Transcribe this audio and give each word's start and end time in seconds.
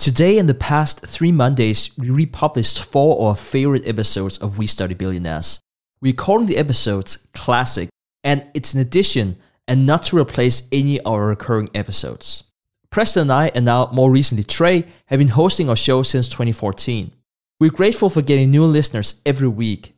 Today 0.00 0.38
and 0.38 0.48
the 0.48 0.54
past 0.54 1.00
three 1.00 1.30
Mondays, 1.30 1.90
we 1.98 2.08
republished 2.08 2.82
four 2.82 3.16
of 3.16 3.22
our 3.22 3.36
favorite 3.36 3.86
episodes 3.86 4.38
of 4.38 4.56
We 4.56 4.66
Study 4.66 4.94
Billionaires. 4.94 5.60
We're 6.00 6.14
calling 6.14 6.46
the 6.46 6.56
episodes 6.56 7.28
Classic, 7.34 7.90
and 8.24 8.48
it's 8.54 8.72
an 8.72 8.80
addition 8.80 9.36
and 9.68 9.84
not 9.84 10.04
to 10.04 10.16
replace 10.16 10.66
any 10.72 10.98
of 11.00 11.06
our 11.06 11.26
recurring 11.26 11.68
episodes. 11.74 12.44
Preston 12.88 13.24
and 13.24 13.32
I, 13.32 13.48
and 13.48 13.66
now 13.66 13.90
more 13.92 14.10
recently 14.10 14.42
Trey, 14.42 14.86
have 15.08 15.18
been 15.18 15.28
hosting 15.28 15.68
our 15.68 15.76
show 15.76 16.02
since 16.02 16.30
2014. 16.30 17.12
We're 17.60 17.70
grateful 17.70 18.08
for 18.08 18.22
getting 18.22 18.50
new 18.50 18.64
listeners 18.64 19.20
every 19.26 19.48
week, 19.48 19.94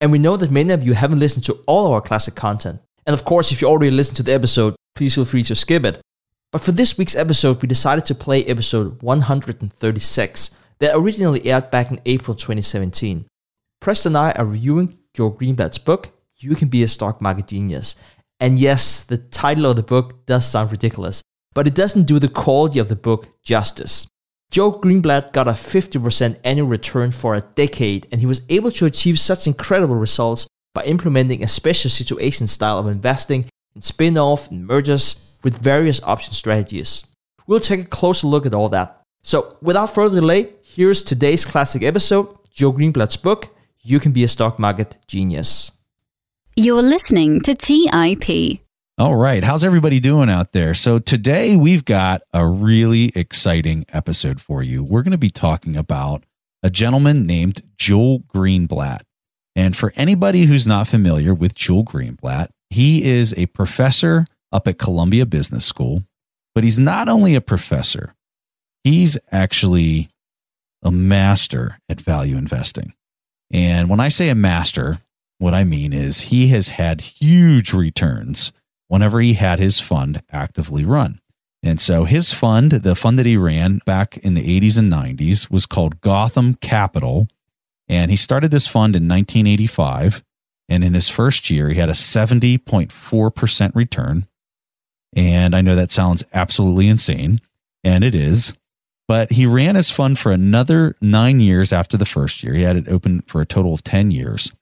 and 0.00 0.12
we 0.12 0.20
know 0.20 0.36
that 0.36 0.52
many 0.52 0.72
of 0.72 0.86
you 0.86 0.92
haven't 0.92 1.18
listened 1.18 1.42
to 1.46 1.58
all 1.66 1.92
our 1.92 2.00
classic 2.00 2.36
content. 2.36 2.80
And 3.06 3.12
of 3.12 3.24
course, 3.24 3.50
if 3.50 3.60
you 3.60 3.66
already 3.66 3.90
listened 3.90 4.18
to 4.18 4.22
the 4.22 4.34
episode, 4.34 4.76
please 4.94 5.16
feel 5.16 5.24
free 5.24 5.42
to 5.42 5.56
skip 5.56 5.84
it. 5.84 6.00
But 6.52 6.62
for 6.62 6.72
this 6.72 6.98
week's 6.98 7.16
episode, 7.16 7.62
we 7.62 7.66
decided 7.66 8.04
to 8.04 8.14
play 8.14 8.44
episode 8.44 9.00
136 9.00 10.58
that 10.80 10.94
originally 10.94 11.46
aired 11.46 11.70
back 11.70 11.90
in 11.90 11.98
April 12.04 12.34
2017. 12.34 13.24
Preston 13.80 14.10
and 14.10 14.18
I 14.18 14.32
are 14.32 14.44
reviewing 14.44 14.98
Joe 15.14 15.30
Greenblatt's 15.30 15.78
book, 15.78 16.10
You 16.36 16.54
Can 16.54 16.68
Be 16.68 16.82
a 16.82 16.88
Stock 16.88 17.22
Market 17.22 17.46
Genius. 17.46 17.96
And 18.38 18.58
yes, 18.58 19.02
the 19.02 19.16
title 19.16 19.64
of 19.64 19.76
the 19.76 19.82
book 19.82 20.26
does 20.26 20.46
sound 20.46 20.70
ridiculous, 20.70 21.22
but 21.54 21.66
it 21.66 21.74
doesn't 21.74 22.04
do 22.04 22.18
the 22.18 22.28
quality 22.28 22.78
of 22.78 22.90
the 22.90 22.96
book 22.96 23.28
justice. 23.42 24.06
Joe 24.50 24.72
Greenblatt 24.72 25.32
got 25.32 25.48
a 25.48 25.52
50% 25.52 26.38
annual 26.44 26.68
return 26.68 27.12
for 27.12 27.34
a 27.34 27.40
decade, 27.40 28.06
and 28.12 28.20
he 28.20 28.26
was 28.26 28.42
able 28.50 28.70
to 28.72 28.84
achieve 28.84 29.18
such 29.18 29.46
incredible 29.46 29.96
results 29.96 30.46
by 30.74 30.84
implementing 30.84 31.42
a 31.42 31.48
special 31.48 31.88
situation 31.88 32.46
style 32.46 32.78
of 32.78 32.88
investing 32.88 33.46
in 33.74 33.80
spin 33.80 34.18
off 34.18 34.50
and 34.50 34.66
mergers 34.66 35.31
with 35.42 35.58
various 35.58 36.02
option 36.02 36.34
strategies. 36.34 37.04
We'll 37.46 37.60
take 37.60 37.80
a 37.80 37.84
closer 37.84 38.26
look 38.26 38.46
at 38.46 38.54
all 38.54 38.68
that. 38.70 39.02
So, 39.22 39.56
without 39.60 39.94
further 39.94 40.20
delay, 40.20 40.50
here's 40.62 41.02
today's 41.02 41.44
classic 41.44 41.82
episode 41.82 42.28
Joe 42.50 42.72
Greenblatt's 42.72 43.16
book, 43.16 43.54
You 43.82 44.00
Can 44.00 44.12
Be 44.12 44.24
a 44.24 44.28
Stock 44.28 44.58
Market 44.58 44.96
Genius. 45.06 45.72
You're 46.56 46.82
listening 46.82 47.40
to 47.42 47.54
TIP. 47.54 48.60
All 48.98 49.16
right. 49.16 49.42
How's 49.42 49.64
everybody 49.64 50.00
doing 50.00 50.28
out 50.28 50.52
there? 50.52 50.74
So, 50.74 50.98
today 50.98 51.56
we've 51.56 51.84
got 51.84 52.22
a 52.32 52.46
really 52.46 53.12
exciting 53.14 53.84
episode 53.92 54.40
for 54.40 54.62
you. 54.62 54.82
We're 54.82 55.02
going 55.02 55.12
to 55.12 55.18
be 55.18 55.30
talking 55.30 55.76
about 55.76 56.24
a 56.62 56.70
gentleman 56.70 57.26
named 57.26 57.62
Joel 57.76 58.20
Greenblatt. 58.20 59.02
And 59.54 59.76
for 59.76 59.92
anybody 59.96 60.44
who's 60.44 60.66
not 60.66 60.86
familiar 60.88 61.34
with 61.34 61.54
Joel 61.54 61.84
Greenblatt, 61.84 62.48
he 62.70 63.04
is 63.04 63.34
a 63.36 63.46
professor 63.46 64.26
up 64.52 64.68
at 64.68 64.78
Columbia 64.78 65.26
Business 65.26 65.64
School. 65.64 66.04
But 66.54 66.64
he's 66.64 66.78
not 66.78 67.08
only 67.08 67.34
a 67.34 67.40
professor, 67.40 68.14
he's 68.84 69.16
actually 69.30 70.10
a 70.82 70.90
master 70.90 71.78
at 71.88 72.00
value 72.00 72.36
investing. 72.36 72.92
And 73.50 73.88
when 73.88 74.00
I 74.00 74.08
say 74.08 74.28
a 74.28 74.34
master, 74.34 75.00
what 75.38 75.54
I 75.54 75.64
mean 75.64 75.92
is 75.92 76.22
he 76.22 76.48
has 76.48 76.70
had 76.70 77.00
huge 77.00 77.72
returns 77.72 78.52
whenever 78.88 79.20
he 79.20 79.34
had 79.34 79.58
his 79.58 79.80
fund 79.80 80.22
actively 80.30 80.84
run. 80.84 81.20
And 81.62 81.80
so 81.80 82.04
his 82.04 82.32
fund, 82.32 82.72
the 82.72 82.94
fund 82.96 83.18
that 83.18 83.26
he 83.26 83.36
ran 83.36 83.80
back 83.86 84.16
in 84.18 84.34
the 84.34 84.60
80s 84.60 84.78
and 84.78 84.92
90s, 84.92 85.50
was 85.50 85.64
called 85.64 86.00
Gotham 86.00 86.54
Capital. 86.54 87.28
And 87.88 88.10
he 88.10 88.16
started 88.16 88.50
this 88.50 88.66
fund 88.66 88.96
in 88.96 89.08
1985. 89.08 90.24
And 90.68 90.82
in 90.82 90.94
his 90.94 91.08
first 91.08 91.50
year, 91.50 91.68
he 91.68 91.78
had 91.78 91.88
a 91.88 91.92
70.4% 91.92 93.74
return. 93.74 94.26
And 95.14 95.54
I 95.54 95.60
know 95.60 95.74
that 95.74 95.90
sounds 95.90 96.24
absolutely 96.32 96.88
insane, 96.88 97.40
and 97.84 98.02
it 98.02 98.14
is. 98.14 98.54
But 99.08 99.32
he 99.32 99.46
ran 99.46 99.74
his 99.74 99.90
fund 99.90 100.18
for 100.18 100.32
another 100.32 100.96
nine 101.00 101.40
years 101.40 101.72
after 101.72 101.96
the 101.96 102.06
first 102.06 102.42
year. 102.42 102.54
He 102.54 102.62
had 102.62 102.76
it 102.76 102.88
open 102.88 103.22
for 103.26 103.40
a 103.40 103.46
total 103.46 103.74
of 103.74 103.84
10 103.84 104.10
years. 104.10 104.52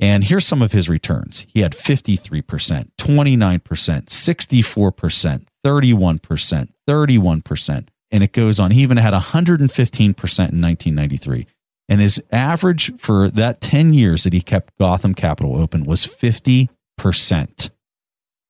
And 0.00 0.22
here's 0.22 0.46
some 0.46 0.62
of 0.62 0.72
his 0.72 0.88
returns. 0.88 1.46
He 1.52 1.60
had 1.60 1.72
53%, 1.72 2.90
29%, 2.96 3.60
64%, 3.60 5.46
31%, 5.66 6.68
31%. 6.88 7.88
And 8.10 8.22
it 8.22 8.32
goes 8.32 8.60
on. 8.60 8.70
He 8.70 8.82
even 8.82 8.96
had 8.96 9.14
115% 9.14 9.58
in 9.58 10.14
1993. 10.14 11.46
And 11.88 12.00
his 12.00 12.22
average 12.30 12.96
for 12.98 13.28
that 13.30 13.60
10 13.60 13.92
years 13.92 14.24
that 14.24 14.32
he 14.32 14.40
kept 14.40 14.78
Gotham 14.78 15.14
Capital 15.14 15.56
open 15.56 15.84
was 15.84 16.06
50%. 16.06 17.70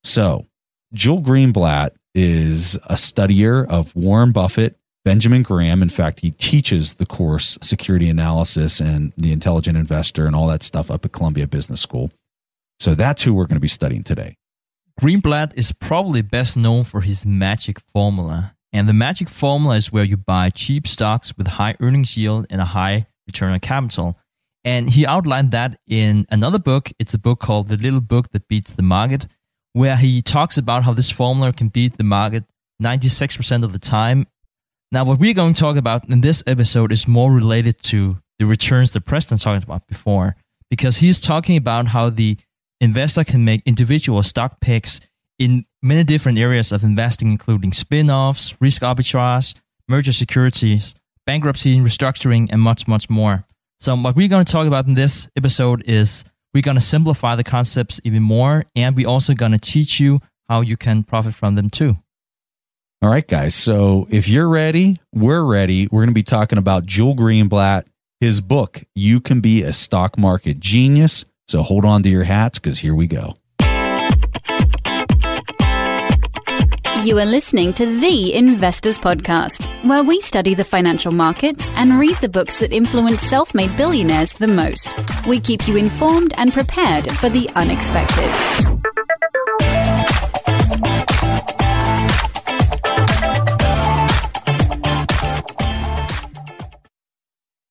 So 0.05 0.47
Joel 0.95 1.21
Greenblatt 1.21 1.91
is 2.15 2.77
a 2.87 2.95
studier 2.95 3.67
of 3.69 3.95
Warren 3.95 4.33
Buffett, 4.33 4.79
Benjamin 5.05 5.43
Graham. 5.43 5.83
In 5.83 5.91
fact, 5.91 6.21
he 6.21 6.31
teaches 6.33 6.95
the 6.95 7.05
course 7.05 7.59
Security 7.63 8.09
Analysis 8.09 8.81
and 8.81 9.13
the 9.17 9.33
Intelligent 9.33 9.77
Investor 9.77 10.27
and 10.27 10.35
all 10.35 10.47
that 10.49 10.63
stuff 10.63 10.91
up 10.91 11.05
at 11.05 11.13
Columbia 11.13 11.47
Business 11.47 11.83
School. 11.83 12.11
So 12.81 12.95
that's 12.95 13.23
who 13.23 13.35
we're 13.35 13.47
going 13.47 13.57
to 13.57 13.61
be 13.61 13.69
studying 13.69 14.03
today. 14.03 14.37
Greenblatt 14.99 15.55
is 15.57 15.73
probably 15.73 16.23
best 16.23 16.57
known 16.57 16.85
for 16.85 17.03
his 17.03 17.27
magic 17.27 17.81
formula. 17.81 18.55
And 18.73 18.89
the 18.89 18.95
magic 18.95 19.29
formula 19.29 19.77
is 19.77 19.93
where 19.93 20.05
you 20.05 20.17
buy 20.17 20.51
cheap 20.51 20.89
stocks 20.89 21.37
with 21.37 21.47
high 21.47 21.77
earnings 21.81 22.17
yield 22.17 22.47
and 22.51 22.61
a 22.61 22.67
high 22.67 23.07
return 23.27 23.53
on 23.53 23.61
capital. 23.61 24.17
And 24.65 24.91
he 24.91 25.07
outlined 25.07 25.51
that 25.53 25.79
in 25.87 26.27
another 26.31 26.59
book. 26.59 26.91
It's 26.99 27.15
a 27.15 27.19
book 27.19 27.41
called 27.41 27.69
The 27.69 27.77
Little 27.77 28.01
Book 28.01 28.31
That 28.33 28.49
Beats 28.49 28.73
the 28.73 28.83
Market 28.83 29.27
where 29.73 29.97
he 29.97 30.23
talks 30.23 30.59
about 30.59 30.85
how 30.85 30.93
this 30.93 31.11
formula 31.11 31.53
can 31.53 31.69
beat 31.69 31.97
the 31.97 32.05
market 32.05 32.45
96% 32.83 33.65
of 33.65 33.73
the 33.73 33.79
time. 33.79 34.27
Now, 34.91 35.05
what 35.05 35.19
we're 35.19 35.35
going 35.35 35.55
to 35.55 35.61
talk 35.61 35.77
about 35.77 36.09
in 36.09 36.21
this 36.21 36.43
episode 36.47 36.93
is 36.93 37.07
more 37.07 37.33
related 37.33 37.83
to 37.85 38.19
the 38.39 38.47
returns 38.47 38.93
that 38.93 39.03
Preston 39.03 39.39
talked 39.39 39.65
about 39.65 39.87
before, 39.87 40.37
because 40.71 40.99
he's 40.99 41.21
talking 41.21 41.57
about 41.57 41.89
how 41.89 42.09
the 42.09 42.39
investor 42.81 43.25
can 43.25 43.45
make 43.45 43.63
individual 43.67 44.23
stock 44.23 44.61
picks 44.61 45.01
in 45.39 45.67
many 45.83 46.05
different 46.05 46.39
areas 46.39 46.73
of 46.73 46.83
investing, 46.83 47.31
including 47.31 47.73
spin 47.73 48.11
offs, 48.11 48.55
risk 48.61 48.83
arbitrage, 48.83 49.55
merger 49.89 50.13
securities, 50.13 50.95
bankruptcy 51.27 51.77
and 51.77 51.87
restructuring, 51.87 52.49
and 52.51 52.61
much, 52.61 52.89
much 52.89 53.11
more. 53.11 53.45
So, 53.81 53.95
what 53.97 54.17
we're 54.17 54.29
going 54.29 54.45
to 54.45 54.53
talk 54.53 54.67
about 54.67 54.87
in 54.87 54.95
this 54.95 55.29
episode 55.37 55.83
is 55.87 56.25
we're 56.59 56.63
going 56.63 56.75
to 56.75 56.81
simplify 56.81 57.37
the 57.37 57.45
concepts 57.45 58.01
even 58.03 58.21
more, 58.21 58.67
and 58.75 58.97
we're 58.97 59.07
also 59.07 59.33
going 59.33 59.53
to 59.53 59.61
teach 59.61 60.01
you 60.01 60.19
how 60.49 60.61
you 60.61 60.77
can 60.77 61.05
profit 61.05 61.33
from 61.33 61.55
them 61.55 61.71
too. 61.71 61.95
All 63.01 63.09
right, 63.09 63.25
guys. 63.25 63.55
So 63.55 64.09
if 64.11 64.27
you're 64.27 64.49
ready, 64.49 65.01
we're 65.15 65.45
ready. 65.45 65.87
We're 65.87 66.01
going 66.01 66.09
to 66.09 66.15
be 66.15 66.25
talking 66.25 66.59
about 66.59 66.85
Joel 66.85 67.15
Greenblatt, 67.15 67.85
his 68.19 68.41
book, 68.41 68.83
You 68.97 69.21
Can 69.21 69.41
Be 69.41 69.63
a 69.63 69.73
Stock 69.73 70.19
Market 70.19 70.59
Genius. 70.59 71.25
So 71.47 71.63
hold 71.63 71.85
on 71.85 72.03
to 72.03 72.09
your 72.09 72.25
hats 72.25 72.59
because 72.59 72.81
here 72.81 72.97
we 72.97 73.07
go. 73.07 73.37
You 77.05 77.19
are 77.21 77.25
listening 77.25 77.73
to 77.75 77.87
The 78.01 78.35
Investors 78.35 78.99
Podcast, 78.99 79.69
where 79.87 80.03
we 80.03 80.21
study 80.21 80.55
the 80.55 80.65
financial 80.65 81.13
markets 81.13 81.71
and 81.75 81.99
read 81.99 82.17
the 82.17 82.29
books 82.29 82.59
that 82.59 82.73
influence 82.73 83.23
self 83.23 83.55
made 83.55 83.75
billionaires 83.77 84.33
the 84.33 84.49
most. 84.49 84.95
We 85.27 85.39
keep 85.39 85.69
you 85.69 85.77
informed 85.77 86.35
and 86.37 86.53
prepared 86.53 87.11
for 87.13 87.29
the 87.29 87.49
unexpected. 87.55 88.29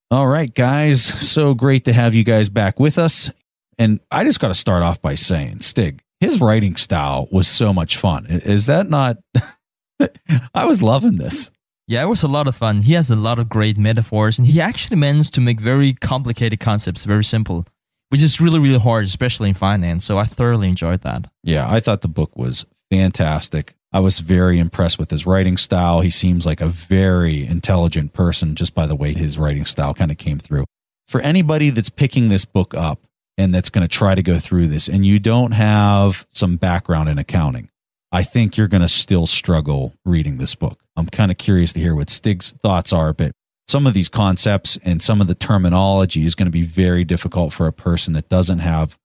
All 0.09 0.27
right, 0.27 0.53
guys. 0.53 1.03
So 1.03 1.53
great 1.53 1.85
to 1.85 1.93
have 1.93 2.15
you 2.15 2.23
guys 2.23 2.49
back 2.49 2.79
with 2.79 2.97
us. 2.97 3.29
And 3.77 3.99
I 4.09 4.23
just 4.23 4.39
got 4.39 4.47
to 4.47 4.55
start 4.55 4.83
off 4.83 5.01
by 5.01 5.15
saying, 5.15 5.61
Stig, 5.61 6.01
his 6.19 6.41
writing 6.41 6.75
style 6.75 7.27
was 7.31 7.47
so 7.47 7.73
much 7.73 7.97
fun. 7.97 8.25
Is 8.27 8.65
that 8.65 8.89
not? 8.89 9.17
I 10.53 10.65
was 10.65 10.81
loving 10.81 11.17
this. 11.17 11.51
Yeah, 11.87 12.03
it 12.03 12.07
was 12.07 12.23
a 12.23 12.27
lot 12.27 12.47
of 12.47 12.55
fun. 12.55 12.81
He 12.81 12.93
has 12.93 13.09
a 13.09 13.15
lot 13.15 13.39
of 13.39 13.47
great 13.47 13.77
metaphors, 13.77 14.37
and 14.37 14.45
he 14.47 14.59
actually 14.59 14.97
managed 14.97 15.33
to 15.35 15.41
make 15.41 15.59
very 15.61 15.93
complicated 15.93 16.59
concepts 16.59 17.05
very 17.05 17.23
simple, 17.23 17.65
which 18.09 18.21
is 18.21 18.41
really, 18.41 18.59
really 18.59 18.79
hard, 18.79 19.05
especially 19.05 19.49
in 19.49 19.55
finance. 19.55 20.03
So 20.03 20.17
I 20.17 20.25
thoroughly 20.25 20.67
enjoyed 20.67 21.01
that. 21.01 21.29
Yeah, 21.43 21.65
I 21.69 21.79
thought 21.79 22.01
the 22.01 22.09
book 22.09 22.35
was 22.35 22.65
fantastic. 22.91 23.73
I 23.93 24.01
was 24.01 24.19
very 24.19 24.59
impressed 24.59 24.99
with 24.99 25.09
his 25.09 25.25
writing 25.25 25.55
style. 25.55 26.01
He 26.01 26.09
seems 26.09 26.45
like 26.45 26.59
a 26.59 26.67
very 26.67 27.45
intelligent 27.45 28.11
person 28.11 28.55
just 28.55 28.75
by 28.75 28.85
the 28.85 28.95
way 28.95 29.13
his 29.13 29.39
writing 29.39 29.65
style 29.65 29.93
kind 29.93 30.11
of 30.11 30.17
came 30.17 30.39
through. 30.39 30.65
For 31.07 31.21
anybody 31.21 31.69
that's 31.69 31.89
picking 31.89 32.27
this 32.27 32.43
book 32.43 32.73
up, 32.73 32.99
and 33.37 33.53
that's 33.53 33.69
going 33.69 33.87
to 33.87 33.93
try 33.93 34.15
to 34.15 34.23
go 34.23 34.39
through 34.39 34.67
this 34.67 34.87
and 34.87 35.05
you 35.05 35.19
don't 35.19 35.51
have 35.51 36.25
some 36.29 36.57
background 36.57 37.09
in 37.09 37.17
accounting, 37.17 37.69
I 38.11 38.23
think 38.23 38.57
you're 38.57 38.67
going 38.67 38.81
to 38.81 38.87
still 38.87 39.25
struggle 39.25 39.93
reading 40.05 40.37
this 40.37 40.55
book. 40.55 40.79
I'm 40.95 41.07
kind 41.07 41.31
of 41.31 41.37
curious 41.37 41.73
to 41.73 41.79
hear 41.79 41.95
what 41.95 42.09
Stig's 42.09 42.53
thoughts 42.53 42.93
are, 42.93 43.13
but 43.13 43.31
some 43.67 43.85
of 43.85 43.93
these 43.93 44.09
concepts 44.09 44.77
and 44.83 45.01
some 45.01 45.19
of 45.21 45.27
the 45.27 45.35
terminology 45.35 46.25
is 46.25 46.35
going 46.35 46.45
to 46.47 46.51
be 46.51 46.63
very 46.63 47.03
difficult 47.03 47.51
for 47.53 47.67
a 47.67 47.73
person 47.73 48.13
that 48.13 48.29
doesn't 48.29 48.59
have 48.59 48.97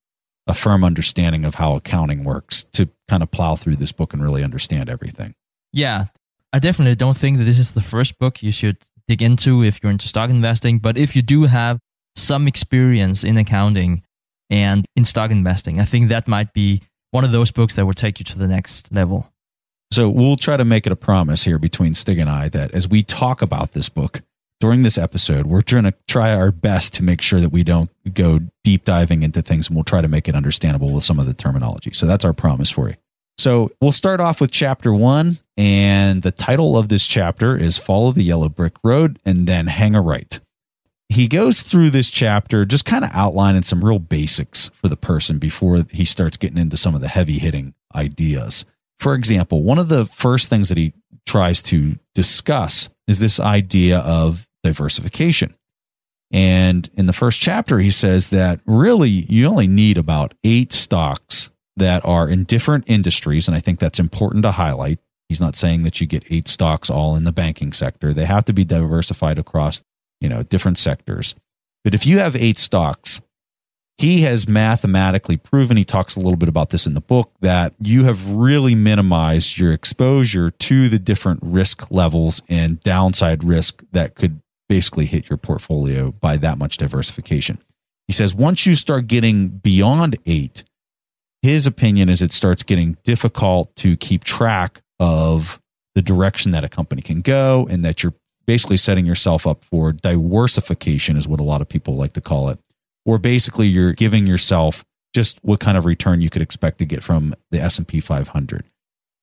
a 0.47 0.55
firm 0.55 0.85
understanding 0.85 1.45
of 1.45 1.57
how 1.57 1.75
accounting 1.77 2.25
works 2.25 2.65
to 2.73 2.89
kind 3.09 3.23
of 3.23 3.31
plow 3.31 3.57
through 3.57 3.77
this 3.77 3.93
book 3.93 4.13
and 4.13 4.23
really 4.23 4.43
understand 4.43 4.89
everything. 4.89 5.35
Yeah, 5.73 6.07
I 6.53 6.59
definitely 6.59 6.95
don't 6.95 7.17
think 7.17 7.39
that 7.39 7.45
this 7.45 7.59
is 7.59 7.73
the 7.73 7.83
first 7.83 8.19
book 8.19 8.43
you 8.43 8.53
should 8.53 8.79
dig 9.09 9.23
into 9.23 9.63
if 9.63 9.83
you're 9.83 9.93
into 9.93 10.09
stock 10.09 10.31
investing. 10.31 10.79
But 10.79 10.97
if 10.97 11.17
you 11.17 11.23
do 11.23 11.45
have 11.45 11.79
some 12.15 12.47
experience 12.47 13.25
in 13.25 13.37
accounting 13.37 14.03
and 14.53 14.85
in 14.95 15.05
stock 15.05 15.31
investing, 15.31 15.81
I 15.81 15.85
think 15.85 16.11
that 16.11 16.29
might 16.29 16.53
be 16.53 16.83
one 17.11 17.25
of 17.25 17.33
those 17.33 17.51
books 17.51 17.75
that 17.77 17.87
will 17.87 17.95
take 17.95 18.21
you 18.21 18.25
to 18.27 18.39
the 18.39 18.47
next 18.47 18.93
level. 18.93 19.33
So 19.91 20.09
we'll 20.09 20.37
try 20.37 20.57
to 20.57 20.65
make 20.65 20.87
it 20.87 20.93
a 20.93 20.97
promise 20.97 21.45
here 21.45 21.59
between 21.59 21.95
Stig 21.95 22.19
and 22.19 22.29
I 22.29 22.49
that 22.51 22.73
as 22.73 22.87
we 22.87 23.03
talk 23.03 23.43
about 23.43 23.73
this 23.73 23.89
book 23.89 24.23
during 24.61 24.83
this 24.83 24.97
episode, 24.97 25.47
we're 25.47 25.63
going 25.63 25.85
to 25.85 25.95
try 26.07 26.35
our 26.35 26.53
best 26.53 26.95
to 26.95 27.03
make 27.03 27.21
sure 27.21 27.41
that 27.41 27.51
we 27.51 27.65
don't 27.65 27.91
go 28.15 28.41
deep 28.63 28.85
diving 28.85 29.23
into 29.23 29.43
things 29.43 29.69
and 29.69 29.77
we'll 29.77 29.85
try 29.85 30.01
to 30.01 30.09
make 30.09 30.29
it 30.29 30.35
understandable 30.35 30.93
with 30.93 31.05
some 31.05 31.19
of 31.19 31.27
the 31.27 31.35
terminology. 31.35 31.93
So 31.93 32.07
that's 32.07 32.25
our 32.25 32.33
promise 32.33 32.71
for 32.71 32.89
you. 32.89 32.95
So 33.39 33.71
we'll 33.81 33.93
start 33.93 34.21
off 34.21 34.41
with 34.41 34.51
chapter 34.51 34.93
one. 34.93 35.39
And 35.57 36.23
the 36.23 36.31
title 36.31 36.79
of 36.79 36.89
this 36.89 37.07
chapter 37.07 37.57
is 37.57 37.79
Follow 37.79 38.13
the 38.13 38.23
Yellow 38.23 38.49
Brick 38.49 38.77
Road 38.85 39.19
and 39.25 39.47
then 39.47 39.67
Hang 39.67 39.95
a 39.95 40.01
Right. 40.01 40.41
He 41.13 41.29
goes 41.29 41.63
through 41.63 41.91
this 41.91 42.09
chapter 42.09 42.65
just 42.65 42.87
kind 42.87 43.05
of 43.05 43.11
outlining 43.13 43.65
some 43.65 43.85
real 43.85 43.99
basics 43.99 44.71
for 44.73 44.89
the 44.89 44.97
person 44.97 45.39
before 45.39 45.85
he 45.91 46.07
starts 46.07 46.39
getting 46.39 46.57
into 46.57 46.79
some 46.79 46.95
of 46.95 47.03
the 47.03 47.09
heavy 47.09 47.39
hitting 47.39 47.75
ideas. 47.95 48.65
For 48.99 49.15
example, 49.15 49.63
one 49.63 49.79
of 49.79 49.89
the 49.89 50.07
first 50.07 50.49
things 50.49 50.71
that 50.71 50.79
he 50.79 50.95
tries 51.27 51.61
to 51.65 51.99
discuss 52.15 52.89
is 53.07 53.19
this 53.19 53.39
idea 53.39 53.99
of 53.99 54.47
diversification. 54.65 55.55
And 56.31 56.89
in 56.95 57.05
the 57.05 57.13
first 57.13 57.43
chapter, 57.43 57.79
he 57.79 57.91
says 57.91 58.31
that 58.31 58.61
really 58.65 59.11
you 59.11 59.47
only 59.47 59.67
need 59.67 59.99
about 59.99 60.33
eight 60.45 60.73
stocks 60.73 61.51
that 61.77 62.03
are 62.07 62.27
in 62.27 62.45
different 62.45 62.85
industries. 62.87 63.49
And 63.49 63.55
I 63.55 63.61
think 63.61 63.81
that's 63.81 64.01
important 64.01 64.45
to 64.45 64.53
highlight. 64.53 64.99
He's 65.29 65.43
not 65.43 65.57
saying 65.57 65.83
that 65.83 66.01
you 66.01 66.07
get 66.07 66.25
eight 66.31 66.49
stocks 66.49 66.89
all 66.89 67.17
in 67.17 67.25
the 67.25 67.33
banking 67.33 67.75
sector. 67.75 68.15
They 68.15 68.25
have 68.25 68.47
to 68.47 68.55
be 68.55 68.65
diversified 68.65 69.39
across, 69.39 69.83
you 70.23 70.29
know, 70.29 70.43
different 70.43 70.79
sectors. 70.79 71.35
But 71.85 71.95
if 71.95 72.07
you 72.07 72.19
have 72.19 72.37
eight 72.37 72.59
stocks 72.59 73.21
he 73.99 74.23
has 74.23 74.49
mathematically 74.49 75.37
proven, 75.37 75.77
he 75.77 75.85
talks 75.85 76.17
a 76.17 76.19
little 76.19 76.37
bit 76.37 76.49
about 76.49 76.71
this 76.71 76.87
in 76.87 76.95
the 76.95 77.01
book, 77.01 77.31
that 77.41 77.75
you 77.79 78.05
have 78.05 78.33
really 78.33 78.75
minimized 78.75 79.59
your 79.59 79.73
exposure 79.73 80.51
to 80.51 80.89
the 80.89 80.99
different 80.99 81.41
risk 81.43 81.91
levels 81.91 82.43
and 82.49 82.81
downside 82.81 83.45
risk 83.45 83.85
that 83.93 84.15
could 84.15 84.41
basically 84.69 85.07
hit 85.07 85.29
your 85.29 85.37
portfolio 85.37 86.11
by 86.11 86.37
that 86.37 86.59
much 86.59 86.79
diversification. 86.79 87.59
He 88.09 88.13
says 88.13 88.35
once 88.35 88.67
you 88.67 88.75
start 88.75 89.07
getting 89.07 89.49
beyond 89.49 90.17
eight, 90.27 90.65
his 91.43 91.67
opinion 91.67 92.09
is 92.09 92.23
it 92.23 92.33
starts 92.33 92.63
getting 92.63 92.97
difficult 93.05 93.75
to 93.77 93.97
keep 93.97 94.25
track 94.25 94.81
of 94.99 95.61
the 95.95 96.03
direction 96.03 96.53
that 96.53 96.65
a 96.65 96.69
company 96.69 97.03
can 97.03 97.21
go 97.21 97.69
and 97.71 97.85
that 97.85 98.03
you're 98.03 98.15
basically 98.47 98.77
setting 98.77 99.07
yourself 99.07 99.47
up 99.47 99.65
for 99.65 99.93
diworsification 99.93 101.17
is 101.17 101.29
what 101.29 101.41
a 101.41 101.45
lot 101.45 101.61
of 101.61 101.69
people 101.69 101.97
like 101.97 102.13
to 102.15 102.21
call 102.21 102.49
it 102.49 102.59
or 103.05 103.19
basically 103.19 103.67
you're 103.67 103.93
giving 103.93 104.27
yourself 104.27 104.85
just 105.15 105.39
what 105.43 105.61
kind 105.61 105.77
of 105.77 105.85
return 105.85 106.21
you 106.21 106.31
could 106.31 106.43
expect 106.43 106.79
to 106.79 106.85
get 106.85 107.03
from 107.03 107.35
the 107.51 107.61
S&P 107.61 108.01
500. 108.01 108.65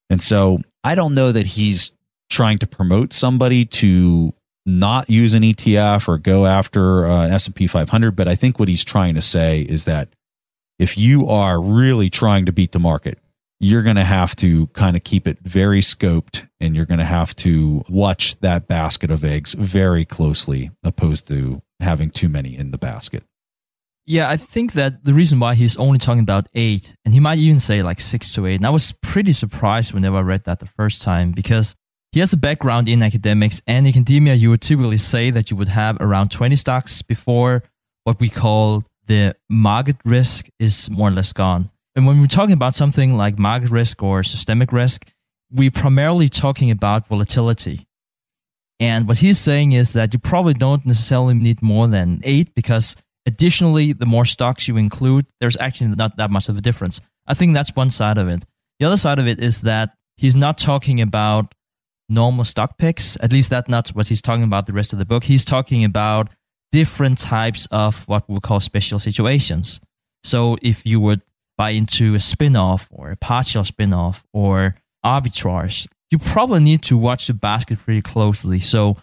And 0.10 0.22
so 0.22 0.60
I 0.84 0.96
don't 0.96 1.14
know 1.14 1.32
that 1.32 1.46
he's 1.46 1.92
trying 2.30 2.58
to 2.60 2.68
promote 2.68 3.14
somebody 3.14 3.66
to 3.66 4.34
not 4.66 5.10
use 5.10 5.34
an 5.34 5.42
ETF 5.42 6.08
or 6.08 6.18
go 6.18 6.46
after 6.46 7.06
uh, 7.06 7.26
an 7.26 7.32
S&P 7.32 7.66
500, 7.66 8.16
but 8.16 8.28
I 8.28 8.36
think 8.36 8.60
what 8.60 8.68
he's 8.68 8.84
trying 8.84 9.16
to 9.16 9.22
say 9.22 9.62
is 9.62 9.86
that 9.86 10.10
if 10.78 10.98
you 10.98 11.28
are 11.28 11.60
really 11.60 12.10
trying 12.10 12.46
to 12.46 12.52
beat 12.52 12.72
the 12.72 12.80
market, 12.80 13.18
you're 13.60 13.84
going 13.84 13.96
to 13.96 14.04
have 14.04 14.36
to 14.38 14.68
kind 14.68 14.96
of 14.96 15.04
keep 15.04 15.28
it 15.28 15.40
very 15.42 15.82
scoped 15.82 16.48
and 16.60 16.76
you're 16.76 16.86
going 16.86 17.00
to 17.00 17.06
have 17.06 17.36
to 17.36 17.84
watch 17.90 18.40
that 18.40 18.68
basket 18.68 19.12
of 19.12 19.24
eggs 19.24 19.54
very 19.54 20.06
closely 20.06 20.72
opposed 20.84 21.28
to 21.28 21.62
having 21.80 22.10
too 22.10 22.30
many 22.30 22.56
in 22.56 22.72
the 22.72 22.78
basket. 22.78 23.24
Yeah, 24.06 24.30
I 24.30 24.38
think 24.38 24.74
that 24.74 25.06
the 25.06 25.14
reason 25.14 25.40
why 25.40 25.54
he's 25.54 25.78
only 25.78 26.00
talking 26.00 26.24
about 26.24 26.48
eight, 26.56 26.96
and 27.06 27.14
he 27.14 27.20
might 27.20 27.38
even 27.38 27.60
say 27.60 27.84
like 27.84 28.00
six 28.00 28.34
to 28.34 28.48
eight, 28.48 28.56
and 28.56 28.66
I 28.66 28.72
was 28.72 28.92
pretty 29.04 29.34
surprised 29.34 29.94
whenever 29.94 30.18
I 30.18 30.22
read 30.22 30.46
that 30.46 30.60
the 30.60 30.66
first 30.66 31.04
time 31.04 31.32
because 31.32 31.76
he 32.12 32.20
has 32.22 32.34
a 32.34 32.38
background 32.38 32.90
in 32.90 33.04
academics 33.04 33.62
and 33.68 33.86
in 33.86 33.92
academia. 33.92 34.34
You 34.34 34.50
would 34.50 34.62
typically 34.62 34.98
say 34.98 35.30
that 35.32 35.52
you 35.52 35.58
would 35.58 35.68
have 35.68 35.98
around 36.00 36.32
20 36.32 36.56
stocks 36.56 37.02
before 37.04 37.64
what 38.04 38.20
we 38.20 38.30
call 38.30 38.84
the 39.06 39.36
market 39.48 39.98
risk 40.04 40.50
is 40.58 40.90
more 40.90 41.10
or 41.10 41.12
less 41.12 41.34
gone. 41.34 41.70
And 42.00 42.08
when 42.08 42.22
we're 42.22 42.28
talking 42.28 42.54
about 42.54 42.74
something 42.74 43.18
like 43.18 43.38
market 43.38 43.70
risk 43.70 44.02
or 44.02 44.24
systemic 44.24 44.72
risk, 44.72 45.06
we're 45.52 45.70
primarily 45.70 46.30
talking 46.30 46.72
about 46.72 47.06
volatility. 47.06 47.88
And 48.80 49.06
what 49.06 49.18
he's 49.18 49.38
saying 49.38 49.74
is 49.74 49.92
that 49.92 50.14
you 50.14 50.20
probably 50.20 50.54
don't 50.54 50.86
necessarily 50.86 51.34
need 51.34 51.62
more 51.62 51.90
than 51.90 52.22
eight 52.24 52.56
because 52.56 52.96
Additionally, 53.30 53.94
the 53.94 54.08
more 54.08 54.26
stocks 54.26 54.68
you 54.68 54.76
include, 54.76 55.28
there's 55.40 55.56
actually 55.58 55.96
not 55.96 56.18
that 56.18 56.32
much 56.32 56.50
of 56.50 56.58
a 56.58 56.62
difference. 56.62 57.00
I 57.28 57.36
think 57.36 57.54
that's 57.54 57.76
one 57.76 57.92
side 57.92 58.18
of 58.18 58.28
it. 58.28 58.44
The 58.80 58.88
other 58.88 58.98
side 58.98 59.20
of 59.20 59.28
it 59.28 59.40
is 59.40 59.62
that 59.62 59.92
he's 60.18 60.36
not 60.36 60.58
talking 60.58 61.00
about 61.00 61.54
normal 62.08 62.44
stock 62.44 62.80
picks. 62.80 63.18
At 63.22 63.32
least 63.32 63.52
that's 63.52 63.70
not 63.70 63.90
what 63.90 64.08
he's 64.08 64.24
talking 64.24 64.44
about 64.44 64.66
the 64.66 64.74
rest 64.74 64.94
of 64.94 65.00
the 65.00 65.06
book. 65.06 65.26
He's 65.26 65.46
talking 65.46 65.84
about 65.84 66.30
different 66.72 67.20
types 67.20 67.68
of 67.70 68.08
what 68.08 68.28
we 68.28 68.40
call 68.40 68.60
special 68.60 68.98
situations. 68.98 69.80
So 70.24 70.58
if 70.64 70.84
you 70.86 71.00
would 71.00 71.22
buy 71.60 71.72
into 71.72 72.16
a 72.16 72.22
spin-off 72.22 72.88
or 72.90 73.12
a 73.12 73.18
partial 73.18 73.66
spin-off 73.66 74.26
or 74.32 74.78
arbitrage, 75.06 75.88
you 76.10 76.18
probably 76.18 76.62
need 76.62 76.82
to 76.84 76.98
watch 76.98 77.28
the 77.28 77.34
basket 77.34 77.78
pretty 77.80 78.02
closely. 78.02 78.60
So 78.60 78.96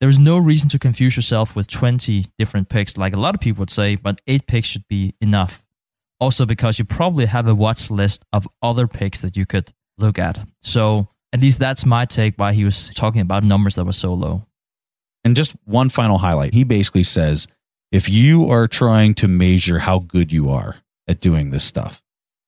there's 0.00 0.20
no 0.20 0.38
reason 0.38 0.68
to 0.68 0.78
confuse 0.78 1.16
yourself 1.16 1.56
with 1.56 1.66
20 1.66 2.26
different 2.38 2.68
picks, 2.68 2.96
like 2.96 3.14
a 3.14 3.18
lot 3.18 3.34
of 3.34 3.40
people 3.40 3.62
would 3.62 3.70
say, 3.70 3.96
but 3.96 4.20
eight 4.28 4.46
picks 4.46 4.68
should 4.68 4.86
be 4.88 5.14
enough. 5.20 5.64
Also, 6.20 6.46
because 6.46 6.78
you 6.78 6.84
probably 6.84 7.26
have 7.26 7.48
a 7.48 7.54
watch 7.54 7.90
list 7.90 8.24
of 8.32 8.46
other 8.62 8.86
picks 8.86 9.20
that 9.22 9.36
you 9.36 9.44
could 9.44 9.72
look 9.98 10.16
at. 10.16 10.38
So, 10.62 11.08
at 11.32 11.40
least 11.40 11.58
that's 11.58 11.84
my 11.84 12.04
take 12.04 12.36
why 12.36 12.52
he 12.52 12.64
was 12.64 12.90
talking 12.90 13.22
about 13.22 13.42
numbers 13.42 13.74
that 13.74 13.84
were 13.84 13.92
so 13.92 14.14
low. 14.14 14.46
And 15.24 15.34
just 15.34 15.56
one 15.64 15.88
final 15.88 16.18
highlight. 16.18 16.54
He 16.54 16.62
basically 16.62 17.02
says 17.02 17.48
if 17.90 18.08
you 18.08 18.48
are 18.52 18.68
trying 18.68 19.14
to 19.14 19.26
measure 19.26 19.80
how 19.80 19.98
good 19.98 20.30
you 20.30 20.50
are 20.50 20.76
at 21.08 21.18
doing 21.18 21.50
this 21.50 21.64
stuff, 21.64 22.00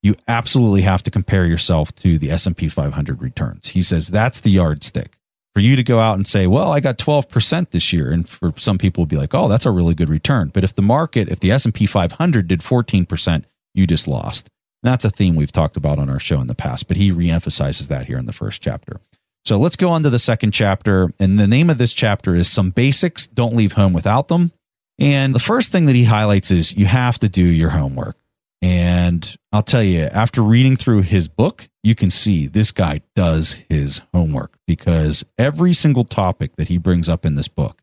you 0.06 0.14
absolutely 0.29 0.82
have 0.82 1.03
to 1.03 1.11
compare 1.11 1.47
yourself 1.47 1.94
to 1.97 2.17
the 2.17 2.31
S&P 2.31 2.69
500 2.69 3.20
returns. 3.20 3.69
He 3.69 3.82
says 3.82 4.06
that's 4.06 4.41
the 4.41 4.50
yardstick 4.50 5.17
for 5.53 5.61
you 5.61 5.75
to 5.75 5.82
go 5.82 5.99
out 5.99 6.14
and 6.14 6.29
say, 6.29 6.47
well, 6.47 6.70
I 6.70 6.81
got 6.81 6.99
12% 6.99 7.70
this 7.70 7.93
year. 7.93 8.12
And 8.12 8.29
for 8.29 8.55
some 8.56 8.79
people 8.79 9.03
would 9.03 9.08
be 9.08 9.17
like, 9.17 9.35
oh, 9.35 9.48
that's 9.48 9.67
a 9.67 9.70
really 9.70 9.94
good 9.94 10.08
return. 10.08 10.51
But 10.55 10.65
if 10.65 10.75
the 10.75 10.82
market, 10.82 11.29
if 11.29 11.41
the 11.41 11.51
S&P 11.51 11.86
500 11.86 12.46
did 12.46 12.60
14%, 12.60 13.44
you 13.75 13.86
just 13.86 14.06
lost. 14.06 14.48
And 14.82 14.93
that's 14.93 15.05
a 15.05 15.10
theme 15.10 15.34
we've 15.34 15.51
talked 15.51 15.77
about 15.77 15.98
on 15.98 16.08
our 16.08 16.20
show 16.20 16.41
in 16.41 16.46
the 16.46 16.55
past, 16.55 16.86
but 16.86 16.96
he 16.96 17.10
reemphasizes 17.10 17.89
that 17.89 18.06
here 18.06 18.19
in 18.19 18.27
the 18.27 18.32
first 18.32 18.63
chapter. 18.63 19.01
So 19.44 19.58
let's 19.58 19.77
go 19.77 19.91
on 19.91 20.03
to 20.05 20.10
the 20.10 20.19
second 20.19 20.53
chapter. 20.53 21.10
And 21.19 21.39
the 21.39 21.48
name 21.48 21.70
of 21.70 21.79
this 21.79 21.93
chapter 21.93 22.34
is 22.34 22.48
Some 22.48 22.70
Basics 22.70 23.27
Don't 23.27 23.56
Leave 23.56 23.72
Home 23.72 23.93
Without 23.93 24.29
Them. 24.29 24.53
And 24.98 25.34
the 25.34 25.41
first 25.41 25.72
thing 25.72 25.86
that 25.86 25.96
he 25.96 26.05
highlights 26.05 26.51
is 26.51 26.77
you 26.77 26.86
have 26.86 27.19
to 27.20 27.29
do 27.29 27.43
your 27.43 27.70
homework. 27.70 28.17
And 28.63 29.36
I'll 29.53 29.63
tell 29.63 29.82
you, 29.82 30.05
after 30.05 30.43
reading 30.43 30.77
through 30.77 31.03
his 31.03 31.29
book, 31.29 31.69
you 31.82 31.94
can 31.94 32.10
see 32.10 32.46
this 32.46 32.72
guy 32.72 33.03
does 33.15 33.63
his 33.69 34.03
homework 34.13 34.56
because 34.67 35.25
every 35.39 35.72
single 35.72 36.05
topic 36.05 36.56
that 36.56 36.69
he 36.69 36.79
brings 36.79 37.08
up 37.08 37.25
in 37.25 37.34
this 37.34 37.48
book, 37.48 37.82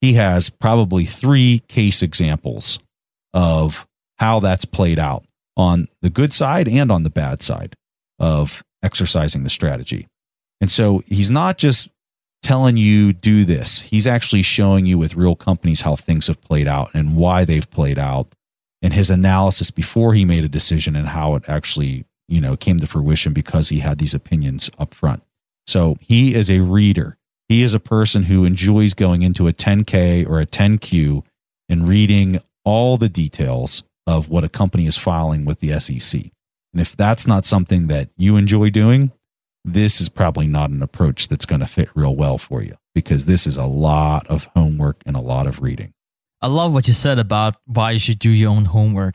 he 0.00 0.14
has 0.14 0.50
probably 0.50 1.04
three 1.04 1.62
case 1.68 2.02
examples 2.02 2.78
of 3.34 3.86
how 4.18 4.40
that's 4.40 4.64
played 4.64 4.98
out 4.98 5.24
on 5.56 5.88
the 6.02 6.10
good 6.10 6.32
side 6.32 6.68
and 6.68 6.90
on 6.90 7.02
the 7.02 7.10
bad 7.10 7.42
side 7.42 7.74
of 8.18 8.64
exercising 8.82 9.44
the 9.44 9.50
strategy. 9.50 10.06
And 10.60 10.70
so 10.70 11.02
he's 11.06 11.30
not 11.30 11.58
just 11.58 11.90
telling 12.42 12.76
you 12.76 13.12
do 13.12 13.44
this, 13.44 13.82
he's 13.82 14.06
actually 14.06 14.42
showing 14.42 14.86
you 14.86 14.98
with 14.98 15.16
real 15.16 15.36
companies 15.36 15.82
how 15.82 15.96
things 15.96 16.28
have 16.28 16.40
played 16.40 16.68
out 16.68 16.90
and 16.94 17.16
why 17.16 17.44
they've 17.44 17.68
played 17.70 17.98
out 17.98 18.34
and 18.82 18.92
his 18.92 19.10
analysis 19.10 19.70
before 19.70 20.14
he 20.14 20.24
made 20.24 20.44
a 20.44 20.48
decision 20.48 20.96
and 20.96 21.08
how 21.08 21.34
it 21.34 21.44
actually 21.48 22.04
you 22.28 22.40
know 22.40 22.56
came 22.56 22.78
to 22.78 22.86
fruition 22.86 23.32
because 23.32 23.68
he 23.68 23.80
had 23.80 23.98
these 23.98 24.14
opinions 24.14 24.70
up 24.78 24.94
front. 24.94 25.22
So 25.66 25.96
he 26.00 26.34
is 26.34 26.50
a 26.50 26.60
reader. 26.60 27.16
He 27.48 27.62
is 27.62 27.74
a 27.74 27.80
person 27.80 28.24
who 28.24 28.44
enjoys 28.44 28.94
going 28.94 29.22
into 29.22 29.46
a 29.46 29.52
10k 29.52 30.28
or 30.28 30.40
a 30.40 30.46
10q 30.46 31.22
and 31.68 31.88
reading 31.88 32.40
all 32.64 32.96
the 32.96 33.08
details 33.08 33.84
of 34.06 34.28
what 34.28 34.44
a 34.44 34.48
company 34.48 34.86
is 34.86 34.98
filing 34.98 35.44
with 35.44 35.60
the 35.60 35.78
sec 35.78 36.22
and 36.72 36.80
if 36.80 36.96
that's 36.96 37.26
not 37.26 37.46
something 37.46 37.86
that 37.86 38.10
you 38.16 38.36
enjoy 38.36 38.70
doing 38.70 39.12
this 39.64 40.00
is 40.00 40.08
probably 40.08 40.46
not 40.46 40.70
an 40.70 40.82
approach 40.82 41.26
that's 41.28 41.46
going 41.46 41.60
to 41.60 41.66
fit 41.66 41.88
real 41.94 42.14
well 42.14 42.38
for 42.38 42.62
you 42.62 42.76
because 42.94 43.26
this 43.26 43.46
is 43.46 43.56
a 43.56 43.64
lot 43.64 44.26
of 44.28 44.48
homework 44.54 45.02
and 45.06 45.16
a 45.16 45.20
lot 45.20 45.46
of 45.46 45.60
reading 45.60 45.92
I 46.42 46.48
love 46.48 46.72
what 46.72 46.86
you 46.86 46.94
said 46.94 47.18
about 47.18 47.56
why 47.66 47.92
you 47.92 47.98
should 47.98 48.18
do 48.18 48.30
your 48.30 48.50
own 48.50 48.66
homework. 48.66 49.14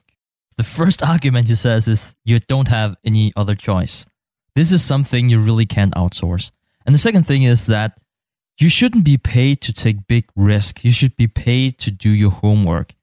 The 0.58 0.64
first 0.64 1.04
argument 1.08 1.48
he 1.48 1.56
says 1.56 1.88
is 1.88 2.16
you 2.26 2.40
don't 2.40 2.68
have 2.68 2.96
any 3.04 3.32
other 3.36 3.56
choice. 3.56 4.06
This 4.56 4.72
is 4.72 4.84
something 4.84 5.30
you 5.30 5.40
really 5.40 5.66
can't 5.66 5.94
outsource. 5.96 6.52
And 6.86 6.94
the 6.94 7.00
second 7.00 7.26
thing 7.26 7.44
is 7.44 7.68
that 7.68 7.98
you 8.60 8.70
shouldn't 8.70 9.06
be 9.06 9.18
paid 9.18 9.62
to 9.62 9.74
take 9.74 10.08
big 10.08 10.26
risk. 10.36 10.84
You 10.84 10.92
should 10.92 11.16
be 11.16 11.28
paid 11.28 11.80
to 11.80 11.92
do 11.92 12.10
your 12.10 12.32
homework. 12.32 12.94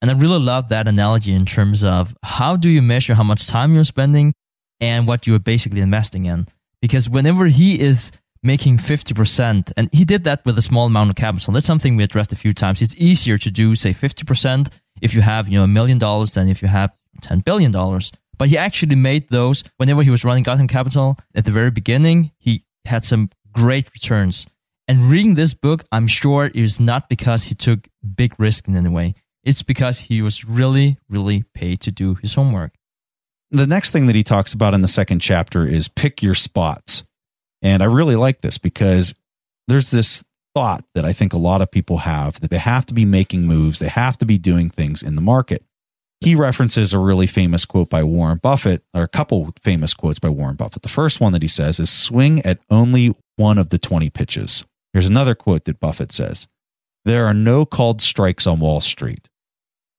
And 0.00 0.10
I 0.10 0.14
really 0.14 0.38
love 0.38 0.68
that 0.68 0.88
analogy 0.88 1.32
in 1.32 1.46
terms 1.46 1.84
of 1.84 2.16
how 2.22 2.56
do 2.56 2.68
you 2.68 2.82
measure 2.82 3.14
how 3.14 3.22
much 3.22 3.46
time 3.46 3.74
you're 3.74 3.84
spending 3.84 4.34
and 4.80 5.06
what 5.06 5.26
you're 5.26 5.38
basically 5.38 5.80
investing 5.80 6.26
in. 6.26 6.46
Because 6.80 7.08
whenever 7.08 7.46
he 7.46 7.80
is 7.80 8.12
making 8.44 8.76
50%, 8.76 9.72
and 9.76 9.88
he 9.92 10.04
did 10.04 10.24
that 10.24 10.44
with 10.44 10.58
a 10.58 10.62
small 10.62 10.86
amount 10.86 11.10
of 11.10 11.16
capital, 11.16 11.52
that's 11.54 11.66
something 11.66 11.96
we 11.96 12.04
addressed 12.04 12.32
a 12.32 12.36
few 12.36 12.52
times. 12.52 12.82
It's 12.82 12.94
easier 12.96 13.38
to 13.38 13.50
do, 13.50 13.74
say, 13.74 13.90
50% 13.90 14.70
if 15.00 15.14
you 15.14 15.22
have, 15.22 15.48
you 15.48 15.58
know, 15.58 15.64
a 15.64 15.68
million 15.68 15.98
dollars 15.98 16.34
than 16.34 16.48
if 16.48 16.62
you 16.62 16.68
have 16.68 16.92
$10 17.22 17.44
billion. 17.44 17.72
But 18.36 18.48
he 18.48 18.58
actually 18.58 18.96
made 18.96 19.28
those 19.30 19.64
whenever 19.78 20.02
he 20.02 20.10
was 20.10 20.24
running 20.24 20.42
Gotham 20.42 20.68
Capital 20.68 21.16
at 21.34 21.44
the 21.44 21.50
very 21.50 21.70
beginning. 21.70 22.32
He 22.36 22.64
had 22.84 23.04
some 23.04 23.30
great 23.52 23.90
returns. 23.94 24.46
And 24.86 25.10
reading 25.10 25.34
this 25.34 25.54
book, 25.54 25.84
I'm 25.90 26.06
sure 26.06 26.46
it 26.46 26.56
is 26.56 26.78
not 26.78 27.08
because 27.08 27.44
he 27.44 27.54
took 27.54 27.88
big 28.14 28.34
risk 28.38 28.68
in 28.68 28.76
any 28.76 28.90
way. 28.90 29.14
It's 29.42 29.62
because 29.62 29.98
he 30.00 30.20
was 30.20 30.44
really, 30.44 30.98
really 31.08 31.44
paid 31.54 31.80
to 31.82 31.90
do 31.90 32.14
his 32.16 32.34
homework. 32.34 32.72
The 33.50 33.66
next 33.66 33.90
thing 33.90 34.06
that 34.06 34.16
he 34.16 34.24
talks 34.24 34.52
about 34.52 34.74
in 34.74 34.82
the 34.82 34.88
second 34.88 35.20
chapter 35.20 35.66
is 35.66 35.88
pick 35.88 36.22
your 36.22 36.34
spots. 36.34 37.04
And 37.64 37.82
I 37.82 37.86
really 37.86 38.14
like 38.14 38.40
this 38.40 38.58
because 38.58 39.12
there's 39.66 39.90
this 39.90 40.22
thought 40.54 40.84
that 40.94 41.04
I 41.04 41.12
think 41.12 41.32
a 41.32 41.38
lot 41.38 41.60
of 41.60 41.72
people 41.72 41.98
have 41.98 42.40
that 42.40 42.50
they 42.50 42.58
have 42.58 42.86
to 42.86 42.94
be 42.94 43.04
making 43.04 43.42
moves, 43.42 43.80
they 43.80 43.88
have 43.88 44.16
to 44.18 44.24
be 44.24 44.38
doing 44.38 44.70
things 44.70 45.02
in 45.02 45.16
the 45.16 45.20
market 45.20 45.64
he 46.24 46.34
references 46.34 46.94
a 46.94 46.98
really 46.98 47.26
famous 47.26 47.66
quote 47.66 47.90
by 47.90 48.02
Warren 48.02 48.38
Buffett, 48.38 48.82
or 48.94 49.02
a 49.02 49.08
couple 49.08 49.50
famous 49.62 49.92
quotes 49.92 50.18
by 50.18 50.30
Warren 50.30 50.56
Buffett. 50.56 50.82
The 50.82 50.88
first 50.88 51.20
one 51.20 51.32
that 51.32 51.42
he 51.42 51.48
says 51.48 51.78
is 51.78 51.90
swing 51.90 52.40
at 52.46 52.60
only 52.70 53.14
one 53.36 53.58
of 53.58 53.68
the 53.68 53.78
20 53.78 54.08
pitches. 54.10 54.64
Here's 54.92 55.08
another 55.08 55.34
quote 55.34 55.66
that 55.66 55.80
Buffett 55.80 56.12
says 56.12 56.48
There 57.04 57.26
are 57.26 57.34
no 57.34 57.66
called 57.66 58.00
strikes 58.00 58.46
on 58.46 58.60
Wall 58.60 58.80
Street. 58.80 59.28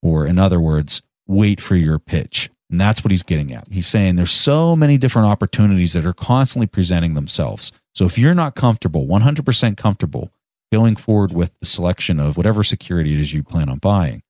Or, 0.02 0.26
in 0.26 0.38
other 0.38 0.60
words, 0.60 1.02
wait 1.28 1.62
for 1.62 1.76
your 1.76 2.00
pitch. 2.00 2.50
And 2.70 2.82
that's 2.82 3.04
what 3.04 3.12
he's 3.12 3.24
getting 3.24 3.54
at. 3.54 3.68
He's 3.72 3.88
saying 3.88 4.16
there's 4.16 4.32
so 4.32 4.76
many 4.76 4.98
different 4.98 5.28
opportunities 5.28 5.94
that 5.94 6.06
are 6.06 6.14
constantly 6.14 6.68
presenting 6.68 7.14
themselves. 7.14 7.72
So 7.94 8.06
if 8.06 8.18
you're 8.18 8.34
not 8.34 8.56
comfortable, 8.56 9.06
100% 9.06 9.78
comfortable, 9.78 10.32
going 10.72 10.96
forward 10.96 11.32
with 11.32 11.52
the 11.60 11.66
selection 11.66 12.20
of 12.20 12.38
whatever 12.38 12.64
security 12.64 13.14
it 13.14 13.20
is 13.20 13.34
you 13.34 13.44
plan 13.44 13.70
on 13.70 13.78
buying, 13.78 14.24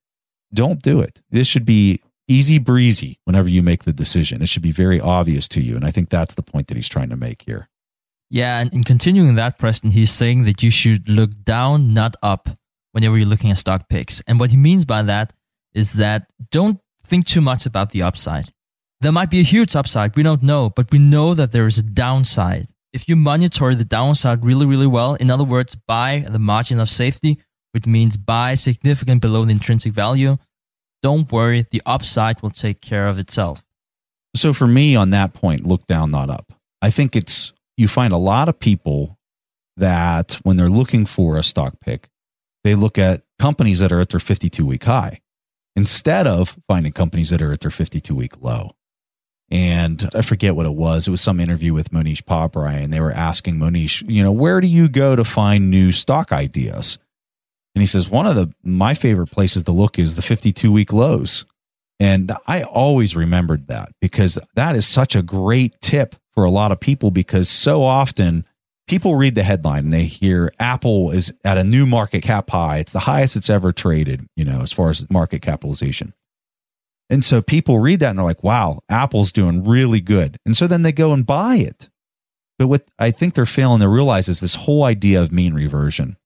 don't 0.54 0.82
do 0.82 1.00
it. 1.00 1.22
This 1.30 1.48
should 1.48 1.66
be 1.66 2.02
easy 2.28 2.60
breezy 2.60 3.20
whenever 3.24 3.48
you 3.48 3.64
make 3.64 3.84
the 3.84 3.94
decision. 3.94 4.42
It 4.42 4.50
should 4.50 4.62
be 4.62 4.72
very 4.72 5.00
obvious 5.00 5.48
to 5.50 5.62
you. 5.62 5.76
And 5.76 5.86
I 5.86 5.92
think 5.92 6.10
that's 6.10 6.36
the 6.36 6.42
point 6.42 6.68
that 6.68 6.76
he's 6.76 6.90
trying 6.90 7.10
to 7.10 7.16
make 7.16 7.44
here. 7.44 7.70
Yeah, 8.30 8.60
and 8.60 8.74
in 8.74 8.84
continuing 8.84 9.36
that, 9.36 9.60
Preston, 9.60 9.92
he's 9.92 10.12
saying 10.12 10.44
that 10.44 10.64
you 10.64 10.72
should 10.72 11.08
look 11.08 11.30
down, 11.44 11.94
not 11.94 12.16
up, 12.24 12.50
whenever 12.92 13.18
you're 13.18 13.28
looking 13.28 13.52
at 13.52 13.60
stock 13.60 13.88
picks. 13.88 14.22
And 14.28 14.40
what 14.40 14.50
he 14.50 14.58
means 14.58 14.84
by 14.86 15.04
that 15.04 15.34
is 15.74 15.94
that 15.94 16.28
don't 16.50 16.80
think 17.06 17.26
too 17.26 17.42
much 17.42 17.66
about 17.66 17.92
the 17.92 18.02
upside. 18.02 18.52
There 19.02 19.12
might 19.12 19.30
be 19.30 19.40
a 19.40 19.44
huge 19.44 19.76
upside, 19.76 20.16
we 20.16 20.24
don't 20.24 20.44
know, 20.44 20.70
but 20.70 20.92
we 20.92 21.00
know 21.00 21.34
that 21.34 21.52
there 21.52 21.68
is 21.68 21.78
a 21.78 21.84
downside. 21.84 22.68
If 22.94 23.10
you 23.10 23.16
monitor 23.16 23.76
the 23.76 23.86
downside 23.86 24.46
really, 24.46 24.66
really 24.66 24.88
well, 24.88 25.16
in 25.16 25.30
other 25.30 25.44
words, 25.44 25.76
buy 25.76 26.26
the 26.28 26.40
margin 26.40 26.80
of 26.80 26.90
safety, 26.90 27.38
which 27.74 27.86
means 27.86 28.16
buy 28.18 28.56
significant 28.56 29.22
below 29.22 29.46
the 29.46 29.52
intrinsic 29.52 29.94
value, 29.94 30.38
don't 31.04 31.32
worry, 31.32 31.66
the 31.70 31.82
upside 31.86 32.42
will 32.42 32.52
take 32.52 32.82
care 32.82 33.08
of 33.08 33.20
itself. 33.20 33.64
So 34.36 34.54
for 34.54 34.66
me 34.66 34.96
on 34.96 35.12
that 35.12 35.34
point, 35.34 35.66
look 35.68 35.86
down, 35.86 36.12
not 36.12 36.30
up. 36.30 36.54
I 36.82 36.90
think 36.90 37.16
it's 37.16 37.54
you 37.78 37.88
find 37.88 38.14
a 38.14 38.18
lot 38.18 38.50
of 38.50 38.60
people 38.60 39.18
that 39.78 40.40
when 40.44 40.58
they're 40.58 40.70
looking 40.70 41.06
for 41.06 41.38
a 41.38 41.44
stock 41.44 41.80
pick, 41.82 42.10
they 42.64 42.76
look 42.76 42.98
at 42.98 43.24
companies 43.40 43.80
that 43.80 43.92
are 43.92 44.00
at 44.00 44.10
their 44.10 44.20
52 44.20 44.66
week 44.66 44.86
high 44.86 45.22
instead 45.76 46.28
of 46.28 46.58
finding 46.68 46.92
companies 46.92 47.30
that 47.30 47.42
are 47.42 47.54
at 47.54 47.62
their 47.62 47.72
52 47.72 48.16
week 48.16 48.42
low. 48.42 48.72
And 49.52 50.10
I 50.16 50.22
forget 50.22 50.56
what 50.56 50.66
it 50.66 50.74
was. 50.74 51.08
It 51.08 51.12
was 51.12 51.22
some 51.22 51.40
interview 51.40 51.74
with 51.74 51.92
Mohnish 51.92 52.24
Pabrai, 52.24 52.84
and 52.84 52.92
they 52.92 53.00
were 53.00 53.12
asking 53.12 53.60
Monish, 53.60 54.02
you 54.08 54.24
know, 54.24 54.32
where 54.32 54.60
do 54.60 54.68
you 54.68 54.88
go 54.88 55.16
to 55.16 55.24
find 55.24 55.70
new 55.70 55.92
stock 55.92 56.32
ideas? 56.32 56.98
And 57.76 57.82
he 57.82 57.86
says, 57.86 58.10
one 58.10 58.26
of 58.26 58.36
the 58.36 58.52
my 58.64 58.94
favorite 58.94 59.32
places 59.32 59.64
to 59.64 59.72
look 59.72 60.00
is 60.00 60.16
the 60.16 60.22
52 60.22 60.72
week 60.72 60.92
lows. 60.92 61.46
And 62.00 62.32
I 62.48 62.64
always 62.64 63.16
remembered 63.16 63.68
that 63.68 63.92
because 64.02 64.38
that 64.56 64.76
is 64.76 64.88
such 64.88 65.16
a 65.16 65.22
great 65.22 65.80
tip 65.82 66.16
for 66.34 66.44
a 66.44 66.50
lot 66.50 66.72
of 66.72 66.80
people 66.80 67.12
because 67.12 67.48
so 67.48 67.84
often 67.84 68.46
people 68.88 69.16
read 69.16 69.36
the 69.36 69.44
headline 69.44 69.86
and 69.86 69.94
they 69.94 70.06
hear 70.06 70.52
Apple 70.60 71.12
is 71.12 71.34
at 71.44 71.58
a 71.58 71.64
new 71.64 71.86
market 71.86 72.22
cap 72.22 72.50
high. 72.50 72.78
It's 72.78 72.94
the 72.94 73.00
highest 73.00 73.36
it's 73.36 73.50
ever 73.50 73.72
traded, 73.72 74.28
you 74.36 74.46
know, 74.46 74.62
as 74.62 74.72
far 74.72 74.90
as 74.90 75.10
market 75.10 75.42
capitalization. 75.42 76.14
And 77.10 77.24
so 77.24 77.42
people 77.42 77.80
read 77.80 78.00
that 78.00 78.10
and 78.10 78.18
they're 78.18 78.26
like, 78.26 78.44
wow, 78.44 78.82
Apple's 78.90 79.32
doing 79.32 79.64
really 79.64 80.02
good. 80.02 80.38
And 80.46 80.58
so 80.58 80.68
then 80.68 80.82
they 80.82 80.92
go 80.92 81.14
and 81.14 81.26
buy 81.26 81.58
it. 81.58 81.90
But 82.58 82.68
what 82.68 82.88
I 82.98 83.12
think 83.12 83.34
they're 83.34 83.46
failing 83.46 83.82
to 83.82 83.90
realize 83.90 84.30
is 84.30 84.40
this 84.40 84.56
whole 84.56 84.84
idea 84.84 85.22
of 85.22 85.32
mean 85.32 85.54
reversion. 85.54 86.18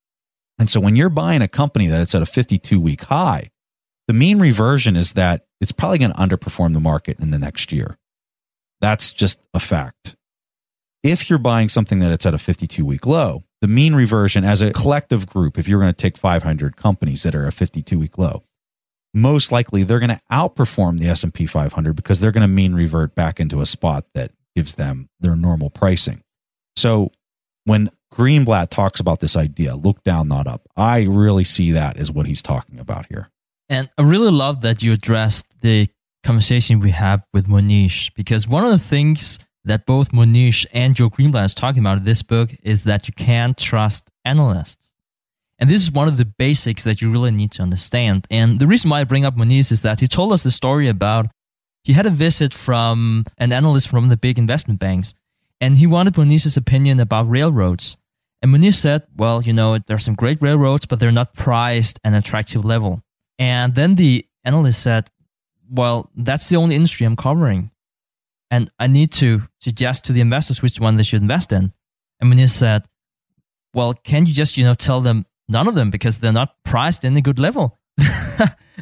And 0.58 0.70
so 0.70 0.80
when 0.80 0.96
you're 0.96 1.10
buying 1.10 1.42
a 1.42 1.48
company 1.48 1.88
that 1.88 2.01
it's 2.01 2.16
at 2.16 2.22
a 2.22 2.28
52 2.28 2.80
week 2.80 3.04
high, 3.04 3.50
the 4.08 4.13
mean 4.13 4.39
reversion 4.39 4.96
is 4.96 5.13
that 5.13 5.46
it's 5.60 5.72
probably 5.72 5.98
going 5.98 6.13
to 6.13 6.18
underperform 6.18 6.74
the 6.74 6.80
market 6.80 7.20
in 7.20 7.32
the 7.32 7.39
next 7.39 7.72
year. 7.72 7.98
That's 8.82 9.12
just 9.12 9.46
a 9.54 9.60
fact. 9.60 10.16
If 11.03 11.29
you're 11.29 11.39
buying 11.39 11.70
something 11.70 12.00
that 12.00 12.12
it's 12.12 12.25
at 12.25 12.34
a 12.34 12.38
52 12.38 12.86
week 12.86 13.06
low, 13.06 13.44
the 13.62 13.68
mean 13.68 13.96
reversion 13.96 14.44
as 14.44 14.62
a 14.62 14.74
collective 14.74 15.27
group, 15.27 15.58
if 15.58 15.68
you're 15.68 15.79
going 15.79 15.94
to 15.94 15.98
take 15.98 16.18
500 16.18 16.75
companies 16.75 17.24
that 17.24 17.36
are 17.36 17.48
a 17.48 17.51
52 17.51 17.98
week 17.98 18.18
low, 18.18 18.44
most 19.13 19.51
likely 19.51 19.84
they're 19.84 20.00
going 20.00 20.10
to 20.10 20.22
outperform 20.32 21.00
the 21.00 21.08
S&P 21.08 21.46
500 21.46 21.96
because 21.96 22.20
they're 22.20 22.32
going 22.32 22.41
to 22.41 22.48
mean 22.48 22.75
revert 22.75 23.15
back 23.15 23.39
into 23.39 23.62
a 23.62 23.65
spot 23.65 24.06
that 24.13 24.32
gives 24.56 24.75
them 24.75 25.10
their 25.20 25.36
normal 25.36 25.70
pricing. 25.70 26.22
So 26.75 27.12
when 27.63 27.89
Greenblatt 28.13 28.70
talks 28.70 29.00
about 29.00 29.20
this 29.20 29.36
idea 29.36 29.75
look 29.75 30.03
down, 30.03 30.27
not 30.27 30.48
up. 30.48 30.68
I 30.75 31.03
really 31.03 31.44
see 31.44 31.72
that 31.72 31.98
as 31.98 32.12
what 32.12 32.25
he's 32.25 32.41
talking 32.41 32.79
about 32.79 33.06
here. 33.08 33.29
And 33.70 33.89
I 33.98 34.01
really 34.01 34.32
love 34.32 34.62
that 34.62 34.82
you 34.82 34.94
addressed 34.94 35.62
the 35.62 35.88
conversation 36.24 36.79
we 36.79 36.91
have 36.91 37.24
with 37.34 37.48
Mohnish 37.48 38.13
because 38.15 38.48
one 38.48 38.65
of 38.65 38.72
the 38.72 38.79
things 38.79 39.39
that 39.66 39.86
both 39.86 40.12
Mohnish 40.12 40.66
and 40.74 40.96
Joe 40.96 41.10
Greenblatt 41.10 41.46
is 41.46 41.54
talking 41.54 41.80
about 41.80 41.98
in 42.00 42.04
this 42.04 42.24
book 42.24 42.51
is 42.63 42.84
that 42.86 43.08
you 43.08 43.13
can't 43.13 43.58
trust 43.58 44.10
analysts. 44.25 44.94
And 45.60 45.70
this 45.70 45.82
is 45.82 45.92
one 45.92 46.08
of 46.08 46.18
the 46.18 46.25
basics 46.25 46.84
that 46.86 47.01
you 47.01 47.12
really 47.12 47.32
need 47.32 47.51
to 47.51 47.62
understand. 47.62 48.25
And 48.32 48.60
the 48.60 48.68
reason 48.68 48.89
why 48.89 49.01
I 49.01 49.04
bring 49.04 49.25
up 49.25 49.36
Mohnish 49.36 49.72
is 49.72 49.82
that 49.82 50.00
he 50.00 50.08
told 50.08 50.32
us 50.32 50.44
the 50.44 50.51
story 50.51 50.88
about 50.88 51.28
he 51.84 51.94
had 51.94 52.06
a 52.06 52.12
visit 52.12 52.54
from 52.54 53.25
an 53.38 53.51
analyst 53.51 53.89
from 53.89 54.10
the 54.10 54.18
big 54.18 54.39
investment 54.39 54.80
banks 54.80 55.13
and 55.62 55.78
he 55.78 55.88
wanted 55.88 56.13
Mohnish's 56.13 56.58
opinion 56.58 57.00
about 57.00 57.30
railroads. 57.30 57.98
And 58.42 58.54
Mohnish 58.54 58.75
said, 58.75 59.04
well, 59.18 59.44
you 59.44 59.51
know, 59.51 59.78
there 59.78 59.96
are 59.96 60.00
some 60.00 60.16
great 60.16 60.42
railroads, 60.42 60.86
but 60.86 61.00
they're 61.00 61.12
not 61.12 61.34
priced 61.34 62.00
at 62.04 62.13
an 62.13 62.18
attractive 62.18 62.63
level. 62.63 63.01
And 63.38 63.75
then 63.75 63.96
the 63.96 64.25
analyst 64.46 64.82
said, 64.82 65.10
well, 65.70 66.10
that's 66.16 66.48
the 66.50 66.56
only 66.56 66.75
industry 66.75 67.06
I'm 67.06 67.16
covering. 67.16 67.72
And 68.51 68.72
I 68.79 68.88
need 68.88 69.12
to 69.13 69.44
suggest 69.60 70.06
to 70.06 70.13
the 70.13 70.22
investors 70.22 70.62
which 70.62 70.79
one 70.79 70.96
they 70.96 71.03
should 71.03 71.22
invest 71.22 71.51
in. 71.51 71.72
And 72.20 72.34
Mohnish 72.34 72.50
said, 72.50 72.86
well, 73.74 73.94
can 73.94 74.25
you 74.25 74.34
just, 74.34 74.58
you 74.58 74.63
know, 74.63 74.74
tell 74.74 75.01
them 75.01 75.25
none 75.48 75.68
of 75.68 75.75
them 75.75 75.91
because 75.91 76.18
they're 76.18 76.34
not 76.34 76.56
priced 76.63 77.03
in 77.03 77.15
a 77.15 77.22
good 77.22 77.39
level? 77.39 77.77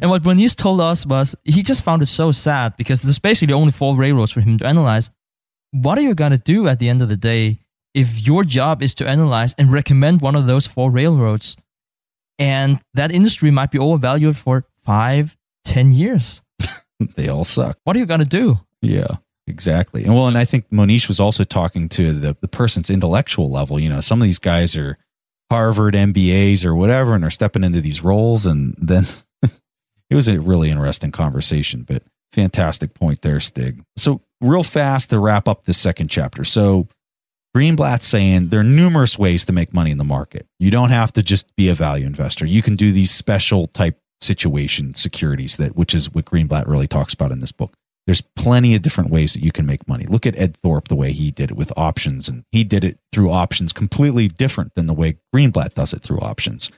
and 0.00 0.10
what 0.10 0.22
Mohnish 0.22 0.56
told 0.56 0.80
us 0.80 1.04
was 1.04 1.36
he 1.44 1.62
just 1.62 1.84
found 1.84 2.02
it 2.02 2.06
so 2.06 2.32
sad 2.32 2.76
because 2.76 3.02
there's 3.02 3.18
basically 3.18 3.54
only 3.54 3.72
four 3.72 3.96
railroads 3.96 4.32
for 4.32 4.40
him 4.40 4.56
to 4.58 4.66
analyze 4.66 5.10
what 5.70 5.98
are 5.98 6.02
you 6.02 6.14
going 6.14 6.32
to 6.32 6.38
do 6.38 6.68
at 6.68 6.78
the 6.78 6.88
end 6.88 7.02
of 7.02 7.08
the 7.08 7.16
day 7.16 7.58
if 7.94 8.26
your 8.26 8.44
job 8.44 8.82
is 8.82 8.94
to 8.94 9.08
analyze 9.08 9.54
and 9.58 9.72
recommend 9.72 10.20
one 10.20 10.34
of 10.34 10.46
those 10.46 10.66
four 10.66 10.90
railroads 10.90 11.56
and 12.38 12.80
that 12.94 13.10
industry 13.10 13.50
might 13.50 13.70
be 13.70 13.78
overvalued 13.78 14.36
for 14.36 14.64
five, 14.84 15.36
ten 15.64 15.90
years? 15.90 16.42
they 17.16 17.28
all 17.28 17.44
suck. 17.44 17.78
What 17.84 17.96
are 17.96 17.98
you 17.98 18.06
going 18.06 18.20
to 18.20 18.26
do? 18.26 18.60
Yeah. 18.80 19.16
Exactly. 19.48 20.04
And 20.04 20.14
well, 20.14 20.26
and 20.26 20.36
I 20.36 20.44
think 20.44 20.70
Mohnish 20.70 21.08
was 21.08 21.20
also 21.20 21.42
talking 21.42 21.88
to 21.90 22.12
the, 22.12 22.36
the 22.40 22.48
person's 22.48 22.90
intellectual 22.90 23.50
level. 23.50 23.80
You 23.80 23.88
know, 23.88 24.00
some 24.00 24.20
of 24.20 24.24
these 24.24 24.38
guys 24.38 24.76
are 24.76 24.98
Harvard 25.50 25.94
MBAs 25.94 26.64
or 26.64 26.74
whatever, 26.74 27.14
and 27.14 27.24
are 27.24 27.30
stepping 27.30 27.64
into 27.64 27.80
these 27.80 28.04
roles. 28.04 28.44
And 28.44 28.74
then 28.78 29.06
it 29.42 30.14
was 30.14 30.28
a 30.28 30.38
really 30.38 30.70
interesting 30.70 31.10
conversation, 31.10 31.82
but 31.82 32.02
fantastic 32.32 32.92
point 32.94 33.22
there, 33.22 33.40
Stig. 33.40 33.82
So 33.96 34.20
real 34.40 34.62
fast 34.62 35.10
to 35.10 35.18
wrap 35.18 35.48
up 35.48 35.64
this 35.64 35.78
second 35.78 36.08
chapter. 36.08 36.44
So 36.44 36.88
Greenblatt's 37.56 38.06
saying 38.06 38.48
there 38.48 38.60
are 38.60 38.64
numerous 38.64 39.18
ways 39.18 39.46
to 39.46 39.52
make 39.52 39.72
money 39.72 39.90
in 39.90 39.98
the 39.98 40.04
market. 40.04 40.46
You 40.58 40.70
don't 40.70 40.90
have 40.90 41.12
to 41.14 41.22
just 41.22 41.56
be 41.56 41.70
a 41.70 41.74
value 41.74 42.06
investor. 42.06 42.44
You 42.44 42.60
can 42.60 42.76
do 42.76 42.92
these 42.92 43.10
special 43.10 43.68
type 43.68 43.98
situation 44.20 44.94
securities 44.94 45.56
that 45.56 45.76
which 45.76 45.94
is 45.94 46.12
what 46.12 46.24
Greenblatt 46.24 46.66
really 46.66 46.88
talks 46.88 47.14
about 47.14 47.32
in 47.32 47.38
this 47.38 47.52
book. 47.52 47.72
There's 48.08 48.22
plenty 48.22 48.74
of 48.74 48.80
different 48.80 49.10
ways 49.10 49.34
that 49.34 49.44
you 49.44 49.52
can 49.52 49.66
make 49.66 49.86
money. 49.86 50.06
Look 50.06 50.24
at 50.24 50.34
Ed 50.38 50.56
Thorp, 50.56 50.88
the 50.88 50.96
way 50.96 51.12
he 51.12 51.30
did 51.30 51.50
it 51.50 51.58
with 51.58 51.70
options, 51.76 52.26
and 52.26 52.42
he 52.50 52.64
did 52.64 52.82
it 52.82 52.98
through 53.12 53.30
options 53.30 53.70
completely 53.70 54.28
different 54.28 54.74
than 54.74 54.86
the 54.86 54.94
way 54.94 55.18
Greenblatt 55.34 55.74
does 55.74 55.92
it 55.92 56.00
through 56.00 56.20
options. 56.20 56.70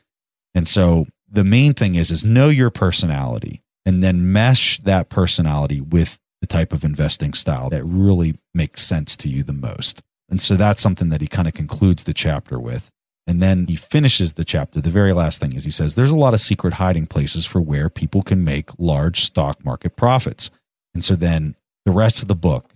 And 0.56 0.66
so 0.66 1.06
the 1.30 1.44
main 1.44 1.72
thing 1.72 1.94
is 1.94 2.10
is 2.10 2.25
know 2.25 2.49
your 2.49 2.70
personality 2.70 3.62
and 3.87 4.02
then 4.02 4.32
mesh 4.32 4.80
that 4.80 5.08
personality 5.08 5.80
with 5.80 6.18
the 6.40 6.49
type 6.49 6.72
of 6.72 6.82
investing 6.82 7.32
style 7.32 7.70
that 7.70 7.84
really 7.84 8.34
makes 8.52 8.82
sense 8.82 9.16
to 9.18 9.28
you 9.28 9.44
the 9.44 9.52
most. 9.52 10.02
And 10.28 10.40
so 10.40 10.56
that's 10.56 10.82
something 10.82 11.10
that 11.10 11.20
he 11.20 11.28
kind 11.28 11.46
of 11.46 11.54
concludes 11.54 12.02
the 12.02 12.12
chapter 12.12 12.58
with. 12.58 12.90
And 13.28 13.40
then 13.40 13.68
he 13.68 13.76
finishes 13.76 14.32
the 14.32 14.44
chapter. 14.44 14.80
The 14.80 14.90
very 14.90 15.12
last 15.12 15.40
thing 15.40 15.54
is 15.54 15.62
he 15.62 15.70
says, 15.70 15.94
There's 15.94 16.10
a 16.10 16.16
lot 16.16 16.34
of 16.34 16.40
secret 16.40 16.72
hiding 16.75 17.06
places 17.06 17.46
for 17.46 17.60
where 17.60 17.88
people 17.88 18.22
can 18.22 18.42
make 18.42 18.70
large 18.80 19.20
stock 19.20 19.64
market 19.64 19.94
profits. 19.94 20.50
And 20.94 21.04
so 21.04 21.16
then 21.16 21.56
the 21.85 21.92
rest 21.92 22.23
of 22.23 22.28
the 22.28 22.35
book 22.35 22.73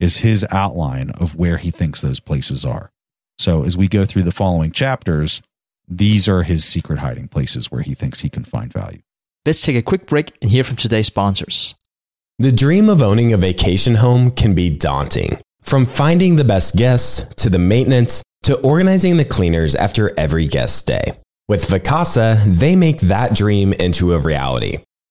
is 0.00 0.18
his 0.18 0.46
outline 0.50 1.10
of 1.10 1.34
where 1.34 1.56
he 1.56 1.70
thinks 1.70 2.00
those 2.00 2.20
places 2.20 2.64
are. 2.64 2.90
So 3.38 3.64
as 3.64 3.76
we 3.76 3.88
go 3.88 4.04
through 4.04 4.24
the 4.24 4.32
following 4.32 4.72
chapters, 4.72 5.42
these 5.86 6.28
are 6.28 6.42
his 6.42 6.64
secret 6.64 6.98
hiding 6.98 7.28
places 7.28 7.70
where 7.70 7.82
he 7.82 7.94
thinks 7.94 8.20
he 8.20 8.28
can 8.28 8.44
find 8.44 8.72
value. 8.72 9.00
Let's 9.46 9.62
take 9.62 9.76
a 9.76 9.82
quick 9.82 10.06
break 10.06 10.36
and 10.42 10.50
hear 10.50 10.64
from 10.64 10.76
today's 10.76 11.06
sponsors. 11.06 11.74
The 12.38 12.52
dream 12.52 12.88
of 12.88 13.02
owning 13.02 13.32
a 13.32 13.36
vacation 13.36 13.96
home 13.96 14.30
can 14.30 14.54
be 14.54 14.70
daunting. 14.70 15.38
From 15.62 15.86
finding 15.86 16.36
the 16.36 16.44
best 16.44 16.76
guests 16.76 17.34
to 17.36 17.50
the 17.50 17.58
maintenance 17.58 18.22
to 18.44 18.58
organizing 18.60 19.16
the 19.16 19.24
cleaners 19.24 19.74
after 19.74 20.12
every 20.18 20.46
guest 20.46 20.76
stay. 20.76 21.18
With 21.48 21.66
Vacasa, 21.66 22.44
they 22.44 22.76
make 22.76 23.00
that 23.00 23.34
dream 23.34 23.72
into 23.72 24.12
a 24.12 24.18
reality. 24.18 24.80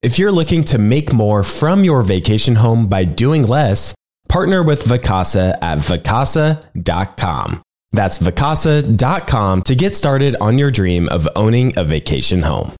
If 0.00 0.16
you're 0.16 0.30
looking 0.30 0.62
to 0.64 0.78
make 0.78 1.12
more 1.12 1.42
from 1.42 1.82
your 1.82 2.02
vacation 2.02 2.54
home 2.54 2.86
by 2.86 3.04
doing 3.04 3.44
less, 3.44 3.96
partner 4.28 4.62
with 4.62 4.84
Vacasa 4.84 5.58
at 5.60 5.78
vacasa.com. 5.78 7.62
That's 7.90 8.18
vacasa.com 8.20 9.62
to 9.62 9.74
get 9.74 9.96
started 9.96 10.36
on 10.40 10.56
your 10.56 10.70
dream 10.70 11.08
of 11.08 11.26
owning 11.34 11.76
a 11.76 11.82
vacation 11.82 12.42
home. 12.42 12.76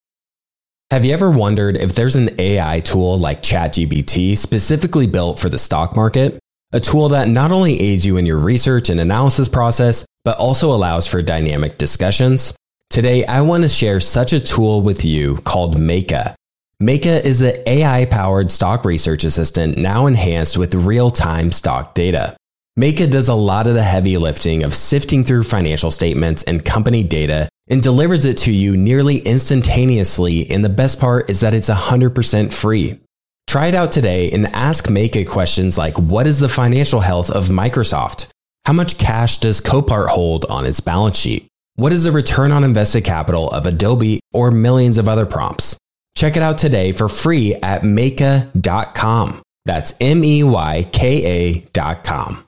Have 0.93 1.05
you 1.05 1.13
ever 1.13 1.29
wondered 1.29 1.77
if 1.77 1.97
there's 1.97 2.15
an 2.15 2.31
AI 2.39 2.79
tool 2.81 3.19
like 3.19 3.43
ChatGPT 3.43 4.39
specifically 4.39 5.09
built 5.09 5.41
for 5.41 5.49
the 5.49 5.59
stock 5.59 5.97
market? 5.97 6.39
A 6.73 6.79
tool 6.79 7.09
that 7.09 7.29
not 7.29 7.51
only 7.51 7.81
aids 7.81 8.07
you 8.07 8.17
in 8.17 8.27
your 8.27 8.39
research 8.39 8.91
and 8.91 9.01
analysis 9.01 9.49
process, 9.49 10.07
but 10.25 10.39
also 10.39 10.71
allows 10.71 11.09
for 11.09 11.21
dynamic 11.21 11.79
discussions? 11.79 12.57
Today, 12.91 13.27
I 13.27 13.41
want 13.41 13.65
to 13.65 13.69
share 13.69 13.99
such 13.99 14.33
a 14.33 14.41
tool 14.41 14.83
with 14.83 15.05
you 15.05 15.39
called 15.39 15.77
Meyka. 15.77 16.38
Meyka 16.81 17.25
is 17.25 17.41
the 17.41 17.69
AI 17.69 18.05
powered 18.05 18.53
stock 18.53 18.85
research 18.85 19.25
assistant 19.25 19.77
now 19.77 20.07
enhanced 20.07 20.57
with 20.57 20.77
real 20.77 21.11
time 21.11 21.51
stock 21.51 21.93
data. 21.93 22.37
Meyka 22.79 23.11
does 23.11 23.27
a 23.27 23.35
lot 23.35 23.67
of 23.67 23.75
the 23.75 23.83
heavy 23.83 24.17
lifting 24.17 24.63
of 24.63 24.73
sifting 24.73 25.25
through 25.25 25.43
financial 25.43 25.91
statements 25.91 26.45
and 26.45 26.65
company 26.65 27.03
data 27.03 27.49
and 27.67 27.83
delivers 27.83 28.25
it 28.25 28.39
to 28.39 28.53
you 28.53 28.77
nearly 28.77 29.19
instantaneously. 29.19 30.49
And 30.49 30.65
the 30.65 30.69
best 30.69 31.01
part 31.01 31.29
is 31.29 31.41
that 31.41 31.53
it's 31.53 31.69
100% 31.69 32.53
free. 32.53 33.01
Try 33.49 33.67
it 33.67 33.75
out 33.75 33.91
today 33.91 34.31
and 34.31 34.47
ask 34.55 34.87
Meyka 34.87 35.29
questions 35.29 35.77
like 35.77 35.99
What 35.99 36.29
is 36.29 36.39
the 36.39 36.49
financial 36.49 37.01
health 37.01 37.29
of 37.29 37.47
Microsoft? 37.47 38.29
How 38.67 38.73
much 38.73 38.99
cash 38.99 39.39
does 39.39 39.61
Copart 39.61 40.11
hold 40.11 40.45
on 40.45 40.65
its 40.65 40.79
balance 40.79 41.19
sheet? 41.19 41.49
What 41.75 41.93
is 41.93 42.05
the 42.05 42.13
return 42.13 42.53
on 42.53 42.63
invested 42.63 43.03
capital 43.03 43.51
of 43.51 43.67
Adobe 43.67 44.21
or 44.33 44.53
millions 44.53 44.97
of 44.97 45.09
other 45.09 45.27
prompts? 45.27 45.77
Check 46.19 46.37
it 46.37 46.43
out 46.43 46.59
today 46.59 46.91
for 46.91 47.09
free 47.09 47.55
at 47.55 47.83
Meyka.com. 47.83 49.41
That's 49.67 49.95
M 50.01 50.25
E 50.25 50.43
Y 50.43 50.89
K 50.91 51.63
A.com. 51.63 52.45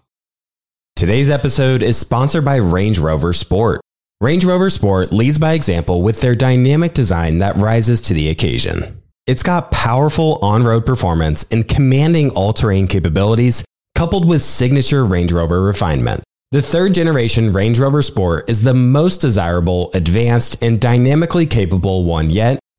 Today's 0.96 1.30
episode 1.30 1.80
is 1.84 1.96
sponsored 1.96 2.44
by 2.44 2.56
Range 2.56 2.98
Rover 2.98 3.32
Sport. 3.32 3.80
Range 4.20 4.44
Rover 4.44 4.70
Sport 4.70 5.12
leads 5.12 5.38
by 5.38 5.52
example 5.52 6.02
with 6.02 6.20
their 6.20 6.34
dynamic 6.34 6.94
design 6.94 7.38
that 7.38 7.56
rises 7.58 8.02
to 8.02 8.12
the 8.12 8.28
occasion. 8.28 9.00
It's 9.28 9.44
got 9.44 9.70
powerful 9.70 10.40
on 10.42 10.64
road 10.64 10.84
performance 10.84 11.46
and 11.52 11.68
commanding 11.68 12.30
all 12.30 12.52
terrain 12.52 12.88
capabilities, 12.88 13.64
coupled 13.94 14.28
with 14.28 14.42
signature 14.42 15.04
Range 15.04 15.30
Rover 15.30 15.62
refinement. 15.62 16.24
The 16.50 16.60
third 16.60 16.92
generation 16.92 17.52
Range 17.52 17.78
Rover 17.78 18.02
Sport 18.02 18.50
is 18.50 18.64
the 18.64 18.74
most 18.74 19.20
desirable, 19.20 19.92
advanced, 19.94 20.60
and 20.60 20.80
dynamically 20.80 21.46
capable 21.46 22.04
one 22.04 22.30
yet, 22.30 22.58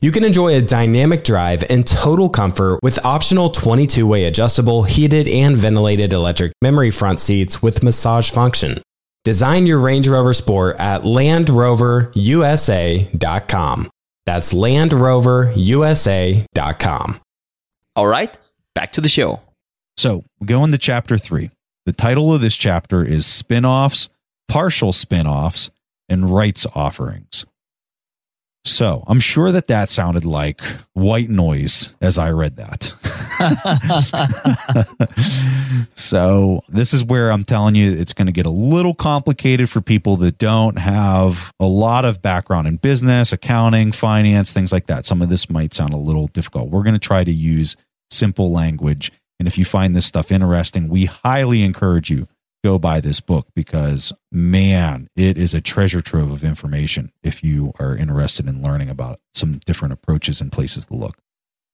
You 0.00 0.12
can 0.12 0.22
enjoy 0.22 0.54
a 0.54 0.62
dynamic 0.62 1.24
drive 1.24 1.64
and 1.68 1.84
total 1.84 2.28
comfort 2.28 2.78
with 2.84 3.04
optional 3.04 3.50
22 3.50 4.06
way 4.06 4.26
adjustable, 4.26 4.84
heated, 4.84 5.26
and 5.26 5.56
ventilated 5.56 6.12
electric 6.12 6.52
memory 6.62 6.92
front 6.92 7.18
seats 7.18 7.60
with 7.60 7.82
massage 7.82 8.30
function. 8.30 8.80
Design 9.24 9.66
your 9.66 9.80
Range 9.80 10.06
Rover 10.06 10.32
Sport 10.32 10.76
at 10.78 11.02
LandRoverUSA.com. 11.02 13.90
That's 14.24 14.52
LandRoverUSA.com. 14.52 17.20
All 17.96 18.06
right, 18.06 18.38
back 18.76 18.92
to 18.92 19.00
the 19.00 19.08
show. 19.08 19.40
So, 19.96 20.22
go 20.44 20.62
into 20.62 20.78
chapter 20.78 21.18
three. 21.18 21.50
The 21.86 21.92
title 21.92 22.32
of 22.32 22.40
this 22.40 22.54
chapter 22.54 23.04
is 23.04 23.26
Spin 23.26 23.64
Offs, 23.64 24.08
Partial 24.46 24.92
Spin 24.92 25.26
Offs, 25.26 25.72
and 26.08 26.32
Rights 26.32 26.68
Offerings. 26.72 27.44
So 28.68 29.02
I'm 29.06 29.20
sure 29.20 29.50
that 29.52 29.68
that 29.68 29.88
sounded 29.88 30.24
like 30.24 30.60
white 30.92 31.30
noise 31.30 31.94
as 32.00 32.18
I 32.18 32.30
read 32.30 32.56
that. 32.56 32.94
so 35.94 36.60
this 36.68 36.92
is 36.92 37.04
where 37.04 37.32
I'm 37.32 37.44
telling 37.44 37.74
you 37.74 37.92
it's 37.92 38.12
going 38.12 38.26
to 38.26 38.32
get 38.32 38.46
a 38.46 38.50
little 38.50 38.94
complicated 38.94 39.70
for 39.70 39.80
people 39.80 40.16
that 40.18 40.38
don't 40.38 40.78
have 40.78 41.52
a 41.58 41.66
lot 41.66 42.04
of 42.04 42.20
background 42.20 42.66
in 42.66 42.76
business, 42.76 43.32
accounting, 43.32 43.92
finance, 43.92 44.52
things 44.52 44.72
like 44.72 44.86
that. 44.86 45.06
Some 45.06 45.22
of 45.22 45.28
this 45.28 45.48
might 45.48 45.72
sound 45.74 45.94
a 45.94 45.98
little 45.98 46.26
difficult. 46.28 46.70
We're 46.70 46.82
going 46.82 46.94
to 46.94 47.00
try 47.00 47.24
to 47.24 47.32
use 47.32 47.76
simple 48.10 48.52
language. 48.52 49.12
And 49.38 49.46
if 49.46 49.56
you 49.56 49.64
find 49.64 49.94
this 49.94 50.06
stuff 50.06 50.32
interesting, 50.32 50.88
we 50.88 51.04
highly 51.06 51.62
encourage 51.62 52.10
you 52.10 52.26
go 52.64 52.78
buy 52.78 53.00
this 53.00 53.20
book 53.20 53.46
because 53.54 54.12
man, 54.32 55.08
it 55.16 55.38
is 55.38 55.54
a 55.54 55.60
treasure 55.60 56.02
trove 56.02 56.30
of 56.30 56.44
information 56.44 57.12
if 57.22 57.42
you 57.42 57.72
are 57.78 57.96
interested 57.96 58.48
in 58.48 58.62
learning 58.62 58.88
about 58.88 59.20
some 59.34 59.60
different 59.64 59.92
approaches 59.92 60.40
and 60.40 60.52
places 60.52 60.86
to 60.86 60.94
look. 60.94 61.18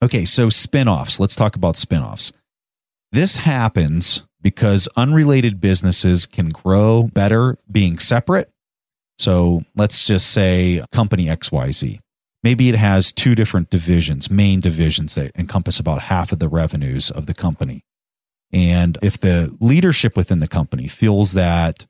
Okay, 0.02 0.24
so 0.24 0.48
spin-offs. 0.48 1.18
Let's 1.18 1.36
talk 1.36 1.56
about 1.56 1.76
spin-offs. 1.76 2.32
This 3.12 3.36
happens 3.36 4.26
because 4.42 4.88
unrelated 4.96 5.60
businesses 5.60 6.26
can 6.26 6.50
grow 6.50 7.08
better 7.14 7.56
being 7.70 7.98
separate. 7.98 8.50
So 9.18 9.62
let's 9.74 10.04
just 10.04 10.30
say 10.30 10.84
company 10.92 11.26
XYZ. 11.26 12.00
Maybe 12.42 12.68
it 12.68 12.74
has 12.74 13.10
two 13.10 13.34
different 13.34 13.70
divisions, 13.70 14.30
main 14.30 14.60
divisions 14.60 15.14
that 15.14 15.32
encompass 15.34 15.80
about 15.80 16.02
half 16.02 16.30
of 16.30 16.40
the 16.40 16.48
revenues 16.48 17.10
of 17.10 17.24
the 17.24 17.32
company. 17.32 17.84
And 18.52 18.98
if 19.02 19.18
the 19.18 19.56
leadership 19.60 20.16
within 20.16 20.38
the 20.38 20.48
company 20.48 20.88
feels 20.88 21.32
that 21.32 21.86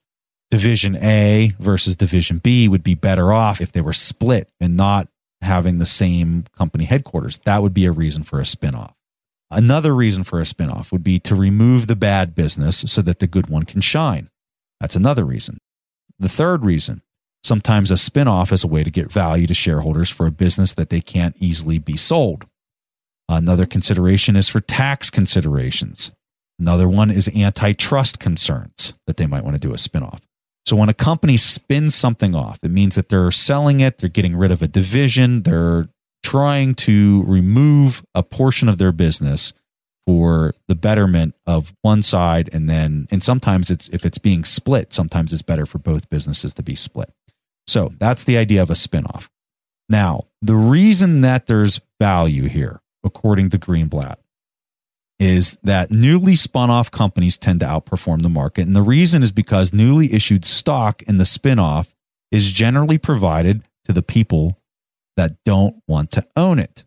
division 0.50 0.96
A 0.96 1.52
versus 1.58 1.96
division 1.96 2.38
B 2.38 2.68
would 2.68 2.82
be 2.82 2.94
better 2.94 3.32
off 3.32 3.60
if 3.60 3.72
they 3.72 3.80
were 3.80 3.92
split 3.92 4.50
and 4.60 4.76
not 4.76 5.08
having 5.42 5.78
the 5.78 5.86
same 5.86 6.44
company 6.56 6.84
headquarters, 6.84 7.38
that 7.38 7.60
would 7.60 7.74
be 7.74 7.86
a 7.86 7.92
reason 7.92 8.22
for 8.22 8.40
a 8.40 8.44
spinoff. 8.44 8.92
Another 9.50 9.94
reason 9.94 10.24
for 10.24 10.40
a 10.40 10.44
spinoff 10.44 10.90
would 10.90 11.04
be 11.04 11.18
to 11.20 11.34
remove 11.34 11.86
the 11.86 11.96
bad 11.96 12.34
business 12.34 12.78
so 12.86 13.02
that 13.02 13.18
the 13.18 13.26
good 13.26 13.48
one 13.48 13.64
can 13.64 13.80
shine. 13.80 14.30
That's 14.80 14.96
another 14.96 15.24
reason. 15.24 15.58
The 16.18 16.28
third 16.28 16.64
reason 16.64 17.02
Sometimes 17.44 17.90
a 17.90 17.94
spinoff 17.94 18.52
is 18.52 18.64
a 18.64 18.68
way 18.68 18.84
to 18.84 18.90
get 18.90 19.12
value 19.12 19.46
to 19.46 19.52
shareholders 19.52 20.08
for 20.08 20.26
a 20.26 20.30
business 20.30 20.72
that 20.74 20.88
they 20.88 21.02
can't 21.02 21.36
easily 21.38 21.78
be 21.78 21.94
sold. 21.94 22.46
Another 23.28 23.66
consideration 23.66 24.34
is 24.34 24.48
for 24.48 24.60
tax 24.60 25.10
considerations. 25.10 26.10
Another 26.58 26.88
one 26.88 27.10
is 27.10 27.28
antitrust 27.36 28.20
concerns 28.20 28.94
that 29.06 29.16
they 29.16 29.26
might 29.26 29.44
want 29.44 29.56
to 29.56 29.60
do 29.60 29.72
a 29.72 29.76
spinoff. 29.76 30.20
So 30.66 30.76
when 30.76 30.88
a 30.88 30.94
company 30.94 31.36
spins 31.36 31.94
something 31.94 32.34
off, 32.34 32.58
it 32.62 32.70
means 32.70 32.94
that 32.94 33.08
they're 33.08 33.30
selling 33.30 33.80
it, 33.80 33.98
they're 33.98 34.08
getting 34.08 34.36
rid 34.36 34.50
of 34.50 34.62
a 34.62 34.68
division, 34.68 35.42
they're 35.42 35.88
trying 36.22 36.74
to 36.74 37.22
remove 37.26 38.02
a 38.14 38.22
portion 38.22 38.68
of 38.68 38.78
their 38.78 38.92
business 38.92 39.52
for 40.06 40.54
the 40.68 40.74
betterment 40.74 41.34
of 41.46 41.74
one 41.82 42.02
side 42.02 42.50
and 42.52 42.68
then 42.68 43.06
and 43.10 43.22
sometimes 43.22 43.70
it's 43.70 43.88
if 43.90 44.04
it's 44.04 44.18
being 44.18 44.44
split, 44.44 44.92
sometimes 44.92 45.32
it's 45.32 45.42
better 45.42 45.66
for 45.66 45.78
both 45.78 46.08
businesses 46.08 46.54
to 46.54 46.62
be 46.62 46.74
split. 46.74 47.10
So 47.66 47.92
that's 47.98 48.24
the 48.24 48.36
idea 48.36 48.62
of 48.62 48.70
a 48.70 48.74
spinoff. 48.74 49.28
Now, 49.88 50.24
the 50.40 50.56
reason 50.56 51.20
that 51.22 51.46
there's 51.46 51.80
value 52.00 52.48
here, 52.48 52.80
according 53.02 53.50
to 53.50 53.58
Greenblatt, 53.58 54.16
is 55.18 55.56
that 55.62 55.90
newly 55.90 56.34
spun 56.34 56.70
off 56.70 56.90
companies 56.90 57.38
tend 57.38 57.60
to 57.60 57.66
outperform 57.66 58.22
the 58.22 58.28
market. 58.28 58.66
And 58.66 58.74
the 58.74 58.82
reason 58.82 59.22
is 59.22 59.32
because 59.32 59.72
newly 59.72 60.12
issued 60.12 60.44
stock 60.44 61.02
in 61.02 61.18
the 61.18 61.24
spin 61.24 61.58
off 61.58 61.94
is 62.32 62.52
generally 62.52 62.98
provided 62.98 63.62
to 63.84 63.92
the 63.92 64.02
people 64.02 64.58
that 65.16 65.36
don't 65.44 65.76
want 65.86 66.10
to 66.12 66.26
own 66.36 66.58
it. 66.58 66.84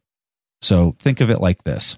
So 0.62 0.96
think 1.00 1.22
of 1.22 1.30
it 1.30 1.40
like 1.40 1.63
this. 1.63 1.98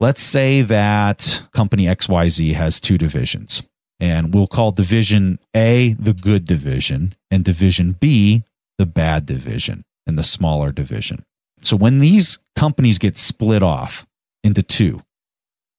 Let's 0.00 0.22
say 0.22 0.62
that 0.62 1.46
company 1.52 1.84
XYZ 1.84 2.54
has 2.54 2.80
two 2.80 2.98
divisions, 2.98 3.62
and 4.00 4.34
we'll 4.34 4.46
call 4.46 4.72
division 4.72 5.38
A 5.54 5.94
the 5.98 6.14
good 6.14 6.44
division 6.44 7.14
and 7.30 7.44
division 7.44 7.92
B 7.92 8.44
the 8.78 8.86
bad 8.86 9.26
division 9.26 9.84
and 10.06 10.18
the 10.18 10.24
smaller 10.24 10.72
division. 10.72 11.24
So 11.62 11.76
when 11.76 12.00
these 12.00 12.38
companies 12.56 12.98
get 12.98 13.16
split 13.18 13.62
off 13.62 14.06
into 14.42 14.62
two, 14.62 15.00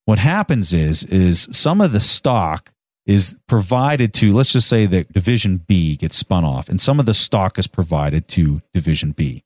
what 0.05 0.19
happens 0.19 0.73
is 0.73 1.03
is 1.05 1.49
some 1.51 1.81
of 1.81 1.91
the 1.91 1.99
stock 1.99 2.71
is 3.05 3.37
provided 3.47 4.13
to 4.13 4.33
let's 4.33 4.53
just 4.53 4.67
say 4.67 4.85
that 4.85 5.11
division 5.11 5.57
B 5.57 5.95
gets 5.95 6.15
spun 6.15 6.43
off 6.43 6.69
and 6.69 6.79
some 6.79 6.99
of 6.99 7.05
the 7.05 7.13
stock 7.13 7.59
is 7.59 7.67
provided 7.67 8.27
to 8.29 8.61
division 8.73 9.11
B 9.11 9.43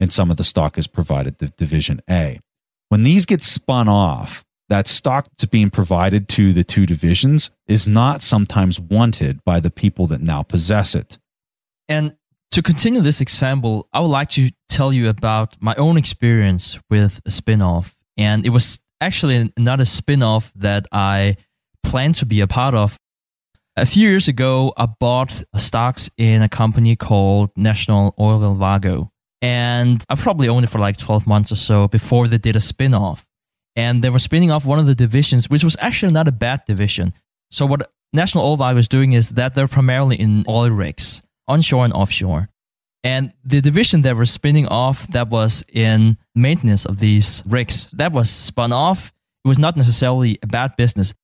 and 0.00 0.12
some 0.12 0.30
of 0.30 0.36
the 0.36 0.44
stock 0.44 0.78
is 0.78 0.86
provided 0.86 1.38
to 1.38 1.48
division 1.48 2.00
A. 2.10 2.40
When 2.88 3.02
these 3.02 3.26
get 3.26 3.42
spun 3.42 3.88
off, 3.88 4.44
that 4.68 4.88
stock 4.88 5.26
that's 5.30 5.44
being 5.46 5.70
provided 5.70 6.28
to 6.30 6.52
the 6.52 6.64
two 6.64 6.86
divisions 6.86 7.50
is 7.68 7.86
not 7.86 8.22
sometimes 8.22 8.80
wanted 8.80 9.44
by 9.44 9.60
the 9.60 9.70
people 9.70 10.06
that 10.08 10.20
now 10.20 10.42
possess 10.42 10.94
it. 10.94 11.18
And 11.88 12.16
to 12.50 12.62
continue 12.62 13.00
this 13.00 13.20
example, 13.20 13.88
I 13.92 14.00
would 14.00 14.08
like 14.08 14.30
to 14.30 14.50
tell 14.68 14.92
you 14.92 15.08
about 15.08 15.56
my 15.60 15.74
own 15.76 15.96
experience 15.96 16.80
with 16.90 17.20
a 17.24 17.30
spinoff. 17.30 17.94
And 18.16 18.44
it 18.44 18.50
was 18.50 18.80
actually 19.00 19.52
another 19.56 19.82
a 19.82 19.86
spin-off 19.86 20.52
that 20.56 20.86
I 20.92 21.36
plan 21.82 22.12
to 22.14 22.26
be 22.26 22.40
a 22.40 22.46
part 22.46 22.74
of. 22.74 22.96
A 23.76 23.84
few 23.84 24.08
years 24.08 24.26
ago, 24.26 24.72
I 24.76 24.86
bought 24.86 25.44
stocks 25.56 26.10
in 26.16 26.42
a 26.42 26.48
company 26.48 26.96
called 26.96 27.50
National 27.56 28.12
Oilwell 28.18 28.56
Varco. 28.56 29.10
And 29.42 30.02
I 30.08 30.14
probably 30.14 30.48
owned 30.48 30.64
it 30.64 30.68
for 30.68 30.78
like 30.78 30.96
12 30.96 31.26
months 31.26 31.52
or 31.52 31.56
so 31.56 31.86
before 31.86 32.26
they 32.26 32.38
did 32.38 32.56
a 32.56 32.60
spin-off. 32.60 33.26
And 33.76 34.02
they 34.02 34.08
were 34.08 34.18
spinning 34.18 34.50
off 34.50 34.64
one 34.64 34.78
of 34.78 34.86
the 34.86 34.94
divisions, 34.94 35.50
which 35.50 35.62
was 35.62 35.76
actually 35.78 36.12
not 36.12 36.26
a 36.26 36.32
bad 36.32 36.62
division. 36.66 37.12
So 37.50 37.66
what 37.66 37.90
National 38.14 38.44
Oilwell 38.44 38.72
Varco 38.72 38.74
was 38.76 38.88
doing 38.88 39.12
is 39.12 39.30
that 39.30 39.54
they're 39.54 39.68
primarily 39.68 40.16
in 40.16 40.44
oil 40.48 40.70
rigs, 40.70 41.20
onshore 41.46 41.84
and 41.84 41.92
offshore. 41.92 42.48
And 43.06 43.32
the 43.44 43.60
division 43.60 44.02
that 44.02 44.16
was 44.16 44.32
spinning 44.32 44.66
off 44.66 45.06
that 45.12 45.28
was 45.28 45.62
in 45.72 46.16
maintenance 46.34 46.84
of 46.84 46.98
these 46.98 47.40
rigs, 47.46 47.88
that 47.92 48.10
was 48.10 48.28
spun 48.28 48.72
off. 48.72 49.12
It 49.44 49.48
was 49.48 49.60
not 49.60 49.76
necessarily 49.76 50.40
a 50.42 50.48
bad 50.48 50.74
business. 50.76 51.14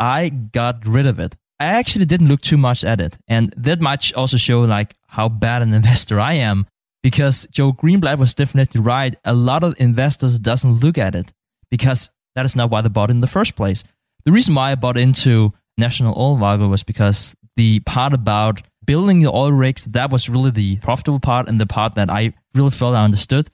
I 0.00 0.30
got 0.30 0.84
rid 0.84 1.06
of 1.06 1.20
it. 1.20 1.36
I 1.60 1.66
actually 1.66 2.06
didn't 2.06 2.26
look 2.26 2.40
too 2.40 2.56
much 2.56 2.84
at 2.84 3.00
it. 3.00 3.18
And 3.28 3.54
that 3.56 3.80
might 3.80 4.12
also 4.14 4.36
show 4.36 4.62
like 4.62 4.96
how 5.06 5.28
bad 5.28 5.62
an 5.62 5.72
investor 5.80 6.18
I 6.18 6.32
am 6.32 6.66
because 7.04 7.46
Joe 7.52 7.72
Greenblatt 7.72 8.18
was 8.18 8.34
definitely 8.34 8.80
right. 8.80 9.14
A 9.24 9.32
lot 9.32 9.62
of 9.62 9.76
investors 9.78 10.40
doesn't 10.40 10.80
look 10.80 10.98
at 10.98 11.14
it 11.14 11.32
because 11.70 12.10
that 12.34 12.44
is 12.44 12.56
not 12.56 12.70
why 12.70 12.80
they 12.80 12.88
bought 12.88 13.10
in 13.10 13.20
the 13.20 13.28
first 13.28 13.54
place. 13.54 13.84
The 14.24 14.32
reason 14.32 14.56
why 14.56 14.72
I 14.72 14.74
bought 14.74 14.98
into 14.98 15.52
National 15.78 16.16
Oilwell 16.16 16.58
Varco 16.58 16.68
was 16.68 16.82
because 16.82 17.36
the 17.54 17.78
part 17.86 18.12
about 18.12 18.62
building 18.84 19.20
the 19.20 19.30
oil 19.30 19.52
rigs, 19.52 19.84
that 19.86 20.10
was 20.10 20.28
really 20.28 20.50
the 20.50 20.76
profitable 20.76 21.20
part 21.20 21.48
and 21.48 21.60
the 21.60 21.66
part 21.66 21.94
that 21.94 22.10
I 22.10 22.34
really 22.54 22.70
felt 22.70 22.94
I 22.94 23.04
understood. 23.04 23.48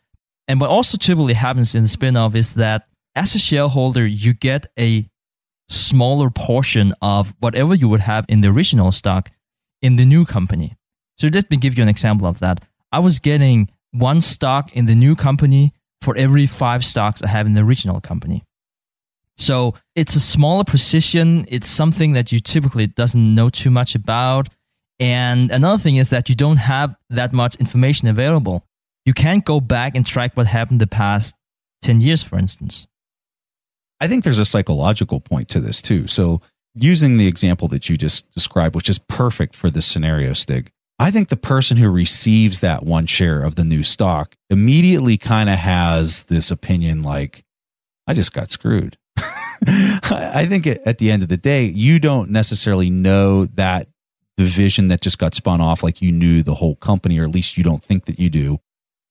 And 0.47 0.61
what 0.61 0.71
also 0.71 0.97
typically 0.97 1.35
happens 1.35 1.75
in 1.75 1.83
the 1.83 1.89
spinoff 1.89 2.35
is 2.35 2.55
that 2.55 2.89
as 3.15 3.35
a 3.35 3.39
shareholder, 3.39 4.07
you 4.07 4.33
get 4.33 4.67
a 4.79 5.09
smaller 5.69 6.31
portion 6.31 6.95
of 7.03 7.35
whatever 7.41 7.75
you 7.75 7.89
would 7.89 8.01
have 8.01 8.25
in 8.29 8.41
the 8.41 8.49
original 8.49 8.91
stock 8.93 9.31
in 9.83 9.97
the 9.97 10.07
new 10.07 10.25
company. 10.25 10.77
So 11.19 11.29
let 11.29 11.51
me 11.51 11.57
give 11.57 11.77
you 11.77 11.83
an 11.83 11.89
example 11.89 12.27
of 12.27 12.39
that. 12.41 12.65
I 12.91 13.01
was 13.01 13.19
getting 13.19 13.69
one 13.93 14.21
stock 14.21 14.75
in 14.75 14.87
the 14.87 14.95
new 14.95 15.15
company 15.15 15.75
for 16.01 16.17
every 16.17 16.47
five 16.47 16.85
stocks 16.85 17.23
I 17.23 17.29
have 17.29 17.47
in 17.47 17.55
the 17.55 17.63
original 17.63 18.01
company. 18.01 18.45
So 19.37 19.75
it's 19.95 20.17
a 20.17 20.21
smaller 20.21 20.65
position. 20.65 21.45
It's 21.49 21.69
something 21.69 22.13
that 22.13 22.33
you 22.33 22.41
typically 22.41 22.87
doesn't 22.87 23.35
know 23.35 23.51
too 23.51 23.71
much 23.71 23.95
about. 23.95 24.49
And 25.01 25.51
another 25.51 25.79
thing 25.79 25.97
is 25.97 26.11
that 26.11 26.29
you 26.29 26.35
don't 26.35 26.57
have 26.57 26.95
that 27.11 27.33
much 27.33 27.55
information 27.57 28.09
available. 28.09 28.65
You 29.07 29.15
can't 29.15 29.45
go 29.45 29.61
back 29.61 29.95
and 29.95 30.05
track 30.05 30.37
what 30.37 30.47
happened 30.47 30.81
the 30.81 30.87
past 30.87 31.35
10 31.83 32.01
years, 32.01 32.23
for 32.23 32.39
instance. 32.39 32.87
I 34.01 34.09
think 34.09 34.25
there's 34.25 34.39
a 34.39 34.45
psychological 34.45 35.21
point 35.21 35.49
to 35.51 35.61
this 35.61 35.83
too. 35.83 36.07
So, 36.07 36.41
using 36.75 37.17
the 37.17 37.27
example 37.27 37.69
that 37.69 37.89
you 37.89 37.97
just 37.97 38.31
described, 38.33 38.75
which 38.75 38.89
is 38.89 38.99
perfect 38.99 39.57
for 39.57 39.71
this 39.71 39.87
scenario, 39.87 40.33
Stig, 40.33 40.71
I 40.99 41.11
think 41.11 41.29
the 41.29 41.37
person 41.37 41.77
who 41.77 41.91
receives 41.91 42.61
that 42.61 42.85
one 42.85 43.07
share 43.07 43.43
of 43.43 43.55
the 43.55 43.65
new 43.65 43.83
stock 43.83 44.37
immediately 44.51 45.17
kind 45.17 45.49
of 45.49 45.59
has 45.59 46.25
this 46.25 46.51
opinion 46.51 47.03
like, 47.03 47.45
I 48.07 48.15
just 48.15 48.33
got 48.33 48.51
screwed. 48.51 48.97
I 49.67 50.47
think 50.49 50.67
at 50.67 50.99
the 50.99 51.11
end 51.11 51.23
of 51.23 51.29
the 51.29 51.37
day, 51.37 51.65
you 51.65 51.99
don't 51.99 52.31
necessarily 52.31 52.91
know 52.91 53.47
that 53.47 53.89
division 54.39 54.89
that 54.89 55.01
just 55.01 55.19
got 55.19 55.35
spun 55.35 55.61
off 55.61 55.83
like 55.83 56.01
you 56.01 56.13
knew 56.13 56.43
the 56.43 56.55
whole 56.55 56.77
company, 56.77 57.19
or 57.19 57.25
at 57.25 57.31
least 57.31 57.59
you 57.59 57.65
don't 57.65 57.83
think 57.83 58.07
that 58.07 58.19
you 58.19 58.31
do. 58.31 58.61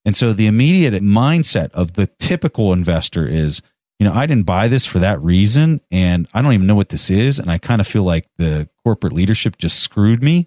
And 0.06 0.16
so 0.16 0.32
the 0.32 0.48
immediate 0.48 1.04
mindset 1.04 1.70
of 1.72 1.94
the 1.94 2.08
typical 2.18 2.72
investor 2.72 3.28
is, 3.28 3.62
you 4.00 4.08
know, 4.08 4.14
I 4.14 4.26
didn't 4.26 4.46
buy 4.46 4.70
this 4.70 4.86
for 4.86 5.00
that 5.00 5.22
reason, 5.22 5.82
and 5.92 6.30
I 6.34 6.42
don't 6.42 6.54
even 6.54 6.66
know 6.66 6.76
what 6.76 6.90
this 6.90 7.10
is. 7.12 7.40
And 7.40 7.52
I 7.52 7.58
kind 7.58 7.82
of 7.82 7.88
feel 7.88 8.04
like 8.04 8.26
the 8.38 8.70
corporate 8.84 9.12
leadership 9.12 9.58
just 9.58 9.82
screwed 9.82 10.24
me 10.24 10.46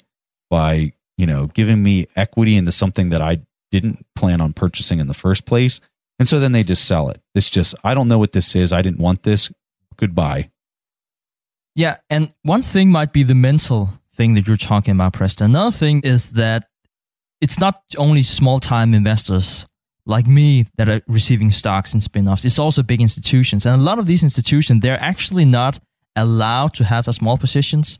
by, 0.49 0.93
you 1.19 1.27
know, 1.27 1.47
giving 1.49 1.83
me 1.83 2.07
equity 2.17 2.57
into 2.57 2.73
something 2.73 3.11
that 3.11 3.21
I 3.21 3.43
didn't 3.71 4.07
plan 4.17 4.41
on 4.41 4.55
purchasing 4.55 4.99
in 4.99 5.09
the 5.09 5.15
first 5.15 5.45
place. 5.45 5.79
And 6.19 6.27
so 6.27 6.41
then 6.41 6.53
they 6.53 6.63
just 6.63 6.87
sell 6.87 7.11
it. 7.11 7.21
It's 7.35 7.51
just, 7.51 7.75
I 7.85 7.93
don't 7.93 8.09
know 8.09 8.19
what 8.19 8.33
this 8.33 8.57
is. 8.57 8.73
I 8.73 8.81
didn't 8.81 9.01
want 9.01 9.25
this. 9.25 9.53
Goodbye. 9.97 10.51
Yeah. 11.75 11.99
And 12.09 12.33
one 12.43 12.63
thing 12.63 12.91
might 12.91 13.13
be 13.13 13.23
the 13.23 13.35
mental 13.35 13.91
thing 14.21 14.35
that 14.35 14.47
you're 14.47 14.69
talking 14.73 14.93
about, 14.93 15.15
Preston. 15.15 15.47
Another 15.47 15.75
thing 15.75 16.03
is 16.05 16.29
that 16.31 16.69
it's 17.41 17.59
not 17.59 17.81
only 17.97 18.23
small 18.23 18.61
time 18.61 18.93
investors 18.93 19.65
like 20.05 20.27
me 20.27 20.67
that 20.77 20.91
are 20.91 21.01
receiving 21.09 21.51
stocks 21.51 21.95
and 21.95 22.03
spin-offs. 22.03 22.45
It's 22.45 22.59
also 22.59 22.83
big 22.83 23.01
institutions. 23.01 23.65
And 23.65 23.81
a 23.81 23.85
lot 23.91 23.99
of 23.99 24.05
these 24.05 24.23
institutions, 24.23 24.83
they're 24.83 25.03
actually 25.03 25.47
not 25.47 25.81
allowed 26.17 26.75
to 26.75 26.85
have 26.85 27.07
small 27.07 27.39
positions. 27.39 27.99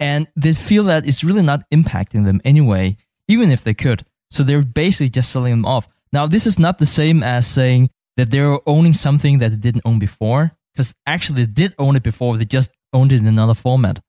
And 0.00 0.26
they 0.34 0.54
feel 0.54 0.84
that 0.84 1.06
it's 1.06 1.22
really 1.22 1.42
not 1.42 1.62
impacting 1.70 2.24
them 2.24 2.40
anyway, 2.44 2.96
even 3.28 3.50
if 3.50 3.62
they 3.62 3.74
could. 3.74 4.04
So 4.30 4.42
they're 4.42 4.62
basically 4.62 5.10
just 5.10 5.30
selling 5.30 5.52
them 5.52 5.66
off. 5.66 5.86
Now, 6.12 6.26
this 6.26 6.48
is 6.48 6.58
not 6.58 6.78
the 6.78 6.86
same 7.00 7.22
as 7.22 7.46
saying 7.46 7.90
that 8.16 8.32
they're 8.32 8.58
owning 8.66 8.92
something 8.92 9.38
that 9.38 9.50
they 9.50 9.56
didn't 9.66 9.86
own 9.86 10.00
before, 10.00 10.50
because 10.72 10.94
actually 11.06 11.44
they 11.44 11.52
did 11.52 11.74
own 11.78 11.94
it 11.94 12.02
before, 12.02 12.36
they 12.36 12.44
just 12.44 12.70
owned 12.92 13.12
it 13.12 13.20
in 13.20 13.28
another 13.28 13.54
format 13.54 14.00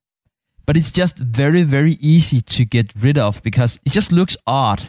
but 0.66 0.78
it's 0.78 0.92
just 0.92 1.20
very, 1.20 1.64
very 1.64 1.94
easy 1.94 2.42
to 2.42 2.66
get 2.66 2.92
rid 3.00 3.18
of 3.18 3.42
because 3.44 3.80
it 3.86 3.92
just 3.92 4.12
looks 4.12 4.36
odd 4.48 4.82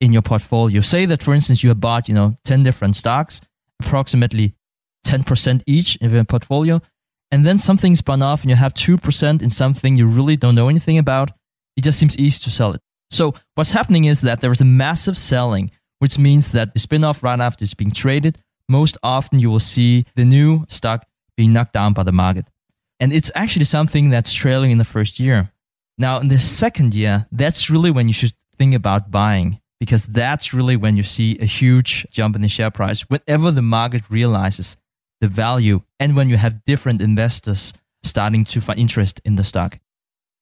in 0.00 0.12
your 0.12 0.22
portfolio. 0.22 0.80
Say 0.80 1.06
that, 1.06 1.22
for 1.22 1.34
instance, 1.34 1.62
you 1.62 1.70
have 1.70 1.80
bought, 1.80 2.08
you 2.08 2.14
know, 2.14 2.36
10 2.44 2.62
different 2.62 2.96
stocks, 2.96 3.40
approximately 3.80 4.54
10% 5.06 5.62
each 5.66 5.96
in 5.96 6.10
your 6.10 6.24
portfolio, 6.24 6.80
and 7.30 7.44
then 7.44 7.58
something 7.58 7.94
spun 7.96 8.22
off 8.22 8.42
and 8.42 8.50
you 8.50 8.56
have 8.56 8.74
2% 8.74 9.42
in 9.42 9.50
something 9.50 9.96
you 9.96 10.06
really 10.06 10.36
don't 10.36 10.54
know 10.54 10.68
anything 10.68 10.98
about, 10.98 11.30
it 11.76 11.84
just 11.84 11.98
seems 11.98 12.18
easy 12.18 12.42
to 12.44 12.50
sell 12.50 12.72
it. 12.72 12.80
So 13.10 13.34
what's 13.54 13.72
happening 13.72 14.04
is 14.04 14.20
that 14.22 14.40
there 14.40 14.52
is 14.52 14.60
a 14.60 14.66
massive 14.66 15.18
selling, 15.18 15.70
which 15.98 16.18
means 16.18 16.52
that 16.52 16.74
the 16.74 16.80
spin 16.80 17.04
off 17.04 17.22
right 17.22 17.40
after 17.40 17.64
it's 17.64 17.74
being 17.74 17.90
traded, 17.90 18.38
most 18.68 18.98
often 19.02 19.38
you 19.38 19.50
will 19.50 19.60
see 19.60 20.04
the 20.14 20.24
new 20.24 20.64
stock 20.68 21.06
being 21.36 21.52
knocked 21.52 21.72
down 21.72 21.92
by 21.92 22.02
the 22.02 22.12
market. 22.12 22.48
And 23.00 23.12
it's 23.12 23.30
actually 23.34 23.64
something 23.64 24.10
that's 24.10 24.32
trailing 24.32 24.70
in 24.70 24.78
the 24.78 24.84
first 24.84 25.20
year. 25.20 25.52
Now, 25.96 26.18
in 26.20 26.28
the 26.28 26.38
second 26.38 26.94
year, 26.94 27.26
that's 27.32 27.70
really 27.70 27.90
when 27.90 28.08
you 28.08 28.14
should 28.14 28.32
think 28.56 28.74
about 28.74 29.10
buying 29.10 29.60
because 29.80 30.06
that's 30.06 30.52
really 30.52 30.76
when 30.76 30.96
you 30.96 31.02
see 31.02 31.38
a 31.38 31.44
huge 31.44 32.06
jump 32.10 32.34
in 32.34 32.42
the 32.42 32.48
share 32.48 32.70
price. 32.70 33.02
Whenever 33.02 33.50
the 33.50 33.62
market 33.62 34.10
realizes 34.10 34.76
the 35.20 35.28
value 35.28 35.82
and 35.98 36.16
when 36.16 36.28
you 36.28 36.36
have 36.36 36.64
different 36.64 37.00
investors 37.00 37.72
starting 38.02 38.44
to 38.44 38.60
find 38.60 38.78
interest 38.78 39.20
in 39.24 39.36
the 39.36 39.44
stock. 39.44 39.78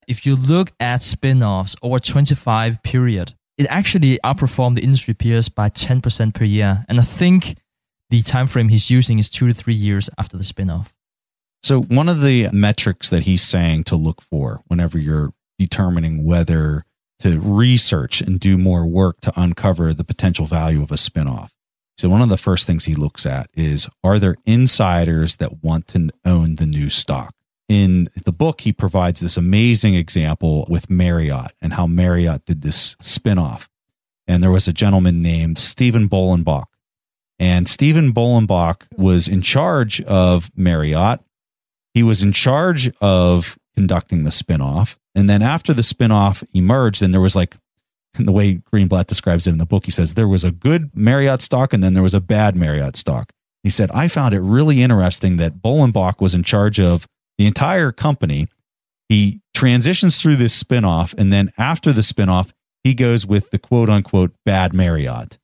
If 0.07 0.25
you 0.25 0.37
look 0.37 0.73
at 0.79 1.03
spin-offs 1.03 1.75
over 1.83 1.99
25 1.99 2.83
period, 2.83 3.35
it 3.59 3.67
actually 3.69 4.19
outperformed 4.23 4.75
the 4.75 4.83
industry 4.83 5.15
peers 5.15 5.49
by 5.49 5.71
10% 5.71 6.35
per 6.35 6.45
year. 6.45 6.85
And 6.89 7.01
I 7.01 7.03
think 7.03 7.57
the 8.11 8.23
time 8.23 8.47
frame 8.47 8.69
he's 8.69 8.91
using 8.91 9.19
is 9.19 9.29
two 9.29 9.49
to 9.49 9.55
three 9.55 9.75
years 9.75 10.09
after 10.19 10.37
the 10.37 10.45
spin-off. 10.45 10.93
So 11.63 11.83
one 11.83 12.09
of 12.09 12.21
the 12.21 12.49
metrics 12.53 13.11
that 13.11 13.25
he's 13.25 13.43
saying 13.43 13.85
to 13.85 13.97
look 13.97 14.23
for 14.23 14.61
whenever 14.67 14.99
you're 14.99 15.33
determining 15.59 16.25
whether 16.25 16.85
to 17.21 17.41
research 17.41 18.21
and 18.21 18.39
do 18.39 18.59
more 18.59 18.87
work 18.87 19.21
to 19.23 19.33
uncover 19.41 19.95
the 19.95 20.05
potential 20.05 20.47
value 20.47 20.83
of 20.83 20.93
a 20.93 20.97
spinoff. 20.97 21.51
So 21.97 22.11
one 22.11 22.21
of 22.21 22.29
the 22.29 22.37
first 22.37 22.67
things 22.67 22.85
he 22.85 22.95
looks 22.95 23.25
at 23.25 23.49
is 23.55 23.89
are 24.05 24.19
there 24.19 24.37
insiders 24.45 25.37
that 25.37 25.65
want 25.65 25.89
to 25.89 26.11
own 26.25 26.57
the 26.57 26.67
new 26.67 26.91
stock? 26.91 27.35
In 27.69 28.09
the 28.25 28.33
book, 28.33 28.61
he 28.61 28.73
provides 28.73 29.21
this 29.21 29.37
amazing 29.37 29.95
example 29.95 30.67
with 30.69 30.91
Marriott 30.91 31.53
and 31.61 31.73
how 31.73 31.87
Marriott 31.87 32.45
did 32.45 32.63
this 32.63 32.95
spinoff. 32.97 33.67
And 34.29 34.43
there 34.43 34.51
was 34.51 34.69
a 34.69 34.73
gentleman 34.73 35.23
named 35.23 35.59
Stephen 35.59 36.09
Bollenbach. 36.09 36.67
And 37.39 37.69
Stephen 37.69 38.13
Bollenbach 38.13 38.83
was 38.97 39.27
in 39.27 39.43
charge 39.43 40.01
of 40.03 40.51
Marriott. 40.57 41.21
He 41.97 42.03
was 42.03 42.23
in 42.23 42.33
charge 42.33 42.91
of 43.01 43.57
conducting 43.75 44.25
the 44.25 44.31
spinoff. 44.31 44.99
And 45.15 45.31
then 45.31 45.41
after 45.41 45.73
the 45.73 45.81
spinoff 45.81 46.47
emerged, 46.53 47.01
and 47.01 47.15
there 47.15 47.23
was 47.23 47.35
like 47.35 47.57
the 48.19 48.33
way 48.33 48.57
Greenblatt 48.71 49.07
describes 49.07 49.47
it 49.47 49.53
in 49.53 49.57
the 49.57 49.65
book, 49.65 49.87
he 49.87 49.91
says 49.91 50.13
there 50.13 50.29
was 50.29 50.45
a 50.45 50.51
good 50.51 50.91
Marriott 50.95 51.41
stock 51.41 51.73
and 51.73 51.83
then 51.83 51.95
there 51.95 52.03
was 52.03 52.13
a 52.13 52.21
bad 52.21 52.55
Marriott 52.55 52.97
stock. 52.97 53.33
He 53.63 53.71
said, 53.71 53.91
I 53.93 54.09
found 54.09 54.35
it 54.35 54.41
really 54.41 54.83
interesting 54.83 55.39
that 55.39 55.63
Bollenbach 55.63 56.21
was 56.21 56.35
in 56.35 56.43
charge 56.43 56.79
of 56.79 57.07
the 57.39 57.47
entire 57.47 57.93
company. 57.93 58.49
He 59.09 59.41
transitions 59.55 60.21
through 60.21 60.37
this 60.37 60.63
spinoff, 60.63 61.15
and 61.17 61.33
then 61.33 61.51
after 61.57 61.95
the 61.95 62.03
spinoff, 62.03 62.53
he 62.85 62.93
goes 62.93 63.27
with 63.27 63.53
the 63.53 63.59
quote 63.59 63.89
unquote 63.89 64.35
bad 64.45 64.75
Marriott. 64.75 65.39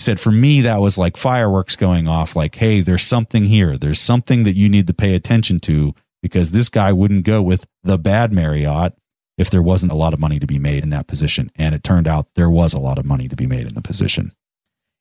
Said, 0.00 0.18
For 0.18 0.30
me, 0.30 0.62
that 0.62 0.80
was 0.80 0.96
like 0.96 1.16
fireworks 1.16 1.76
going 1.76 2.08
off, 2.08 2.34
like, 2.34 2.54
hey, 2.54 2.80
there's 2.80 3.04
something 3.04 3.44
here. 3.44 3.76
There's 3.76 4.00
something 4.00 4.44
that 4.44 4.56
you 4.56 4.68
need 4.68 4.86
to 4.86 4.94
pay 4.94 5.14
attention 5.14 5.58
to 5.60 5.94
because 6.22 6.50
this 6.50 6.68
guy 6.68 6.92
wouldn't 6.92 7.24
go 7.24 7.42
with 7.42 7.66
the 7.82 7.98
bad 7.98 8.32
Marriott 8.32 8.94
if 9.38 9.50
there 9.50 9.62
wasn't 9.62 9.92
a 9.92 9.96
lot 9.96 10.12
of 10.12 10.20
money 10.20 10.38
to 10.38 10.46
be 10.46 10.58
made 10.58 10.82
in 10.82 10.90
that 10.90 11.06
position. 11.06 11.50
And 11.56 11.74
it 11.74 11.82
turned 11.82 12.06
out 12.06 12.28
there 12.34 12.50
was 12.50 12.74
a 12.74 12.80
lot 12.80 12.98
of 12.98 13.06
money 13.06 13.28
to 13.28 13.36
be 13.36 13.46
made 13.46 13.66
in 13.66 13.74
the 13.74 13.82
position. 13.82 14.32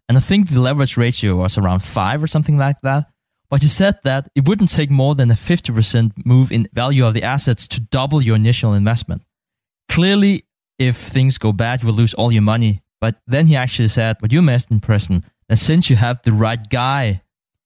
And 0.07 0.17
I 0.17 0.21
think 0.21 0.49
the 0.49 0.59
leverage 0.59 0.97
ratio 0.97 1.35
was 1.35 1.57
around 1.57 1.81
five 1.81 2.23
or 2.23 2.27
something 2.27 2.57
like 2.57 2.79
that. 2.81 3.11
But 3.49 3.61
he 3.61 3.67
said 3.67 3.99
that 4.03 4.29
it 4.35 4.47
wouldn't 4.47 4.71
take 4.71 4.89
more 4.89 5.15
than 5.15 5.31
a 5.31 5.33
50% 5.33 6.25
move 6.25 6.51
in 6.51 6.67
value 6.71 7.05
of 7.05 7.13
the 7.13 7.23
assets 7.23 7.67
to 7.67 7.81
double 7.81 8.21
your 8.21 8.35
initial 8.35 8.73
investment. 8.73 9.23
Clearly, 9.89 10.45
if 10.77 10.95
things 10.95 11.37
go 11.37 11.51
bad, 11.51 11.81
you 11.81 11.87
will 11.87 11.95
lose 11.95 12.13
all 12.13 12.31
your 12.31 12.43
money. 12.43 12.81
But 13.01 13.15
then 13.27 13.47
he 13.47 13.55
actually 13.55 13.87
said, 13.87 14.17
what 14.19 14.31
you 14.31 14.41
missed 14.41 14.71
in 14.71 14.79
Preston, 14.79 15.23
that 15.47 15.57
since 15.57 15.89
you 15.89 15.95
have 15.95 16.21
the 16.23 16.31
right 16.31 16.59
guy, 16.69 17.21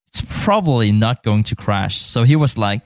it's 0.07 0.23
probably 0.43 0.91
not 0.91 1.23
going 1.23 1.43
to 1.45 1.55
crash. 1.55 1.97
So 1.97 2.23
he 2.23 2.35
was 2.35 2.57
like, 2.57 2.81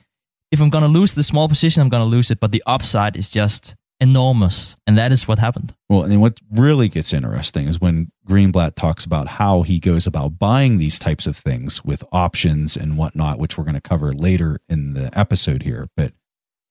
if 0.50 0.60
I'm 0.60 0.70
going 0.70 0.82
to 0.82 0.88
lose 0.88 1.14
the 1.14 1.22
small 1.22 1.48
position, 1.48 1.82
I'm 1.82 1.90
going 1.90 2.02
to 2.02 2.08
lose 2.08 2.30
it. 2.30 2.40
But 2.40 2.52
the 2.52 2.62
upside 2.66 3.16
is 3.16 3.28
just 3.28 3.74
enormous. 4.00 4.76
And 4.86 4.96
that 4.96 5.12
is 5.12 5.28
what 5.28 5.38
happened. 5.38 5.74
Well, 5.88 6.04
and 6.04 6.20
what 6.20 6.40
really 6.50 6.88
gets 6.88 7.12
interesting 7.12 7.68
is 7.68 7.80
when 7.80 8.10
Greenblatt 8.26 8.76
talks 8.76 9.04
about 9.04 9.26
how 9.26 9.62
he 9.62 9.78
goes 9.78 10.06
about 10.06 10.38
buying 10.38 10.78
these 10.78 10.98
types 10.98 11.26
of 11.26 11.36
things 11.36 11.84
with 11.84 12.04
options 12.12 12.76
and 12.76 12.96
whatnot, 12.96 13.38
which 13.38 13.58
we're 13.58 13.64
going 13.64 13.74
to 13.74 13.80
cover 13.80 14.12
later 14.12 14.60
in 14.68 14.94
the 14.94 15.10
episode 15.18 15.62
here. 15.62 15.88
But 15.96 16.12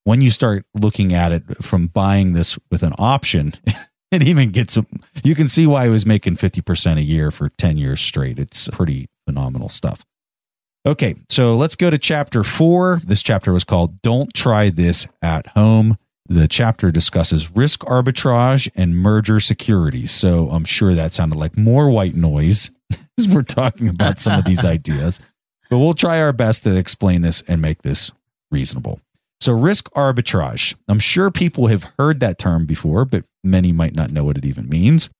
when 0.04 0.20
you 0.22 0.30
start 0.30 0.64
looking 0.74 1.12
at 1.12 1.32
it 1.32 1.62
from 1.62 1.86
buying 1.88 2.32
this 2.32 2.58
with 2.70 2.82
an 2.82 2.94
option, 2.98 3.52
it 4.12 4.22
even 4.22 4.50
gets, 4.50 4.78
you 5.22 5.34
can 5.34 5.48
see 5.48 5.66
why 5.66 5.84
he 5.84 5.90
was 5.90 6.06
making 6.06 6.36
50% 6.36 6.96
a 6.96 7.02
year 7.02 7.30
for 7.30 7.48
10 7.50 7.78
years 7.78 8.00
straight. 8.00 8.38
It's 8.38 8.68
pretty 8.68 9.08
phenomenal 9.26 9.68
stuff. 9.68 10.04
Okay, 10.86 11.16
so 11.28 11.56
let's 11.56 11.76
go 11.76 11.90
to 11.90 11.98
chapter 11.98 12.42
four. 12.42 13.00
This 13.04 13.22
chapter 13.22 13.52
was 13.52 13.64
called 13.64 14.00
Don't 14.00 14.32
Try 14.32 14.70
This 14.70 15.06
at 15.20 15.48
Home. 15.48 15.98
The 16.28 16.46
chapter 16.46 16.90
discusses 16.90 17.50
risk 17.54 17.80
arbitrage 17.80 18.70
and 18.74 18.96
merger 18.96 19.40
securities. 19.40 20.12
So 20.12 20.50
I'm 20.50 20.64
sure 20.64 20.94
that 20.94 21.12
sounded 21.12 21.38
like 21.38 21.56
more 21.56 21.90
white 21.90 22.14
noise 22.14 22.70
as 23.18 23.28
we're 23.28 23.42
talking 23.42 23.88
about 23.88 24.20
some 24.20 24.38
of 24.38 24.44
these 24.44 24.64
ideas, 24.64 25.20
but 25.68 25.78
we'll 25.78 25.94
try 25.94 26.20
our 26.20 26.32
best 26.32 26.62
to 26.64 26.76
explain 26.76 27.22
this 27.22 27.42
and 27.48 27.60
make 27.60 27.82
this 27.82 28.12
reasonable. 28.50 29.00
So, 29.40 29.52
risk 29.52 29.88
arbitrage. 29.92 30.74
I'm 30.88 30.98
sure 30.98 31.30
people 31.30 31.68
have 31.68 31.92
heard 31.98 32.20
that 32.20 32.38
term 32.38 32.66
before, 32.66 33.04
but 33.04 33.24
many 33.44 33.72
might 33.72 33.94
not 33.94 34.10
know 34.10 34.24
what 34.24 34.36
it 34.36 34.44
even 34.44 34.68
means. 34.68 35.10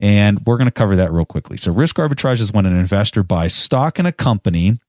And 0.00 0.44
we're 0.46 0.56
going 0.56 0.66
to 0.66 0.72
cover 0.72 0.96
that 0.96 1.12
real 1.12 1.24
quickly. 1.24 1.56
So, 1.56 1.72
risk 1.72 1.96
arbitrage 1.96 2.40
is 2.40 2.52
when 2.52 2.66
an 2.66 2.76
investor 2.76 3.22
buys 3.22 3.54
stock 3.54 3.98
in 3.98 4.06
a 4.06 4.12
company 4.12 4.80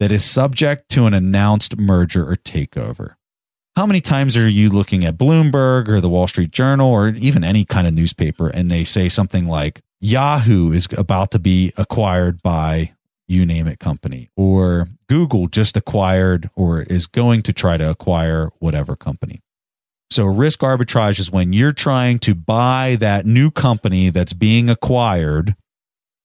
that 0.00 0.10
is 0.10 0.24
subject 0.24 0.88
to 0.90 1.06
an 1.06 1.14
announced 1.14 1.76
merger 1.78 2.28
or 2.28 2.36
takeover. 2.36 3.14
How 3.76 3.86
many 3.86 4.00
times 4.00 4.36
are 4.36 4.48
you 4.48 4.68
looking 4.68 5.04
at 5.04 5.18
Bloomberg 5.18 5.88
or 5.88 6.00
the 6.00 6.08
Wall 6.08 6.28
Street 6.28 6.52
Journal 6.52 6.90
or 6.90 7.08
even 7.08 7.42
any 7.42 7.64
kind 7.64 7.86
of 7.86 7.94
newspaper 7.94 8.48
and 8.48 8.70
they 8.70 8.84
say 8.84 9.08
something 9.08 9.46
like 9.46 9.80
Yahoo 10.00 10.70
is 10.70 10.86
about 10.96 11.32
to 11.32 11.38
be 11.40 11.72
acquired 11.76 12.40
by 12.42 12.94
you 13.26 13.46
name 13.46 13.66
it 13.66 13.78
company 13.78 14.30
or 14.36 14.88
Google 15.08 15.48
just 15.48 15.76
acquired 15.76 16.50
or 16.54 16.82
is 16.82 17.06
going 17.06 17.42
to 17.42 17.52
try 17.52 17.76
to 17.76 17.90
acquire 17.90 18.50
whatever 18.58 18.96
company. 18.96 19.40
So 20.10 20.26
risk 20.26 20.60
arbitrage 20.60 21.18
is 21.18 21.30
when 21.32 21.52
you're 21.52 21.72
trying 21.72 22.18
to 22.20 22.34
buy 22.34 22.96
that 23.00 23.26
new 23.26 23.50
company 23.50 24.10
that's 24.10 24.32
being 24.32 24.68
acquired 24.70 25.56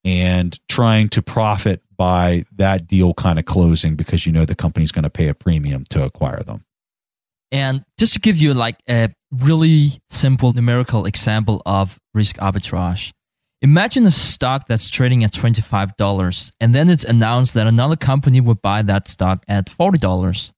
and 0.06 0.60
trying 0.68 1.10
to 1.10 1.22
profit 1.22 1.82
by 1.98 2.44
that 2.56 2.88
deal 2.88 3.14
kind 3.14 3.40
of 3.40 3.46
closing 3.46 3.96
because 3.96 4.26
you 4.26 4.32
know 4.32 4.46
the 4.46 4.56
company's 4.56 4.92
going 4.92 5.04
to 5.04 5.10
pay 5.10 5.28
a 5.28 5.34
premium 5.34 5.84
to 5.90 6.04
acquire 6.04 6.42
them. 6.44 6.64
And 7.52 7.84
just 7.98 8.14
to 8.14 8.20
give 8.20 8.38
you 8.38 8.54
like 8.54 8.78
a 8.88 9.10
really 9.32 10.02
simple 10.10 10.54
numerical 10.54 11.06
example 11.06 11.62
of 11.66 12.00
risk 12.14 12.38
arbitrage. 12.38 13.12
Imagine 13.62 14.06
a 14.06 14.12
stock 14.12 14.68
that's 14.68 14.90
trading 14.90 15.24
at 15.24 15.34
$25 15.34 16.52
and 16.62 16.74
then 16.74 16.90
it's 16.90 17.04
announced 17.04 17.54
that 17.56 17.68
another 17.68 17.98
company 17.98 18.40
would 18.40 18.62
buy 18.62 18.82
that 18.82 19.10
stock 19.10 19.44
at 19.50 19.66
$40. 19.66 20.52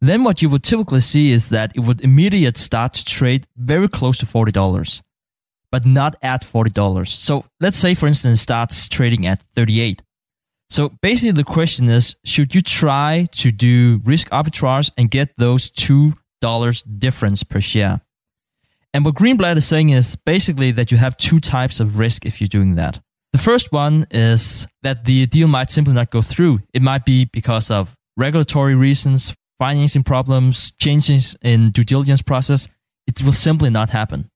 Then 0.00 0.24
what 0.24 0.40
you 0.40 0.48
would 0.48 0.62
typically 0.62 1.00
see 1.00 1.32
is 1.32 1.50
that 1.50 1.72
it 1.76 1.80
would 1.80 2.00
immediately 2.00 2.58
start 2.58 2.94
to 2.94 3.04
trade 3.04 3.46
very 3.56 3.88
close 3.88 4.16
to 4.18 4.26
$40, 4.26 5.02
but 5.70 5.84
not 5.84 6.16
at 6.22 6.42
$40. 6.42 7.08
So 7.08 7.44
let's 7.60 7.76
say 7.76 7.94
for 7.94 8.06
instance 8.06 8.40
starts 8.40 8.88
trading 8.88 9.26
at 9.26 9.42
38. 9.54 10.02
So 10.70 10.90
basically, 11.02 11.32
the 11.32 11.44
question 11.44 11.88
is 11.88 12.16
should 12.24 12.54
you 12.54 12.62
try 12.62 13.26
to 13.32 13.50
do 13.50 14.00
risk 14.04 14.30
arbitrage 14.30 14.90
and 14.96 15.10
get 15.10 15.36
those 15.36 15.70
$2 15.72 16.14
difference 16.98 17.42
per 17.42 17.60
share? 17.60 18.00
And 18.92 19.04
what 19.04 19.14
Greenblatt 19.14 19.56
is 19.56 19.66
saying 19.66 19.90
is 19.90 20.16
basically 20.16 20.72
that 20.72 20.90
you 20.90 20.98
have 20.98 21.16
two 21.16 21.40
types 21.40 21.80
of 21.80 21.98
risk 21.98 22.26
if 22.26 22.40
you're 22.40 22.48
doing 22.48 22.74
that. 22.74 23.00
The 23.32 23.38
first 23.38 23.72
one 23.72 24.06
is 24.10 24.66
that 24.82 25.04
the 25.04 25.26
deal 25.26 25.46
might 25.46 25.70
simply 25.70 25.94
not 25.94 26.10
go 26.10 26.20
through. 26.22 26.60
It 26.74 26.82
might 26.82 27.04
be 27.04 27.26
because 27.26 27.70
of 27.70 27.94
regulatory 28.16 28.74
reasons, 28.74 29.34
financing 29.58 30.02
problems, 30.02 30.72
changes 30.80 31.36
in 31.40 31.70
due 31.70 31.84
diligence 31.84 32.22
process. 32.22 32.68
It 33.06 33.22
will 33.22 33.32
simply 33.32 33.70
not 33.70 33.90
happen. 33.90 34.28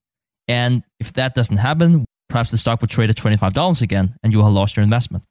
And 0.47 0.83
if 0.99 1.11
that 1.13 1.33
doesn't 1.35 1.57
happen, 1.57 2.05
perhaps 2.29 2.51
the 2.51 2.57
stock 2.57 2.79
will 2.79 2.87
trade 2.87 3.09
at 3.09 3.17
$25 3.17 3.81
again 3.81 4.15
and 4.23 4.31
you 4.31 4.41
have 4.43 4.53
lost 4.53 4.77
your 4.77 4.83
investment. 4.83 5.25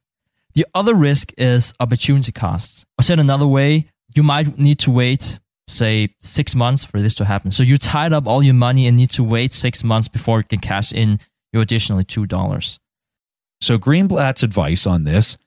The 0.53 0.65
other 0.75 0.93
risk 0.93 1.33
is 1.37 1.73
opportunity 1.79 2.31
costs. 2.31 2.85
Or 2.99 3.03
said 3.03 3.19
another 3.19 3.47
way, 3.47 3.89
you 4.13 4.23
might 4.23 4.57
need 4.57 4.79
to 4.79 4.91
wait, 4.91 5.39
say, 5.67 6.13
six 6.21 6.55
months 6.55 6.85
for 6.85 7.01
this 7.01 7.15
to 7.15 7.25
happen. 7.25 7.51
So 7.51 7.63
you 7.63 7.77
tied 7.77 8.13
up 8.13 8.27
all 8.27 8.43
your 8.43 8.53
money 8.53 8.87
and 8.87 8.97
need 8.97 9.11
to 9.11 9.23
wait 9.23 9.53
six 9.53 9.83
months 9.83 10.07
before 10.07 10.39
you 10.39 10.43
can 10.43 10.59
cash 10.59 10.91
in 10.91 11.19
your 11.53 11.61
additionally 11.61 12.03
$2. 12.03 12.79
So 13.61 13.77
Greenblatt's 13.77 14.43
advice 14.43 14.85
on 14.85 15.05
this 15.05 15.37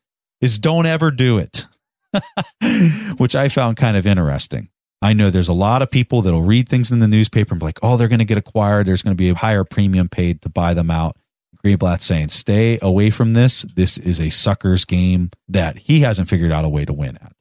is 0.40 0.58
don't 0.58 0.86
ever 0.86 1.10
do 1.10 1.38
it, 1.38 1.66
which 3.18 3.36
I 3.36 3.48
found 3.48 3.76
kind 3.76 3.96
of 3.96 4.06
interesting. 4.06 4.70
I 5.00 5.12
know 5.12 5.30
there's 5.30 5.48
a 5.48 5.52
lot 5.52 5.82
of 5.82 5.90
people 5.90 6.22
that'll 6.22 6.42
read 6.42 6.68
things 6.68 6.90
in 6.90 6.98
the 6.98 7.06
newspaper 7.06 7.54
and 7.54 7.60
be 7.60 7.66
like, 7.66 7.78
oh, 7.82 7.96
they're 7.96 8.08
going 8.08 8.18
to 8.18 8.24
get 8.24 8.38
acquired. 8.38 8.86
There's 8.86 9.02
going 9.02 9.16
to 9.16 9.20
be 9.20 9.30
a 9.30 9.34
higher 9.34 9.62
premium 9.62 10.08
paid 10.08 10.42
to 10.42 10.48
buy 10.48 10.74
them 10.74 10.90
out. 10.90 11.16
Greenblatt 11.64 12.00
saying, 12.00 12.28
stay 12.28 12.78
away 12.82 13.10
from 13.10 13.32
this. 13.32 13.62
This 13.62 13.98
is 13.98 14.20
a 14.20 14.30
sucker's 14.30 14.84
game 14.84 15.30
that 15.48 15.78
he 15.78 16.00
hasn't 16.00 16.28
figured 16.28 16.52
out 16.52 16.64
a 16.64 16.68
way 16.68 16.84
to 16.84 16.92
win 16.92 17.16
at. 17.16 17.32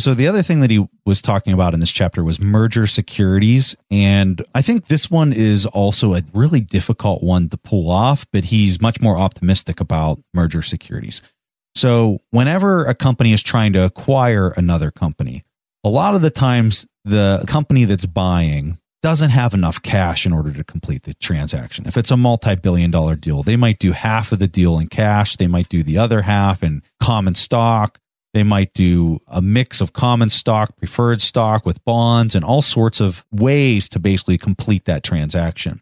So 0.00 0.14
the 0.14 0.26
other 0.28 0.42
thing 0.42 0.60
that 0.60 0.70
he 0.70 0.86
was 1.04 1.20
talking 1.20 1.52
about 1.52 1.74
in 1.74 1.80
this 1.80 1.90
chapter 1.90 2.24
was 2.24 2.40
merger 2.40 2.86
securities. 2.86 3.76
And 3.90 4.42
I 4.54 4.62
think 4.62 4.86
this 4.86 5.10
one 5.10 5.32
is 5.32 5.66
also 5.66 6.14
a 6.14 6.22
really 6.32 6.60
difficult 6.60 7.22
one 7.22 7.48
to 7.50 7.58
pull 7.58 7.90
off, 7.90 8.26
but 8.32 8.44
he's 8.44 8.80
much 8.80 9.00
more 9.00 9.18
optimistic 9.18 9.80
about 9.80 10.18
merger 10.32 10.62
securities. 10.62 11.22
So 11.74 12.18
whenever 12.30 12.84
a 12.86 12.94
company 12.94 13.32
is 13.32 13.42
trying 13.42 13.74
to 13.74 13.84
acquire 13.84 14.52
another 14.56 14.90
company, 14.90 15.44
a 15.84 15.88
lot 15.88 16.14
of 16.14 16.22
the 16.22 16.30
times 16.30 16.86
the 17.04 17.44
company 17.46 17.84
that's 17.84 18.06
buying 18.06 18.78
doesn't 19.02 19.30
have 19.30 19.54
enough 19.54 19.80
cash 19.82 20.26
in 20.26 20.32
order 20.32 20.52
to 20.52 20.64
complete 20.64 21.04
the 21.04 21.14
transaction. 21.14 21.86
If 21.86 21.96
it's 21.96 22.10
a 22.10 22.16
multi 22.16 22.54
billion 22.54 22.90
dollar 22.90 23.16
deal, 23.16 23.42
they 23.42 23.56
might 23.56 23.78
do 23.78 23.92
half 23.92 24.32
of 24.32 24.38
the 24.38 24.48
deal 24.48 24.78
in 24.78 24.88
cash, 24.88 25.36
they 25.36 25.46
might 25.46 25.68
do 25.68 25.82
the 25.82 25.98
other 25.98 26.22
half 26.22 26.62
in 26.62 26.82
common 27.00 27.34
stock. 27.34 27.98
They 28.32 28.42
might 28.42 28.72
do 28.74 29.20
a 29.26 29.42
mix 29.42 29.80
of 29.80 29.92
common 29.92 30.28
stock, 30.28 30.76
preferred 30.76 31.20
stock 31.20 31.66
with 31.66 31.84
bonds, 31.84 32.34
and 32.34 32.44
all 32.44 32.62
sorts 32.62 33.00
of 33.00 33.24
ways 33.32 33.88
to 33.90 33.98
basically 33.98 34.38
complete 34.38 34.84
that 34.84 35.02
transaction. 35.02 35.80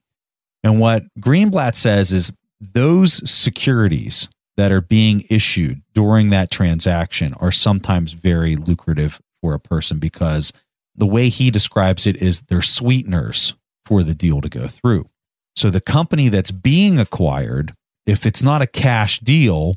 And 0.64 0.80
what 0.80 1.04
Greenblatt 1.20 1.74
says 1.74 2.12
is 2.12 2.32
those 2.60 3.28
securities 3.30 4.28
that 4.56 4.72
are 4.72 4.80
being 4.80 5.22
issued 5.30 5.82
during 5.94 6.30
that 6.30 6.50
transaction 6.50 7.34
are 7.34 7.52
sometimes 7.52 8.12
very 8.12 8.56
lucrative 8.56 9.20
for 9.40 9.54
a 9.54 9.60
person 9.60 9.98
because 9.98 10.52
the 10.96 11.06
way 11.06 11.28
he 11.28 11.50
describes 11.50 12.06
it 12.06 12.16
is 12.16 12.42
they're 12.42 12.60
sweeteners 12.60 13.54
for 13.86 14.02
the 14.02 14.14
deal 14.14 14.40
to 14.40 14.48
go 14.48 14.66
through. 14.66 15.08
So 15.54 15.70
the 15.70 15.80
company 15.80 16.28
that's 16.28 16.50
being 16.50 16.98
acquired, 16.98 17.72
if 18.04 18.26
it's 18.26 18.42
not 18.42 18.62
a 18.62 18.66
cash 18.66 19.20
deal, 19.20 19.76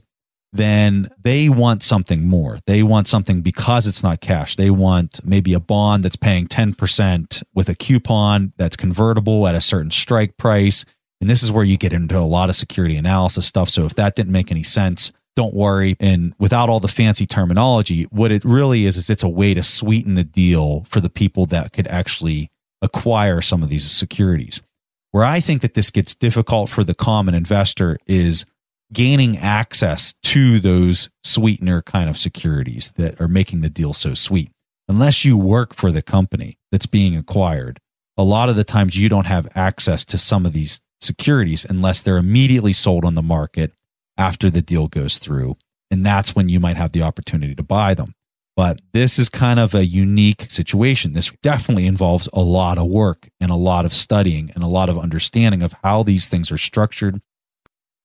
then 0.53 1.09
they 1.21 1.47
want 1.47 1.81
something 1.81 2.27
more. 2.27 2.57
They 2.67 2.83
want 2.83 3.07
something 3.07 3.41
because 3.41 3.87
it's 3.87 4.03
not 4.03 4.19
cash. 4.19 4.55
They 4.55 4.69
want 4.69 5.21
maybe 5.23 5.53
a 5.53 5.59
bond 5.59 6.03
that's 6.03 6.17
paying 6.17 6.47
10% 6.47 7.43
with 7.53 7.69
a 7.69 7.75
coupon 7.75 8.51
that's 8.57 8.75
convertible 8.75 9.47
at 9.47 9.55
a 9.55 9.61
certain 9.61 9.91
strike 9.91 10.37
price. 10.37 10.83
And 11.21 11.29
this 11.29 11.43
is 11.43 11.51
where 11.51 11.63
you 11.63 11.77
get 11.77 11.93
into 11.93 12.17
a 12.17 12.21
lot 12.21 12.49
of 12.49 12.55
security 12.55 12.97
analysis 12.97 13.45
stuff. 13.45 13.69
So 13.69 13.85
if 13.85 13.95
that 13.95 14.15
didn't 14.15 14.33
make 14.33 14.51
any 14.51 14.63
sense, 14.63 15.13
don't 15.35 15.53
worry. 15.53 15.95
And 15.99 16.33
without 16.37 16.67
all 16.67 16.81
the 16.81 16.89
fancy 16.89 17.25
terminology, 17.25 18.03
what 18.11 18.31
it 18.31 18.43
really 18.43 18.85
is, 18.85 18.97
is 18.97 19.09
it's 19.09 19.23
a 19.23 19.29
way 19.29 19.53
to 19.53 19.63
sweeten 19.63 20.15
the 20.15 20.23
deal 20.23 20.83
for 20.89 20.99
the 20.99 21.09
people 21.09 21.45
that 21.47 21.71
could 21.71 21.87
actually 21.87 22.51
acquire 22.81 23.39
some 23.39 23.63
of 23.63 23.69
these 23.69 23.89
securities. 23.89 24.61
Where 25.11 25.23
I 25.23 25.39
think 25.39 25.61
that 25.61 25.73
this 25.73 25.89
gets 25.89 26.15
difficult 26.15 26.69
for 26.69 26.83
the 26.83 26.95
common 26.95 27.35
investor 27.35 27.97
is 28.05 28.45
gaining 28.93 29.37
access 29.37 30.13
to 30.23 30.59
those 30.59 31.09
sweetener 31.23 31.81
kind 31.81 32.09
of 32.09 32.17
securities 32.17 32.91
that 32.97 33.19
are 33.21 33.27
making 33.27 33.61
the 33.61 33.69
deal 33.69 33.93
so 33.93 34.13
sweet. 34.13 34.51
Unless 34.87 35.23
you 35.23 35.37
work 35.37 35.73
for 35.73 35.91
the 35.91 36.01
company 36.01 36.57
that's 36.71 36.85
being 36.85 37.15
acquired, 37.15 37.79
a 38.17 38.23
lot 38.23 38.49
of 38.49 38.55
the 38.55 38.63
times 38.63 38.97
you 38.97 39.09
don't 39.09 39.27
have 39.27 39.47
access 39.55 40.03
to 40.05 40.17
some 40.17 40.45
of 40.45 40.53
these 40.53 40.81
securities 40.99 41.65
unless 41.65 42.01
they're 42.01 42.17
immediately 42.17 42.73
sold 42.73 43.05
on 43.05 43.15
the 43.15 43.21
market 43.21 43.73
after 44.17 44.49
the 44.49 44.61
deal 44.61 44.87
goes 44.87 45.17
through. 45.17 45.57
And 45.89 46.05
that's 46.05 46.35
when 46.35 46.49
you 46.49 46.59
might 46.59 46.77
have 46.77 46.91
the 46.91 47.01
opportunity 47.01 47.55
to 47.55 47.63
buy 47.63 47.93
them. 47.93 48.13
But 48.55 48.81
this 48.93 49.17
is 49.17 49.29
kind 49.29 49.59
of 49.59 49.73
a 49.73 49.85
unique 49.85 50.45
situation. 50.49 51.13
This 51.13 51.31
definitely 51.41 51.87
involves 51.87 52.29
a 52.33 52.41
lot 52.41 52.77
of 52.77 52.87
work 52.87 53.29
and 53.39 53.49
a 53.49 53.55
lot 53.55 53.85
of 53.85 53.93
studying 53.93 54.51
and 54.53 54.63
a 54.63 54.67
lot 54.67 54.89
of 54.89 54.99
understanding 54.99 55.61
of 55.61 55.73
how 55.83 56.03
these 56.03 56.29
things 56.29 56.51
are 56.51 56.57
structured, 56.57 57.21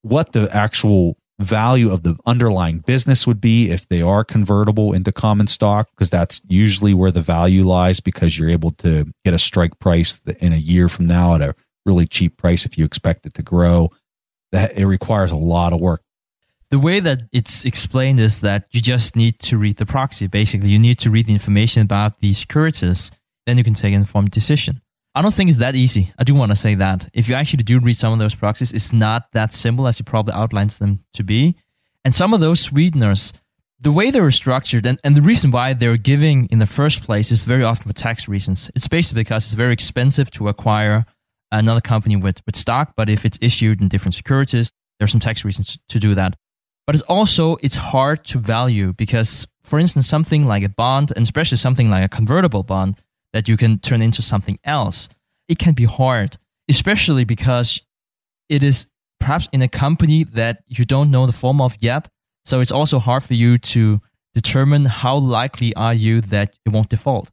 what 0.08 0.32
the 0.32 0.48
actual 0.54 1.16
value 1.38 1.90
of 1.90 2.02
the 2.02 2.16
underlying 2.24 2.78
business 2.78 3.26
would 3.26 3.40
be 3.40 3.70
if 3.70 3.88
they 3.88 4.00
are 4.00 4.24
convertible 4.24 4.92
into 4.92 5.12
common 5.12 5.46
stock, 5.46 5.90
because 5.90 6.10
that's 6.10 6.40
usually 6.48 6.94
where 6.94 7.10
the 7.10 7.20
value 7.20 7.64
lies 7.64 8.00
because 8.00 8.38
you're 8.38 8.48
able 8.48 8.70
to 8.70 9.12
get 9.24 9.34
a 9.34 9.38
strike 9.38 9.78
price 9.78 10.20
in 10.40 10.52
a 10.52 10.56
year 10.56 10.88
from 10.88 11.06
now 11.06 11.34
at 11.34 11.42
a 11.42 11.54
really 11.84 12.06
cheap 12.06 12.36
price 12.36 12.64
if 12.64 12.78
you 12.78 12.84
expect 12.84 13.26
it 13.26 13.34
to 13.34 13.42
grow. 13.42 13.90
That 14.52 14.78
it 14.78 14.86
requires 14.86 15.32
a 15.32 15.36
lot 15.36 15.72
of 15.72 15.80
work. 15.80 16.02
The 16.70 16.78
way 16.78 17.00
that 17.00 17.22
it's 17.32 17.64
explained 17.64 18.18
is 18.18 18.40
that 18.40 18.66
you 18.70 18.80
just 18.80 19.14
need 19.14 19.38
to 19.40 19.58
read 19.58 19.76
the 19.76 19.86
proxy. 19.86 20.26
Basically, 20.26 20.68
you 20.68 20.78
need 20.78 20.98
to 21.00 21.10
read 21.10 21.26
the 21.26 21.32
information 21.32 21.82
about 21.82 22.20
these 22.20 22.38
securities, 22.38 23.10
then 23.44 23.58
you 23.58 23.64
can 23.64 23.74
take 23.74 23.92
an 23.92 24.00
informed 24.00 24.30
decision. 24.30 24.80
I 25.16 25.22
don't 25.22 25.32
think 25.32 25.48
it's 25.48 25.60
that 25.60 25.74
easy. 25.74 26.12
I 26.18 26.24
do 26.24 26.34
want 26.34 26.52
to 26.52 26.56
say 26.56 26.74
that. 26.74 27.08
If 27.14 27.26
you 27.26 27.34
actually 27.34 27.62
do 27.62 27.80
read 27.80 27.96
some 27.96 28.12
of 28.12 28.18
those 28.18 28.34
proxies, 28.34 28.72
it's 28.72 28.92
not 28.92 29.32
that 29.32 29.54
simple 29.54 29.88
as 29.88 29.96
he 29.96 30.04
probably 30.04 30.34
outlines 30.34 30.78
them 30.78 31.04
to 31.14 31.24
be. 31.24 31.56
And 32.04 32.14
some 32.14 32.34
of 32.34 32.40
those 32.40 32.60
sweeteners, 32.60 33.32
the 33.80 33.92
way 33.92 34.10
they 34.10 34.20
were 34.20 34.30
structured 34.30 34.84
and, 34.84 35.00
and 35.02 35.16
the 35.16 35.22
reason 35.22 35.50
why 35.50 35.72
they're 35.72 35.96
giving 35.96 36.48
in 36.50 36.58
the 36.58 36.66
first 36.66 37.02
place 37.02 37.32
is 37.32 37.44
very 37.44 37.64
often 37.64 37.86
for 37.86 37.94
tax 37.94 38.28
reasons. 38.28 38.70
It's 38.74 38.88
basically 38.88 39.22
because 39.22 39.44
it's 39.46 39.54
very 39.54 39.72
expensive 39.72 40.30
to 40.32 40.48
acquire 40.48 41.06
another 41.50 41.80
company 41.80 42.16
with, 42.16 42.42
with 42.44 42.54
stock, 42.54 42.92
but 42.94 43.08
if 43.08 43.24
it's 43.24 43.38
issued 43.40 43.80
in 43.80 43.88
different 43.88 44.14
securities, 44.14 44.70
there's 44.98 45.12
some 45.12 45.20
tax 45.20 45.46
reasons 45.46 45.78
to 45.88 45.98
do 45.98 46.14
that. 46.14 46.34
But 46.86 46.94
it's 46.94 47.04
also 47.04 47.56
it's 47.62 47.76
hard 47.76 48.22
to 48.26 48.38
value 48.38 48.92
because, 48.92 49.46
for 49.64 49.78
instance, 49.78 50.06
something 50.06 50.46
like 50.46 50.62
a 50.62 50.68
bond, 50.68 51.10
and 51.16 51.22
especially 51.22 51.56
something 51.56 51.88
like 51.88 52.04
a 52.04 52.14
convertible 52.14 52.64
bond, 52.64 52.96
that 53.36 53.48
you 53.48 53.58
can 53.58 53.78
turn 53.78 54.00
into 54.00 54.22
something 54.22 54.58
else, 54.64 55.10
it 55.46 55.58
can 55.58 55.74
be 55.74 55.84
hard, 55.84 56.38
especially 56.70 57.24
because 57.24 57.82
it 58.48 58.62
is 58.62 58.86
perhaps 59.20 59.46
in 59.52 59.60
a 59.60 59.68
company 59.68 60.24
that 60.24 60.62
you 60.68 60.86
don't 60.86 61.10
know 61.10 61.26
the 61.26 61.32
form 61.32 61.60
of 61.60 61.76
yet. 61.78 62.08
So 62.46 62.60
it's 62.60 62.72
also 62.72 62.98
hard 62.98 63.24
for 63.24 63.34
you 63.34 63.58
to 63.58 64.00
determine 64.32 64.86
how 64.86 65.16
likely 65.16 65.74
are 65.74 65.92
you 65.92 66.22
that 66.22 66.56
it 66.64 66.70
won't 66.70 66.88
default. 66.88 67.30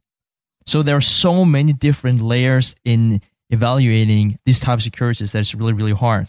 So 0.66 0.82
there 0.82 0.96
are 0.96 1.00
so 1.24 1.46
many 1.46 1.72
different 1.72 2.20
layers 2.20 2.74
in 2.84 3.22
evaluating 3.48 4.38
these 4.44 4.60
type 4.60 4.74
of 4.74 4.82
securities 4.82 5.32
that 5.32 5.38
it's 5.38 5.54
really, 5.54 5.72
really 5.72 5.92
hard. 5.92 6.28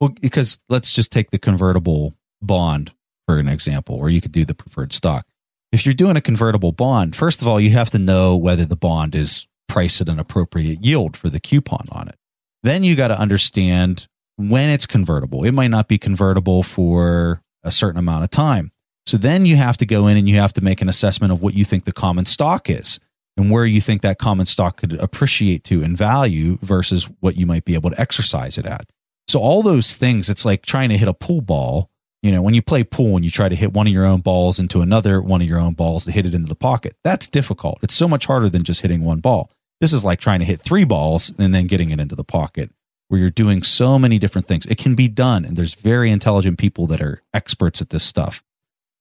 Well, 0.00 0.10
because 0.20 0.58
let's 0.68 0.92
just 0.92 1.12
take 1.12 1.30
the 1.30 1.38
convertible 1.38 2.12
bond 2.42 2.92
for 3.28 3.38
an 3.38 3.48
example, 3.48 3.94
or 3.94 4.10
you 4.10 4.20
could 4.20 4.32
do 4.32 4.44
the 4.44 4.54
preferred 4.54 4.92
stock 4.92 5.28
if 5.76 5.84
you're 5.84 5.94
doing 5.94 6.16
a 6.16 6.22
convertible 6.22 6.72
bond, 6.72 7.14
first 7.14 7.42
of 7.42 7.46
all, 7.46 7.60
you 7.60 7.68
have 7.68 7.90
to 7.90 7.98
know 7.98 8.34
whether 8.34 8.64
the 8.64 8.76
bond 8.76 9.14
is 9.14 9.46
priced 9.68 10.00
at 10.00 10.08
an 10.08 10.18
appropriate 10.18 10.82
yield 10.82 11.18
for 11.18 11.28
the 11.28 11.38
coupon 11.38 11.86
on 11.92 12.08
it. 12.08 12.14
Then 12.62 12.82
you 12.82 12.96
got 12.96 13.08
to 13.08 13.20
understand 13.20 14.08
when 14.36 14.70
it's 14.70 14.86
convertible. 14.86 15.44
It 15.44 15.52
might 15.52 15.68
not 15.68 15.86
be 15.86 15.98
convertible 15.98 16.62
for 16.62 17.42
a 17.62 17.70
certain 17.70 17.98
amount 17.98 18.24
of 18.24 18.30
time. 18.30 18.72
So 19.04 19.18
then 19.18 19.44
you 19.44 19.56
have 19.56 19.76
to 19.76 19.84
go 19.84 20.06
in 20.06 20.16
and 20.16 20.26
you 20.26 20.36
have 20.36 20.54
to 20.54 20.64
make 20.64 20.80
an 20.80 20.88
assessment 20.88 21.30
of 21.30 21.42
what 21.42 21.52
you 21.52 21.62
think 21.66 21.84
the 21.84 21.92
common 21.92 22.24
stock 22.24 22.70
is 22.70 22.98
and 23.36 23.50
where 23.50 23.66
you 23.66 23.82
think 23.82 24.00
that 24.00 24.18
common 24.18 24.46
stock 24.46 24.78
could 24.78 24.94
appreciate 24.94 25.62
to 25.64 25.82
in 25.82 25.94
value 25.94 26.56
versus 26.62 27.04
what 27.20 27.36
you 27.36 27.44
might 27.44 27.66
be 27.66 27.74
able 27.74 27.90
to 27.90 28.00
exercise 28.00 28.56
it 28.56 28.64
at. 28.64 28.88
So 29.28 29.40
all 29.40 29.62
those 29.62 29.96
things, 29.96 30.30
it's 30.30 30.46
like 30.46 30.64
trying 30.64 30.88
to 30.88 30.96
hit 30.96 31.06
a 31.06 31.12
pool 31.12 31.42
ball 31.42 31.90
you 32.26 32.32
know, 32.32 32.42
when 32.42 32.54
you 32.54 32.62
play 32.62 32.82
pool 32.84 33.16
and 33.16 33.24
you 33.24 33.30
try 33.30 33.48
to 33.48 33.54
hit 33.54 33.72
one 33.72 33.86
of 33.86 33.92
your 33.92 34.04
own 34.04 34.20
balls 34.20 34.58
into 34.58 34.80
another 34.80 35.22
one 35.22 35.40
of 35.40 35.48
your 35.48 35.60
own 35.60 35.74
balls 35.74 36.04
to 36.04 36.10
hit 36.10 36.26
it 36.26 36.34
into 36.34 36.48
the 36.48 36.56
pocket, 36.56 36.96
that's 37.04 37.28
difficult. 37.28 37.78
It's 37.82 37.94
so 37.94 38.08
much 38.08 38.26
harder 38.26 38.48
than 38.48 38.64
just 38.64 38.80
hitting 38.80 39.04
one 39.04 39.20
ball. 39.20 39.50
This 39.80 39.92
is 39.92 40.04
like 40.04 40.20
trying 40.20 40.40
to 40.40 40.44
hit 40.44 40.60
three 40.60 40.84
balls 40.84 41.32
and 41.38 41.54
then 41.54 41.66
getting 41.66 41.90
it 41.90 42.00
into 42.00 42.16
the 42.16 42.24
pocket 42.24 42.70
where 43.08 43.20
you're 43.20 43.30
doing 43.30 43.62
so 43.62 43.98
many 43.98 44.18
different 44.18 44.48
things. 44.48 44.66
It 44.66 44.78
can 44.78 44.94
be 44.94 45.08
done. 45.08 45.44
And 45.44 45.56
there's 45.56 45.74
very 45.74 46.10
intelligent 46.10 46.58
people 46.58 46.86
that 46.88 47.00
are 47.00 47.22
experts 47.32 47.80
at 47.80 47.90
this 47.90 48.02
stuff. 48.02 48.42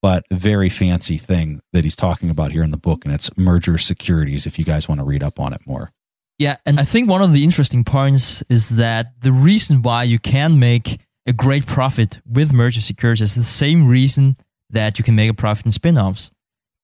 But 0.02 0.26
very 0.30 0.70
fancy 0.70 1.18
thing 1.18 1.62
that 1.74 1.84
he's 1.84 1.96
talking 1.96 2.30
about 2.30 2.52
here 2.52 2.62
in 2.62 2.70
the 2.70 2.78
book, 2.78 3.06
and 3.06 3.14
it's 3.14 3.36
merger 3.38 3.80
securities 3.80 4.46
if 4.46 4.60
you 4.60 4.66
guys 4.66 4.88
want 4.88 5.00
to 5.00 5.06
read 5.06 5.24
up 5.24 5.40
on 5.40 5.52
it 5.52 5.62
more. 5.66 5.92
Yeah. 6.38 6.58
And 6.66 6.80
I 6.80 6.84
think 6.84 7.10
one 7.10 7.24
of 7.24 7.34
the 7.34 7.44
interesting 7.44 7.84
points 7.84 8.44
is 8.50 8.70
that 8.70 9.14
the 9.22 9.32
reason 9.32 9.82
why 9.82 10.04
you 10.04 10.20
can 10.20 10.60
make 10.60 11.00
a 11.26 11.34
great 11.34 11.66
profit 11.66 12.22
with 12.30 12.54
merger 12.54 12.82
securities 12.82 13.22
is 13.22 13.36
the 13.36 13.44
same 13.44 13.88
reason 13.88 14.38
that 14.70 14.98
you 14.98 15.04
can 15.04 15.16
make 15.16 15.30
a 15.30 15.34
profit 15.34 15.66
in 15.66 15.72
spin-offs. 15.72 16.32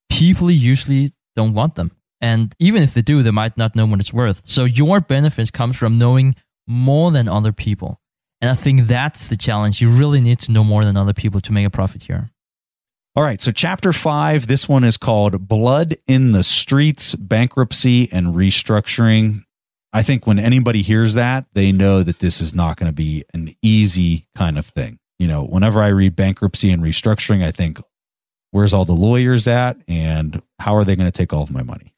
People 0.10 0.52
usually 0.52 1.12
don't 1.36 1.54
want 1.54 1.76
them. 1.76 1.92
And 2.20 2.54
even 2.60 2.84
if 2.84 2.94
they 2.94 3.02
do, 3.02 3.24
they 3.24 3.32
might 3.32 3.58
not 3.58 3.76
know 3.76 3.86
what 3.86 4.00
it's 4.00 4.14
worth. 4.14 4.42
So 4.46 4.66
your 4.66 5.02
benefits 5.02 5.52
comes 5.52 5.76
from 5.76 5.96
knowing 5.96 6.36
more 6.68 7.12
than 7.12 7.28
other 7.28 7.52
people. 7.52 8.00
And 8.42 8.50
I 8.50 8.56
think 8.56 8.88
that's 8.88 9.28
the 9.28 9.38
challenge. 9.38 9.82
You 9.82 9.90
really 9.90 10.22
need 10.22 10.40
to 10.40 10.52
know 10.52 10.64
more 10.64 10.84
than 10.84 10.98
other 10.98 11.14
people 11.14 11.40
to 11.42 11.52
make 11.52 11.66
a 11.66 11.70
profit 11.70 12.04
here. 12.04 12.32
All 13.16 13.24
right. 13.24 13.42
So, 13.42 13.52
chapter 13.52 13.92
five, 13.92 14.48
this 14.48 14.70
one 14.70 14.84
is 14.84 14.98
called 14.98 15.48
Blood 15.48 15.98
in 16.08 16.32
the 16.32 16.44
Streets 16.44 17.14
Bankruptcy 17.14 18.10
and 18.12 18.28
Restructuring. 18.28 19.44
I 19.94 20.04
think 20.04 20.26
when 20.26 20.40
anybody 20.40 20.82
hears 20.82 21.16
that, 21.16 21.46
they 21.54 21.72
know 21.72 22.02
that 22.04 22.20
this 22.20 22.40
is 22.40 22.56
not 22.56 22.78
going 22.78 22.90
to 22.90 22.96
be 22.96 23.24
an 23.34 23.50
easy 23.62 24.28
kind 24.36 24.58
of 24.58 24.66
thing. 24.66 25.00
You 25.20 25.28
know, 25.28 25.44
whenever 25.44 25.82
I 25.82 25.90
read 25.90 26.16
bankruptcy 26.16 26.72
and 26.72 26.82
restructuring, 26.82 27.44
I 27.44 27.52
think, 27.52 27.80
where's 28.52 28.74
all 28.74 28.86
the 28.86 28.94
lawyers 28.94 29.48
at 29.48 29.78
and 29.88 30.42
how 30.60 30.76
are 30.76 30.84
they 30.84 30.96
going 30.96 31.12
to 31.12 31.18
take 31.18 31.34
all 31.34 31.44
of 31.44 31.52
my 31.52 31.64
money? 31.64 31.94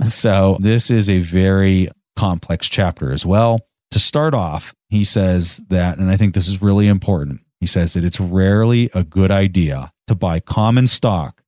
so, 0.02 0.58
this 0.60 0.90
is 0.90 1.10
a 1.10 1.20
very 1.20 1.88
complex 2.16 2.68
chapter 2.68 3.12
as 3.12 3.26
well. 3.26 3.60
To 3.90 3.98
start 3.98 4.32
off, 4.32 4.74
he 4.88 5.04
says 5.04 5.60
that, 5.68 5.98
and 5.98 6.10
I 6.10 6.16
think 6.16 6.34
this 6.34 6.48
is 6.48 6.62
really 6.62 6.88
important. 6.88 7.40
He 7.60 7.66
says 7.66 7.92
that 7.94 8.04
it's 8.04 8.20
rarely 8.20 8.90
a 8.94 9.04
good 9.04 9.30
idea 9.30 9.92
to 10.06 10.14
buy 10.14 10.40
common 10.40 10.86
stock 10.86 11.42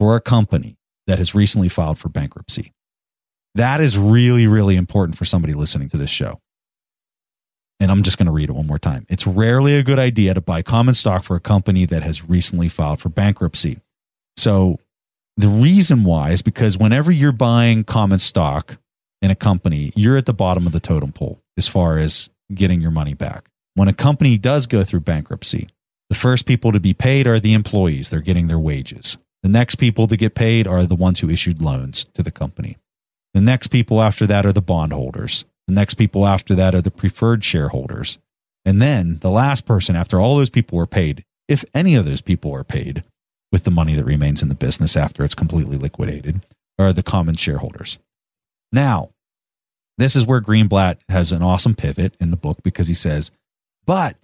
for 0.00 0.16
a 0.16 0.20
company 0.20 0.78
that 1.06 1.18
has 1.18 1.34
recently 1.34 1.68
filed 1.68 1.98
for 1.98 2.08
bankruptcy. 2.08 2.72
That 3.54 3.80
is 3.80 3.98
really, 3.98 4.46
really 4.46 4.76
important 4.76 5.18
for 5.18 5.24
somebody 5.24 5.54
listening 5.54 5.88
to 5.90 5.96
this 5.96 6.10
show. 6.10 6.40
And 7.80 7.90
I'm 7.90 8.02
just 8.02 8.16
going 8.16 8.26
to 8.26 8.32
read 8.32 8.48
it 8.48 8.52
one 8.52 8.66
more 8.66 8.78
time. 8.78 9.06
It's 9.08 9.26
rarely 9.26 9.74
a 9.74 9.82
good 9.82 9.98
idea 9.98 10.34
to 10.34 10.40
buy 10.40 10.62
common 10.62 10.94
stock 10.94 11.24
for 11.24 11.34
a 11.34 11.40
company 11.40 11.84
that 11.86 12.02
has 12.02 12.24
recently 12.28 12.68
filed 12.68 13.00
for 13.00 13.08
bankruptcy. 13.08 13.78
So, 14.36 14.78
the 15.36 15.48
reason 15.48 16.04
why 16.04 16.30
is 16.30 16.42
because 16.42 16.76
whenever 16.76 17.10
you're 17.10 17.32
buying 17.32 17.84
common 17.84 18.18
stock 18.18 18.76
in 19.22 19.30
a 19.30 19.34
company, 19.34 19.90
you're 19.96 20.16
at 20.16 20.26
the 20.26 20.34
bottom 20.34 20.66
of 20.66 20.72
the 20.72 20.80
totem 20.80 21.10
pole 21.10 21.40
as 21.56 21.66
far 21.66 21.98
as 21.98 22.28
getting 22.54 22.80
your 22.80 22.90
money 22.90 23.14
back. 23.14 23.48
When 23.74 23.88
a 23.88 23.94
company 23.94 24.36
does 24.36 24.66
go 24.66 24.84
through 24.84 25.00
bankruptcy, 25.00 25.68
the 26.10 26.14
first 26.14 26.44
people 26.44 26.72
to 26.72 26.80
be 26.80 26.92
paid 26.92 27.26
are 27.26 27.40
the 27.40 27.54
employees. 27.54 28.10
They're 28.10 28.20
getting 28.20 28.48
their 28.48 28.58
wages. 28.58 29.16
The 29.42 29.48
next 29.48 29.76
people 29.76 30.06
to 30.06 30.16
get 30.16 30.34
paid 30.34 30.66
are 30.66 30.84
the 30.84 30.94
ones 30.94 31.20
who 31.20 31.30
issued 31.30 31.62
loans 31.62 32.04
to 32.12 32.22
the 32.22 32.30
company. 32.30 32.76
The 33.34 33.40
next 33.40 33.68
people 33.68 34.02
after 34.02 34.26
that 34.26 34.44
are 34.44 34.52
the 34.52 34.62
bondholders. 34.62 35.44
The 35.66 35.74
next 35.74 35.94
people 35.94 36.26
after 36.26 36.54
that 36.54 36.74
are 36.74 36.80
the 36.80 36.90
preferred 36.90 37.44
shareholders. 37.44 38.18
And 38.64 38.80
then 38.80 39.18
the 39.18 39.30
last 39.30 39.64
person 39.64 39.96
after 39.96 40.20
all 40.20 40.36
those 40.36 40.50
people 40.50 40.78
were 40.78 40.86
paid, 40.86 41.24
if 41.48 41.64
any 41.74 41.94
of 41.94 42.04
those 42.04 42.20
people 42.20 42.54
are 42.54 42.64
paid 42.64 43.02
with 43.50 43.64
the 43.64 43.70
money 43.70 43.94
that 43.94 44.04
remains 44.04 44.42
in 44.42 44.48
the 44.48 44.54
business 44.54 44.96
after 44.96 45.24
it's 45.24 45.34
completely 45.34 45.76
liquidated, 45.76 46.44
are 46.78 46.92
the 46.92 47.02
common 47.02 47.36
shareholders. 47.36 47.98
Now, 48.72 49.10
this 49.98 50.16
is 50.16 50.26
where 50.26 50.40
Greenblatt 50.40 50.98
has 51.08 51.32
an 51.32 51.42
awesome 51.42 51.74
pivot 51.74 52.14
in 52.18 52.30
the 52.30 52.36
book 52.36 52.62
because 52.62 52.88
he 52.88 52.94
says, 52.94 53.30
but 53.84 54.16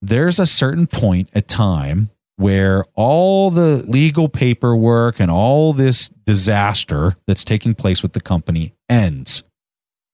there's 0.00 0.38
a 0.38 0.46
certain 0.46 0.86
point 0.86 1.28
at 1.34 1.48
time 1.48 2.10
where 2.38 2.84
all 2.94 3.50
the 3.50 3.84
legal 3.88 4.28
paperwork 4.28 5.18
and 5.18 5.28
all 5.28 5.72
this 5.72 6.08
disaster 6.24 7.16
that's 7.26 7.42
taking 7.42 7.74
place 7.74 8.00
with 8.00 8.12
the 8.12 8.20
company 8.20 8.72
ends 8.88 9.42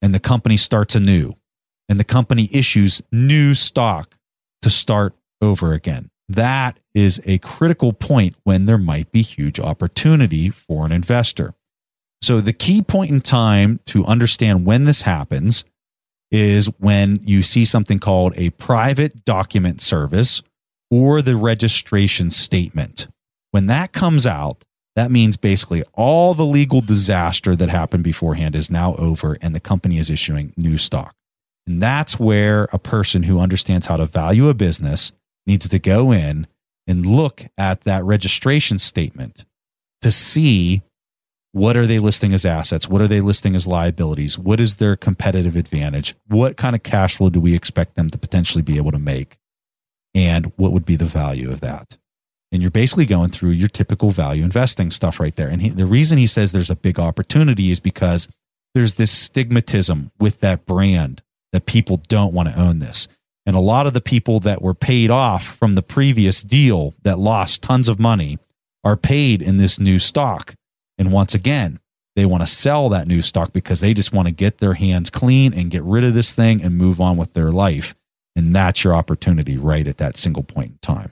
and 0.00 0.14
the 0.14 0.20
company 0.20 0.56
starts 0.56 0.94
anew 0.94 1.34
and 1.86 2.00
the 2.00 2.04
company 2.04 2.48
issues 2.50 3.02
new 3.12 3.52
stock 3.52 4.14
to 4.62 4.70
start 4.70 5.14
over 5.42 5.74
again. 5.74 6.08
That 6.26 6.80
is 6.94 7.20
a 7.26 7.36
critical 7.38 7.92
point 7.92 8.36
when 8.44 8.64
there 8.64 8.78
might 8.78 9.12
be 9.12 9.20
huge 9.20 9.60
opportunity 9.60 10.48
for 10.48 10.86
an 10.86 10.92
investor. 10.92 11.54
So, 12.22 12.40
the 12.40 12.54
key 12.54 12.80
point 12.80 13.10
in 13.10 13.20
time 13.20 13.80
to 13.86 14.06
understand 14.06 14.64
when 14.64 14.84
this 14.86 15.02
happens 15.02 15.64
is 16.30 16.70
when 16.78 17.20
you 17.22 17.42
see 17.42 17.66
something 17.66 17.98
called 17.98 18.32
a 18.38 18.48
private 18.50 19.26
document 19.26 19.82
service 19.82 20.42
or 20.90 21.22
the 21.22 21.36
registration 21.36 22.30
statement. 22.30 23.08
When 23.50 23.66
that 23.66 23.92
comes 23.92 24.26
out, 24.26 24.64
that 24.96 25.10
means 25.10 25.36
basically 25.36 25.82
all 25.92 26.34
the 26.34 26.44
legal 26.44 26.80
disaster 26.80 27.56
that 27.56 27.68
happened 27.68 28.04
beforehand 28.04 28.54
is 28.54 28.70
now 28.70 28.94
over 28.96 29.36
and 29.40 29.54
the 29.54 29.60
company 29.60 29.98
is 29.98 30.10
issuing 30.10 30.52
new 30.56 30.76
stock. 30.76 31.14
And 31.66 31.82
that's 31.82 32.20
where 32.20 32.68
a 32.72 32.78
person 32.78 33.24
who 33.24 33.40
understands 33.40 33.86
how 33.86 33.96
to 33.96 34.06
value 34.06 34.48
a 34.48 34.54
business 34.54 35.12
needs 35.46 35.68
to 35.68 35.78
go 35.78 36.12
in 36.12 36.46
and 36.86 37.06
look 37.06 37.46
at 37.56 37.82
that 37.82 38.04
registration 38.04 38.78
statement 38.78 39.44
to 40.02 40.10
see 40.10 40.82
what 41.52 41.76
are 41.76 41.86
they 41.86 42.00
listing 42.00 42.32
as 42.32 42.44
assets? 42.44 42.88
What 42.88 43.00
are 43.00 43.06
they 43.06 43.20
listing 43.20 43.54
as 43.54 43.66
liabilities? 43.66 44.36
What 44.36 44.58
is 44.58 44.76
their 44.76 44.96
competitive 44.96 45.54
advantage? 45.54 46.14
What 46.26 46.56
kind 46.56 46.74
of 46.74 46.82
cash 46.82 47.16
flow 47.16 47.30
do 47.30 47.40
we 47.40 47.54
expect 47.54 47.94
them 47.94 48.10
to 48.10 48.18
potentially 48.18 48.62
be 48.62 48.76
able 48.76 48.90
to 48.90 48.98
make? 48.98 49.38
And 50.14 50.52
what 50.56 50.72
would 50.72 50.86
be 50.86 50.96
the 50.96 51.04
value 51.04 51.50
of 51.50 51.60
that? 51.60 51.96
And 52.52 52.62
you're 52.62 52.70
basically 52.70 53.06
going 53.06 53.30
through 53.30 53.50
your 53.50 53.68
typical 53.68 54.10
value 54.10 54.44
investing 54.44 54.90
stuff 54.90 55.18
right 55.18 55.34
there. 55.34 55.48
And 55.48 55.60
he, 55.60 55.70
the 55.70 55.86
reason 55.86 56.18
he 56.18 56.26
says 56.26 56.52
there's 56.52 56.70
a 56.70 56.76
big 56.76 57.00
opportunity 57.00 57.70
is 57.72 57.80
because 57.80 58.28
there's 58.74 58.94
this 58.94 59.28
stigmatism 59.28 60.10
with 60.20 60.40
that 60.40 60.64
brand 60.64 61.22
that 61.52 61.66
people 61.66 62.00
don't 62.08 62.32
want 62.32 62.48
to 62.48 62.58
own 62.58 62.78
this. 62.78 63.08
And 63.46 63.56
a 63.56 63.60
lot 63.60 63.86
of 63.86 63.92
the 63.92 64.00
people 64.00 64.40
that 64.40 64.62
were 64.62 64.74
paid 64.74 65.10
off 65.10 65.44
from 65.44 65.74
the 65.74 65.82
previous 65.82 66.42
deal 66.42 66.94
that 67.02 67.18
lost 67.18 67.62
tons 67.62 67.88
of 67.88 67.98
money 67.98 68.38
are 68.84 68.96
paid 68.96 69.42
in 69.42 69.56
this 69.56 69.78
new 69.78 69.98
stock. 69.98 70.54
And 70.96 71.12
once 71.12 71.34
again 71.34 71.80
they 72.16 72.24
want 72.24 72.42
to 72.42 72.46
sell 72.46 72.88
that 72.90 73.08
new 73.08 73.20
stock 73.20 73.52
because 73.52 73.80
they 73.80 73.92
just 73.92 74.12
want 74.12 74.28
to 74.28 74.32
get 74.32 74.58
their 74.58 74.74
hands 74.74 75.10
clean 75.10 75.52
and 75.52 75.70
get 75.70 75.82
rid 75.82 76.04
of 76.04 76.14
this 76.14 76.32
thing 76.32 76.62
and 76.62 76.78
move 76.78 77.00
on 77.00 77.16
with 77.16 77.32
their 77.32 77.50
life 77.50 77.94
and 78.36 78.54
that's 78.54 78.84
your 78.84 78.94
opportunity 78.94 79.56
right 79.56 79.86
at 79.86 79.98
that 79.98 80.16
single 80.16 80.42
point 80.42 80.72
in 80.72 80.78
time. 80.78 81.10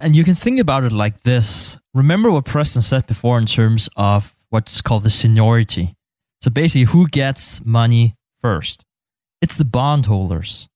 And 0.00 0.16
you 0.16 0.24
can 0.24 0.34
think 0.34 0.58
about 0.60 0.84
it 0.84 0.92
like 0.92 1.22
this. 1.22 1.78
Remember 1.94 2.30
what 2.30 2.44
Preston 2.44 2.82
said 2.82 3.06
before 3.06 3.38
in 3.38 3.46
terms 3.46 3.88
of 3.96 4.34
what's 4.50 4.82
called 4.82 5.04
the 5.04 5.10
seniority. 5.10 5.94
So 6.42 6.50
basically, 6.50 6.84
who 6.84 7.06
gets 7.08 7.64
money 7.64 8.14
first? 8.40 8.84
It's 9.40 9.56
the 9.56 9.64
bondholders. 9.64 10.68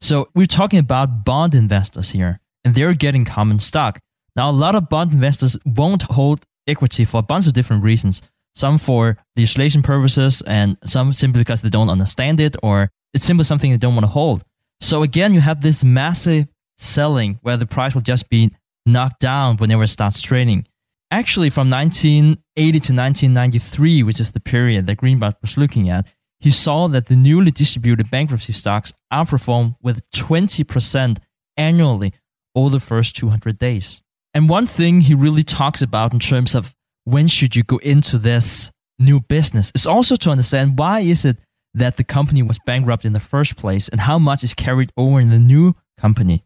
So 0.00 0.28
we're 0.34 0.46
talking 0.46 0.78
about 0.78 1.24
bond 1.24 1.54
investors 1.54 2.10
here, 2.10 2.40
and 2.64 2.74
they're 2.74 2.94
getting 2.94 3.24
common 3.24 3.58
stock. 3.58 3.98
Now, 4.36 4.48
a 4.48 4.52
lot 4.52 4.74
of 4.74 4.88
bond 4.88 5.12
investors 5.12 5.58
won't 5.64 6.02
hold 6.02 6.44
equity 6.66 7.04
for 7.04 7.18
a 7.18 7.22
bunch 7.22 7.46
of 7.46 7.52
different 7.52 7.82
reasons. 7.82 8.22
Some 8.54 8.78
for 8.78 9.16
legislation 9.36 9.82
purposes, 9.82 10.42
and 10.46 10.76
some 10.84 11.12
simply 11.12 11.40
because 11.40 11.62
they 11.62 11.68
don't 11.70 11.90
understand 11.90 12.40
it, 12.40 12.56
or 12.62 12.90
it's 13.12 13.24
simply 13.24 13.44
something 13.44 13.70
they 13.70 13.78
don't 13.78 13.94
want 13.94 14.04
to 14.04 14.10
hold. 14.12 14.44
So 14.80 15.02
again, 15.02 15.34
you 15.34 15.40
have 15.40 15.60
this 15.60 15.84
massive 15.84 16.48
selling 16.76 17.38
where 17.42 17.56
the 17.56 17.66
price 17.66 17.94
will 17.94 18.02
just 18.02 18.28
be 18.28 18.50
knocked 18.86 19.20
down 19.20 19.56
whenever 19.58 19.82
it 19.82 19.88
starts 19.88 20.20
trading. 20.20 20.66
Actually, 21.10 21.50
from 21.50 21.68
1980 21.68 22.70
to 22.70 22.92
1993, 22.92 24.02
which 24.02 24.20
is 24.20 24.30
the 24.30 24.40
period 24.40 24.86
that 24.86 24.98
Greenblatt 24.98 25.34
was 25.42 25.56
looking 25.56 25.90
at, 25.90 26.06
he 26.38 26.50
saw 26.50 26.86
that 26.88 27.06
the 27.06 27.16
newly 27.16 27.50
distributed 27.50 28.10
bankruptcy 28.10 28.52
stocks 28.52 28.92
outperformed 29.12 29.74
with 29.82 30.08
20% 30.12 31.18
annually 31.56 32.14
over 32.54 32.70
the 32.70 32.80
first 32.80 33.16
200 33.16 33.58
days. 33.58 34.02
And 34.32 34.48
one 34.48 34.66
thing 34.66 35.02
he 35.02 35.14
really 35.14 35.42
talks 35.42 35.82
about 35.82 36.12
in 36.12 36.20
terms 36.20 36.54
of 36.54 36.74
when 37.04 37.26
should 37.28 37.56
you 37.56 37.62
go 37.62 37.78
into 37.78 38.16
this 38.16 38.70
new 38.98 39.20
business 39.20 39.72
is 39.74 39.86
also 39.86 40.14
to 40.14 40.30
understand 40.30 40.78
why 40.78 41.00
is 41.00 41.24
it 41.24 41.38
that 41.74 41.96
the 41.96 42.04
company 42.04 42.42
was 42.42 42.58
bankrupt 42.66 43.04
in 43.04 43.12
the 43.12 43.20
first 43.20 43.56
place 43.56 43.88
and 43.88 44.00
how 44.00 44.18
much 44.18 44.42
is 44.42 44.54
carried 44.54 44.92
over 44.96 45.20
in 45.20 45.30
the 45.30 45.38
new 45.38 45.74
company. 45.98 46.44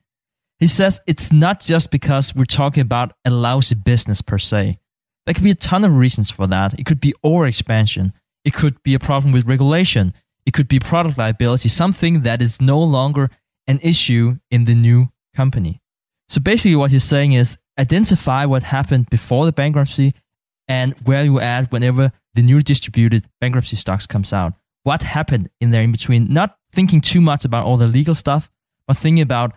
He 0.58 0.66
says 0.66 1.00
it's 1.06 1.32
not 1.32 1.60
just 1.60 1.90
because 1.90 2.34
we're 2.34 2.44
talking 2.44 2.80
about 2.80 3.12
a 3.24 3.30
lousy 3.30 3.74
business 3.74 4.22
per 4.22 4.38
se. 4.38 4.74
There 5.24 5.34
could 5.34 5.44
be 5.44 5.50
a 5.50 5.56
ton 5.56 5.84
of 5.84 5.96
reasons 5.96 6.30
for 6.30 6.46
that. 6.48 6.78
It 6.78 6.86
could 6.86 7.00
be 7.00 7.14
overexpansion. 7.24 8.12
It 8.44 8.52
could 8.52 8.82
be 8.82 8.94
a 8.94 8.98
problem 8.98 9.32
with 9.32 9.46
regulation. 9.46 10.12
It 10.46 10.52
could 10.52 10.68
be 10.68 10.78
product 10.78 11.16
liability, 11.16 11.70
something 11.70 12.20
that 12.22 12.42
is 12.42 12.60
no 12.60 12.78
longer 12.78 13.30
an 13.66 13.80
issue 13.82 14.36
in 14.50 14.66
the 14.66 14.74
new 14.74 15.08
company. 15.34 15.80
So 16.28 16.40
basically, 16.40 16.76
what 16.76 16.90
he's 16.90 17.04
saying 17.04 17.32
is 17.32 17.56
identify 17.78 18.44
what 18.44 18.62
happened 18.64 19.08
before 19.10 19.46
the 19.46 19.52
bankruptcy 19.52 20.12
and 20.68 20.94
where 21.04 21.24
you're 21.24 21.40
at 21.40 21.72
whenever 21.72 22.12
the 22.34 22.42
new 22.42 22.62
distributed 22.62 23.26
bankruptcy 23.40 23.76
stocks 23.76 24.06
comes 24.06 24.32
out 24.32 24.54
what 24.84 25.02
happened 25.02 25.50
in 25.60 25.70
there 25.70 25.82
in 25.82 25.92
between, 25.92 26.32
not 26.32 26.56
thinking 26.72 27.00
too 27.00 27.20
much 27.20 27.44
about 27.44 27.64
all 27.64 27.76
the 27.76 27.88
legal 27.88 28.14
stuff, 28.14 28.50
but 28.86 28.96
thinking 28.96 29.22
about 29.22 29.52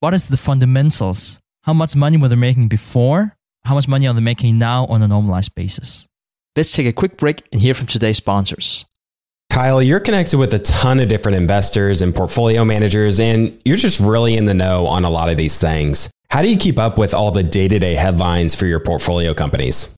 what 0.00 0.12
is 0.12 0.28
the 0.28 0.36
fundamentals. 0.36 1.40
How 1.62 1.72
much 1.72 1.96
money 1.96 2.16
were 2.16 2.28
they 2.28 2.36
making 2.36 2.68
before? 2.68 3.36
How 3.64 3.74
much 3.74 3.88
money 3.88 4.06
are 4.06 4.14
they 4.14 4.20
making 4.20 4.58
now 4.58 4.86
on 4.86 5.02
a 5.02 5.08
normalized 5.08 5.54
basis? 5.54 6.06
Let's 6.56 6.72
take 6.72 6.86
a 6.86 6.92
quick 6.92 7.16
break 7.16 7.46
and 7.52 7.60
hear 7.60 7.74
from 7.74 7.86
today's 7.86 8.16
sponsors. 8.16 8.86
Kyle, 9.50 9.82
you're 9.82 10.00
connected 10.00 10.38
with 10.38 10.54
a 10.54 10.58
ton 10.60 11.00
of 11.00 11.08
different 11.08 11.36
investors 11.36 12.02
and 12.02 12.14
portfolio 12.14 12.64
managers, 12.64 13.20
and 13.20 13.60
you're 13.64 13.76
just 13.76 14.00
really 14.00 14.36
in 14.36 14.44
the 14.44 14.54
know 14.54 14.86
on 14.86 15.04
a 15.04 15.10
lot 15.10 15.28
of 15.28 15.36
these 15.36 15.58
things. 15.58 16.10
How 16.30 16.42
do 16.42 16.48
you 16.48 16.56
keep 16.56 16.78
up 16.78 16.98
with 16.98 17.12
all 17.12 17.30
the 17.30 17.42
day 17.42 17.66
to 17.68 17.78
day 17.78 17.94
headlines 17.94 18.54
for 18.54 18.66
your 18.66 18.80
portfolio 18.80 19.34
companies? 19.34 19.94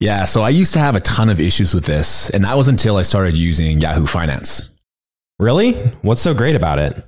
Yeah, 0.00 0.24
so 0.24 0.40
I 0.40 0.48
used 0.48 0.72
to 0.72 0.78
have 0.78 0.94
a 0.94 1.00
ton 1.00 1.28
of 1.28 1.38
issues 1.38 1.74
with 1.74 1.84
this, 1.84 2.30
and 2.30 2.44
that 2.44 2.56
was 2.56 2.68
until 2.68 2.96
I 2.96 3.02
started 3.02 3.36
using 3.36 3.82
Yahoo 3.82 4.06
Finance. 4.06 4.70
Really? 5.38 5.72
What's 6.00 6.22
so 6.22 6.32
great 6.32 6.56
about 6.56 6.78
it? 6.78 7.06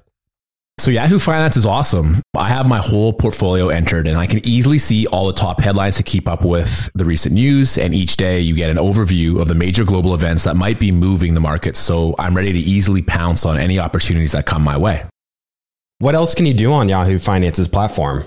So, 0.79 0.91
Yahoo 0.91 1.19
Finance 1.19 1.57
is 1.57 1.65
awesome. 1.65 2.21
I 2.37 2.49
have 2.49 2.67
my 2.67 2.79
whole 2.79 3.15
portfolio 3.15 3.69
entered, 3.69 4.09
and 4.09 4.19
I 4.19 4.27
can 4.27 4.45
easily 4.47 4.77
see 4.77 5.07
all 5.07 5.27
the 5.27 5.33
top 5.33 5.61
headlines 5.61 5.97
to 5.97 6.03
keep 6.03 6.29
up 6.29 6.45
with 6.45 6.91
the 6.95 7.05
recent 7.05 7.35
news. 7.35 7.79
And 7.79 7.95
each 7.95 8.17
day, 8.17 8.41
you 8.41 8.55
get 8.55 8.69
an 8.69 8.79
overview 8.79 9.41
of 9.41 9.49
the 9.49 9.55
major 9.55 9.85
global 9.85 10.15
events 10.15 10.45
that 10.45 10.57
might 10.57 10.81
be 10.81 10.93
moving 10.93 11.35
the 11.35 11.41
market. 11.41 11.77
So, 11.77 12.15
I'm 12.19 12.37
ready 12.37 12.53
to 12.53 12.59
easily 12.59 13.01
pounce 13.01 13.47
on 13.47 13.59
any 13.59 13.79
opportunities 13.79 14.33
that 14.33 14.45
come 14.45 14.63
my 14.63 14.77
way. 14.77 15.05
What 15.99 16.15
else 16.15 16.35
can 16.35 16.45
you 16.45 16.55
do 16.55 16.73
on 16.73 16.89
Yahoo 16.89 17.19
Finance's 17.19 17.69
platform? 17.69 18.27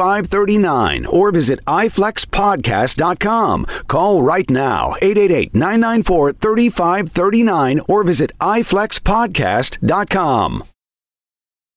3539 0.00 1.04
or 1.06 1.30
visit 1.30 1.64
iflexpodcast.com. 1.66 3.66
Call 3.86 4.22
right 4.22 4.48
now 4.48 4.94
888 5.02 5.54
994 5.54 6.32
3539 6.32 7.80
or 7.86 8.02
visit 8.02 8.32
iflexpodcast.com. 8.40 10.64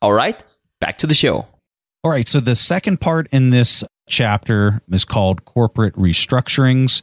All 0.00 0.14
right, 0.14 0.42
back 0.80 0.96
to 0.98 1.06
the 1.06 1.12
show. 1.12 1.46
All 2.02 2.10
right. 2.10 2.26
So 2.26 2.40
the 2.40 2.54
second 2.54 3.02
part 3.02 3.28
in 3.30 3.50
this 3.50 3.84
chapter 4.08 4.80
is 4.90 5.04
called 5.04 5.44
corporate 5.44 5.96
restructurings. 5.96 7.02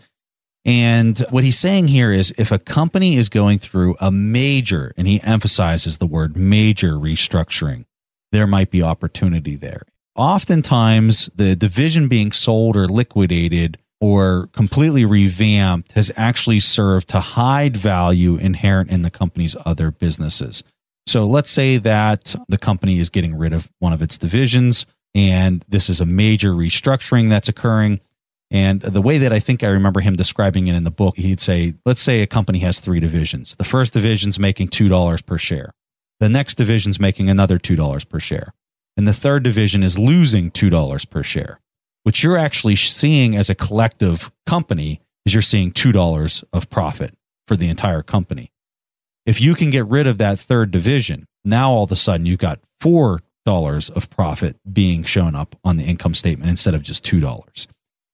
And 0.68 1.18
what 1.30 1.46
he's 1.46 1.58
saying 1.58 1.88
here 1.88 2.12
is 2.12 2.34
if 2.38 2.52
a 2.52 2.60
company 2.60 3.16
is 3.16 3.30
going 3.30 3.58
through 3.58 3.96
a 4.02 4.12
major, 4.12 4.94
and 4.98 5.08
he 5.08 5.22
emphasizes 5.24 5.98
the 5.98 6.06
word 6.06 6.36
major 6.36 6.94
restructuring, 6.94 7.86
there 8.34 8.46
might 8.46 8.70
be 8.70 8.84
opportunity 8.84 9.56
there. 9.56 9.84
Oftentimes, 10.16 11.30
the 11.34 11.56
division 11.56 12.10
being 12.10 12.34
sold 12.34 12.76
or 12.76 12.86
liquidated 12.86 13.78
or 14.02 14.50
completely 14.52 15.06
revamped 15.06 15.94
has 15.94 16.12
actually 16.18 16.60
served 16.60 17.08
to 17.10 17.20
hide 17.22 17.78
value 17.78 18.36
inherent 18.36 18.92
in 18.92 19.04
the 19.04 19.10
company's 19.10 19.56
other 19.66 19.90
businesses. 19.90 20.64
So 21.08 21.26
let's 21.26 21.50
say 21.50 21.78
that 21.78 22.36
the 22.50 22.58
company 22.58 23.00
is 23.00 23.10
getting 23.10 23.38
rid 23.38 23.54
of 23.54 23.72
one 23.80 23.94
of 23.94 24.02
its 24.02 24.18
divisions 24.18 24.86
and 25.16 25.66
this 25.70 25.90
is 25.90 26.02
a 26.02 26.06
major 26.06 26.52
restructuring 26.52 27.30
that's 27.30 27.50
occurring. 27.50 28.02
And 28.50 28.82
the 28.82 29.02
way 29.02 29.18
that 29.18 29.34
I 29.34 29.40
think 29.40 29.64
I 29.64 29.70
remember 29.70 30.00
him 30.00 30.16
describing 30.16 30.68
it 30.68 30.76
in 30.76 30.86
the 30.86 30.92
book, 30.92 31.18
he'd 31.18 31.40
say, 31.40 31.74
let's 31.86 32.02
say 32.02 32.22
a 32.22 32.28
company 32.28 32.60
has 32.60 32.80
three 32.80 33.00
divisions. 33.00 33.56
The 33.56 33.66
first 33.66 33.94
division's 33.94 34.40
making 34.40 34.70
$2 34.70 35.26
per 35.26 35.38
share. 35.38 35.74
The 36.20 36.30
next 36.30 36.56
division's 36.56 37.00
making 37.00 37.30
another 37.30 37.60
$2 37.60 38.10
per 38.10 38.20
share. 38.20 38.54
And 38.96 39.08
the 39.08 39.14
third 39.14 39.44
division 39.44 39.84
is 39.84 40.00
losing 40.00 40.50
$2 40.50 41.10
per 41.10 41.24
share. 41.24 41.60
What 42.04 42.24
you're 42.24 42.38
actually 42.38 42.78
seeing 42.78 43.36
as 43.36 43.50
a 43.50 43.56
collective 43.56 44.32
company 44.46 45.02
is 45.26 45.34
you're 45.34 45.42
seeing 45.42 45.72
$2 45.72 46.44
of 46.54 46.70
profit 46.70 47.14
for 47.48 47.58
the 47.58 47.70
entire 47.70 48.02
company. 48.02 48.52
If 49.26 49.42
you 49.42 49.56
can 49.56 49.70
get 49.72 49.86
rid 49.86 50.08
of 50.08 50.18
that 50.20 50.40
third 50.40 50.72
division, 50.72 51.26
now 51.44 51.72
all 51.72 51.84
of 51.84 51.92
a 51.92 51.98
sudden 51.98 52.26
you've 52.26 52.40
got 52.40 52.62
$4 52.82 53.20
of 53.92 54.10
profit 54.10 54.56
being 54.72 55.04
shown 55.04 55.36
up 55.36 55.58
on 55.66 55.76
the 55.76 55.84
income 55.84 56.14
statement 56.14 56.50
instead 56.50 56.74
of 56.74 56.82
just 56.82 57.06
$2. 57.06 57.68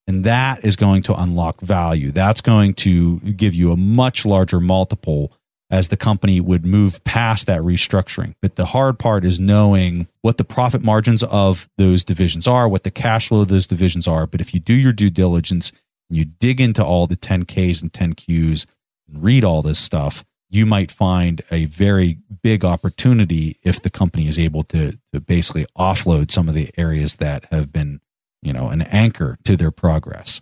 And 0.06 0.24
that 0.24 0.64
is 0.64 0.76
going 0.76 1.02
to 1.02 1.14
unlock 1.14 1.60
value. 1.60 2.10
That's 2.10 2.40
going 2.40 2.74
to 2.74 3.20
give 3.20 3.54
you 3.54 3.72
a 3.72 3.76
much 3.76 4.26
larger 4.26 4.60
multiple 4.60 5.32
as 5.70 5.88
the 5.88 5.96
company 5.96 6.40
would 6.40 6.64
move 6.64 7.02
past 7.04 7.46
that 7.46 7.62
restructuring. 7.62 8.34
But 8.42 8.56
the 8.56 8.66
hard 8.66 8.98
part 8.98 9.24
is 9.24 9.40
knowing 9.40 10.08
what 10.20 10.36
the 10.36 10.44
profit 10.44 10.82
margins 10.82 11.22
of 11.22 11.68
those 11.78 12.04
divisions 12.04 12.46
are, 12.46 12.68
what 12.68 12.84
the 12.84 12.90
cash 12.90 13.28
flow 13.28 13.40
of 13.40 13.48
those 13.48 13.66
divisions 13.66 14.06
are. 14.06 14.26
But 14.26 14.40
if 14.40 14.52
you 14.52 14.60
do 14.60 14.74
your 14.74 14.92
due 14.92 15.10
diligence 15.10 15.72
and 16.08 16.18
you 16.18 16.26
dig 16.26 16.60
into 16.60 16.84
all 16.84 17.06
the 17.06 17.16
10Ks 17.16 17.82
and 17.82 17.92
10Qs 17.92 18.66
and 19.08 19.22
read 19.22 19.42
all 19.42 19.62
this 19.62 19.78
stuff, 19.78 20.24
you 20.50 20.66
might 20.66 20.92
find 20.92 21.42
a 21.50 21.64
very 21.64 22.18
big 22.42 22.64
opportunity 22.64 23.56
if 23.64 23.82
the 23.82 23.90
company 23.90 24.28
is 24.28 24.38
able 24.38 24.62
to, 24.62 24.96
to 25.12 25.20
basically 25.20 25.66
offload 25.76 26.30
some 26.30 26.48
of 26.48 26.54
the 26.54 26.70
areas 26.76 27.16
that 27.16 27.46
have 27.50 27.72
been, 27.72 28.00
you 28.44 28.52
know, 28.52 28.68
an 28.68 28.82
anchor 28.82 29.36
to 29.44 29.56
their 29.56 29.70
progress. 29.70 30.40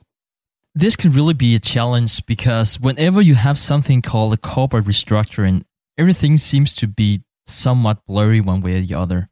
This 0.74 0.96
can 0.96 1.12
really 1.12 1.34
be 1.34 1.54
a 1.54 1.58
challenge 1.58 2.24
because 2.26 2.80
whenever 2.80 3.20
you 3.20 3.34
have 3.34 3.58
something 3.58 4.02
called 4.02 4.32
a 4.32 4.38
corporate 4.38 4.86
restructuring, 4.86 5.64
everything 5.98 6.36
seems 6.38 6.74
to 6.76 6.86
be 6.86 7.22
somewhat 7.46 8.04
blurry 8.06 8.40
one 8.40 8.62
way 8.62 8.78
or 8.78 8.80
the 8.80 8.94
other. 8.94 9.28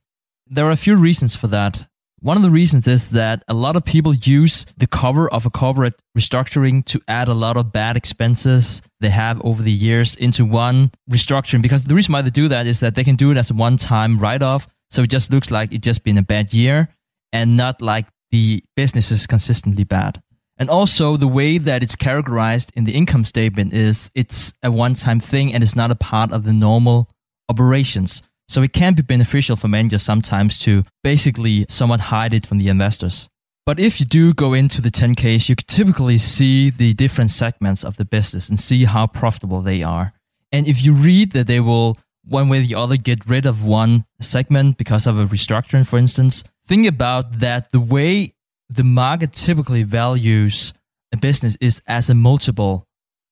There 0.47 0.67
are 0.67 0.73
a 0.73 0.77
few 0.77 0.97
reasons 0.97 1.37
for 1.37 1.47
that. 1.49 1.87
One 2.23 2.37
of 2.37 2.43
the 2.43 2.51
reasons 2.51 2.87
is 2.87 3.11
that 3.11 3.43
a 3.49 3.55
lot 3.55 3.77
of 3.77 3.85
people 3.85 4.13
use 4.13 4.67
the 4.77 4.87
cover 4.87 5.33
of 5.33 5.47
a 5.47 5.51
corporate 5.51 5.95
restructuring 6.17 6.85
to 6.87 7.01
add 7.09 7.29
a 7.29 7.35
lot 7.35 7.57
of 7.57 7.73
bad 7.73 7.97
expenses 7.97 8.83
they 9.01 9.09
have 9.09 9.41
over 9.43 9.63
the 9.63 9.73
years 9.73 10.17
into 10.17 10.45
one 10.45 10.91
restructuring. 11.11 11.63
Because 11.63 11.83
the 11.85 11.95
reason 11.95 12.13
why 12.13 12.21
they 12.21 12.29
do 12.29 12.49
that 12.49 12.67
is 12.67 12.81
that 12.81 12.95
they 12.95 13.05
can 13.05 13.17
do 13.17 13.31
it 13.31 13.39
as 13.39 13.51
a 13.51 13.55
one 13.55 13.79
time 13.79 14.19
write 14.19 14.43
off. 14.43 14.69
So 14.91 15.03
it 15.03 15.09
just 15.09 15.33
looks 15.33 15.51
like 15.51 15.73
it 15.73 15.81
just 15.81 16.05
been 16.05 16.19
a 16.19 16.23
bad 16.23 16.53
year 16.53 16.91
and 17.33 17.57
not 17.57 17.81
like 17.81 18.07
the 18.31 18.63
business 18.77 19.11
is 19.11 19.27
consistently 19.27 19.85
bad. 19.85 20.23
And 20.57 20.69
also 20.69 21.17
the 21.17 21.27
way 21.27 21.57
that 21.57 21.83
it's 21.83 21.97
characterized 21.97 22.71
in 22.77 22.85
the 22.85 22.95
income 22.95 23.25
statement 23.25 23.73
is 23.73 24.11
it's 24.15 24.53
a 24.63 24.71
one 24.71 24.95
time 24.95 25.19
thing 25.19 25.55
and 25.55 25.63
it's 25.63 25.75
not 25.75 25.91
a 25.91 25.95
part 25.95 26.33
of 26.33 26.45
the 26.45 26.53
normal 26.53 27.09
operations. 27.49 28.23
So 28.49 28.63
it 28.63 28.73
can 28.73 28.95
be 28.95 29.03
beneficial 29.03 29.57
for 29.57 29.69
managers 29.69 30.03
sometimes 30.03 30.59
to 30.61 30.83
basically 31.03 31.65
somewhat 31.69 32.01
hide 32.01 32.35
it 32.35 32.47
from 32.47 32.59
the 32.59 32.69
investors. 32.69 33.29
But 33.65 33.79
if 33.79 34.01
you 34.01 34.07
do 34.07 34.35
go 34.35 34.53
into 34.53 34.83
the 34.83 34.91
10Ks, 34.91 35.49
you 35.49 35.55
typically 35.55 36.19
see 36.19 36.71
the 36.71 36.93
different 36.93 37.31
segments 37.31 37.85
of 37.85 37.97
the 37.97 38.05
business 38.05 38.49
and 38.49 38.59
see 38.59 38.85
how 38.85 39.07
profitable 39.07 39.63
they 39.63 39.83
are. 39.83 40.13
And 40.53 40.67
if 40.67 40.85
you 40.85 40.93
read 40.93 41.33
that 41.33 41.47
they 41.47 41.61
will, 41.61 41.97
one 42.31 42.49
way 42.49 42.59
or 42.61 42.63
the 42.63 42.75
other, 42.75 42.97
get 42.97 43.27
rid 43.27 43.45
of 43.45 43.65
one 43.65 44.05
segment 44.21 44.79
because 44.79 45.07
of 45.07 45.19
a 45.19 45.27
restructuring, 45.27 45.87
for 45.87 45.99
instance, 45.99 46.45
think 46.67 46.87
about 46.87 47.41
that 47.41 47.73
the 47.73 47.81
way 47.81 48.35
the 48.69 48.85
market 48.85 49.33
typically 49.33 49.83
values 49.83 50.73
a 51.13 51.17
business 51.17 51.57
is 51.61 51.83
as 51.89 52.09
a 52.09 52.15
multiple 52.15 52.87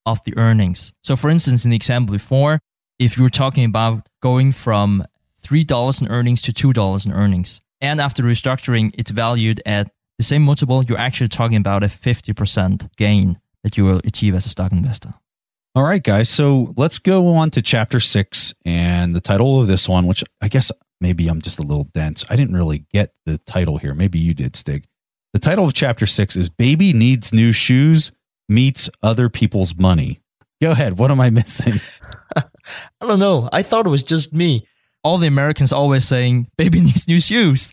of 0.05 0.23
the 0.25 0.37
earnings. 0.37 0.93
So, 1.05 1.15
for 1.15 1.31
instance, 1.31 1.65
in 1.65 1.71
the 1.71 1.77
example 1.77 2.13
before, 2.13 2.59
if 2.99 3.17
you 3.17 3.23
were 3.23 3.31
talking 3.31 3.65
about 3.65 4.09
going 4.21 4.51
from 4.51 5.05
$3 5.43 6.03
in 6.03 6.09
earnings 6.09 6.43
to 6.43 6.53
$2 6.53 7.07
in 7.07 7.13
earnings. 7.13 7.61
And 7.81 8.01
after 8.01 8.23
restructuring, 8.23 8.91
it's 8.95 9.13
valued 9.13 9.63
at 9.65 9.91
the 10.19 10.25
same 10.25 10.43
multiple. 10.43 10.85
You're 10.85 10.99
actually 10.99 11.29
talking 11.29 11.57
about 11.57 11.85
a 11.85 11.87
50% 11.87 12.97
gain 12.97 13.39
that 13.63 13.77
you 13.77 13.85
will 13.85 14.01
achieve 14.05 14.35
as 14.35 14.47
a 14.47 14.49
stock 14.49 14.73
investor. 14.73 15.15
All 15.75 15.85
right, 15.85 16.03
guys. 16.03 16.29
So 16.29 16.75
let's 16.77 16.99
go 16.99 17.29
on 17.29 17.51
to 17.51 17.62
chapter 17.62 18.01
six 18.01 18.55
and 18.64 19.14
the 19.14 19.21
title 19.21 19.61
of 19.61 19.66
this 19.66 19.89
one, 19.89 20.07
which 20.07 20.25
I 20.41 20.49
guess 20.49 20.73
maybe 21.01 21.29
I'm 21.29 21.41
just 21.41 21.59
a 21.59 21.62
little 21.62 21.85
dense. 21.85 22.25
I 22.29 22.37
didn't 22.37 22.57
really 22.57 22.85
get 22.93 23.12
the 23.27 23.39
title 23.39 23.79
here. 23.79 23.95
Maybe 23.95 24.19
you 24.19 24.35
did, 24.35 24.57
Stig. 24.57 24.87
The 25.35 25.39
title 25.39 25.64
of 25.66 25.75
chapter 25.75 26.07
six 26.07 26.37
is 26.37 26.49
Baby 26.49 26.93
Needs 26.93 27.33
New 27.33 27.53
Shoes 27.53 28.11
Meets 28.49 28.91
Other 29.03 29.29
People's 29.29 29.77
Money. 29.77 30.21
Go 30.61 30.73
ahead. 30.73 30.99
What 30.99 31.11
am 31.11 31.21
I 31.21 31.31
missing? 31.31 31.75
I 32.37 32.43
don't 33.01 33.19
know. 33.21 33.49
I 33.53 33.62
thought 33.62 33.87
it 33.87 33.91
was 33.91 34.03
just 34.05 34.33
me. 34.33 34.66
All 35.05 35.19
the 35.19 35.29
Americans 35.29 35.73
always 35.73 36.07
saying, 36.09 36.49
baby 36.57 36.81
needs 36.83 37.07
new 37.07 37.21
shoes. 37.21 37.73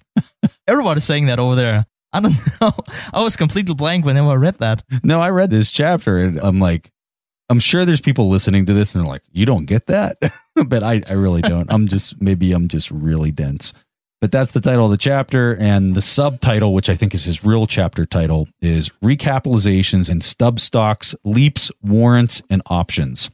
Everybody's 0.67 1.05
saying 1.05 1.25
that 1.27 1.39
over 1.39 1.55
there. 1.55 1.85
I 2.13 2.19
don't 2.19 2.35
know. 2.61 2.71
I 3.13 3.21
was 3.21 3.35
completely 3.35 3.73
blank 3.73 4.05
whenever 4.05 4.29
I 4.29 4.35
read 4.35 4.59
that. 4.59 4.83
No, 5.03 5.19
I 5.19 5.31
read 5.31 5.49
this 5.49 5.71
chapter 5.71 6.19
and 6.19 6.39
I'm 6.39 6.59
like, 6.59 6.91
I'm 7.49 7.59
sure 7.59 7.85
there's 7.85 8.01
people 8.01 8.29
listening 8.29 8.65
to 8.65 8.73
this 8.73 8.95
and 8.95 9.03
they're 9.03 9.11
like, 9.11 9.23
you 9.31 9.45
don't 9.45 9.65
get 9.65 9.87
that? 9.87 10.17
but 10.65 10.83
I, 10.83 11.01
I 11.07 11.13
really 11.13 11.41
don't. 11.41 11.71
I'm 11.71 11.87
just, 11.87 12.19
maybe 12.21 12.51
I'm 12.51 12.67
just 12.67 12.89
really 12.89 13.31
dense. 13.31 13.73
But 14.21 14.31
that's 14.31 14.51
the 14.51 14.61
title 14.61 14.85
of 14.85 14.91
the 14.91 14.97
chapter. 14.97 15.55
And 15.59 15.93
the 15.93 16.01
subtitle, 16.01 16.73
which 16.73 16.89
I 16.89 16.95
think 16.95 17.13
is 17.13 17.25
his 17.25 17.43
real 17.43 17.67
chapter 17.67 18.05
title, 18.05 18.47
is 18.61 18.89
Recapitalizations 19.03 20.09
and 20.09 20.23
Stub 20.23 20.59
Stocks, 20.59 21.13
Leaps, 21.23 21.71
Warrants, 21.81 22.41
and 22.49 22.63
Options. 22.65 23.29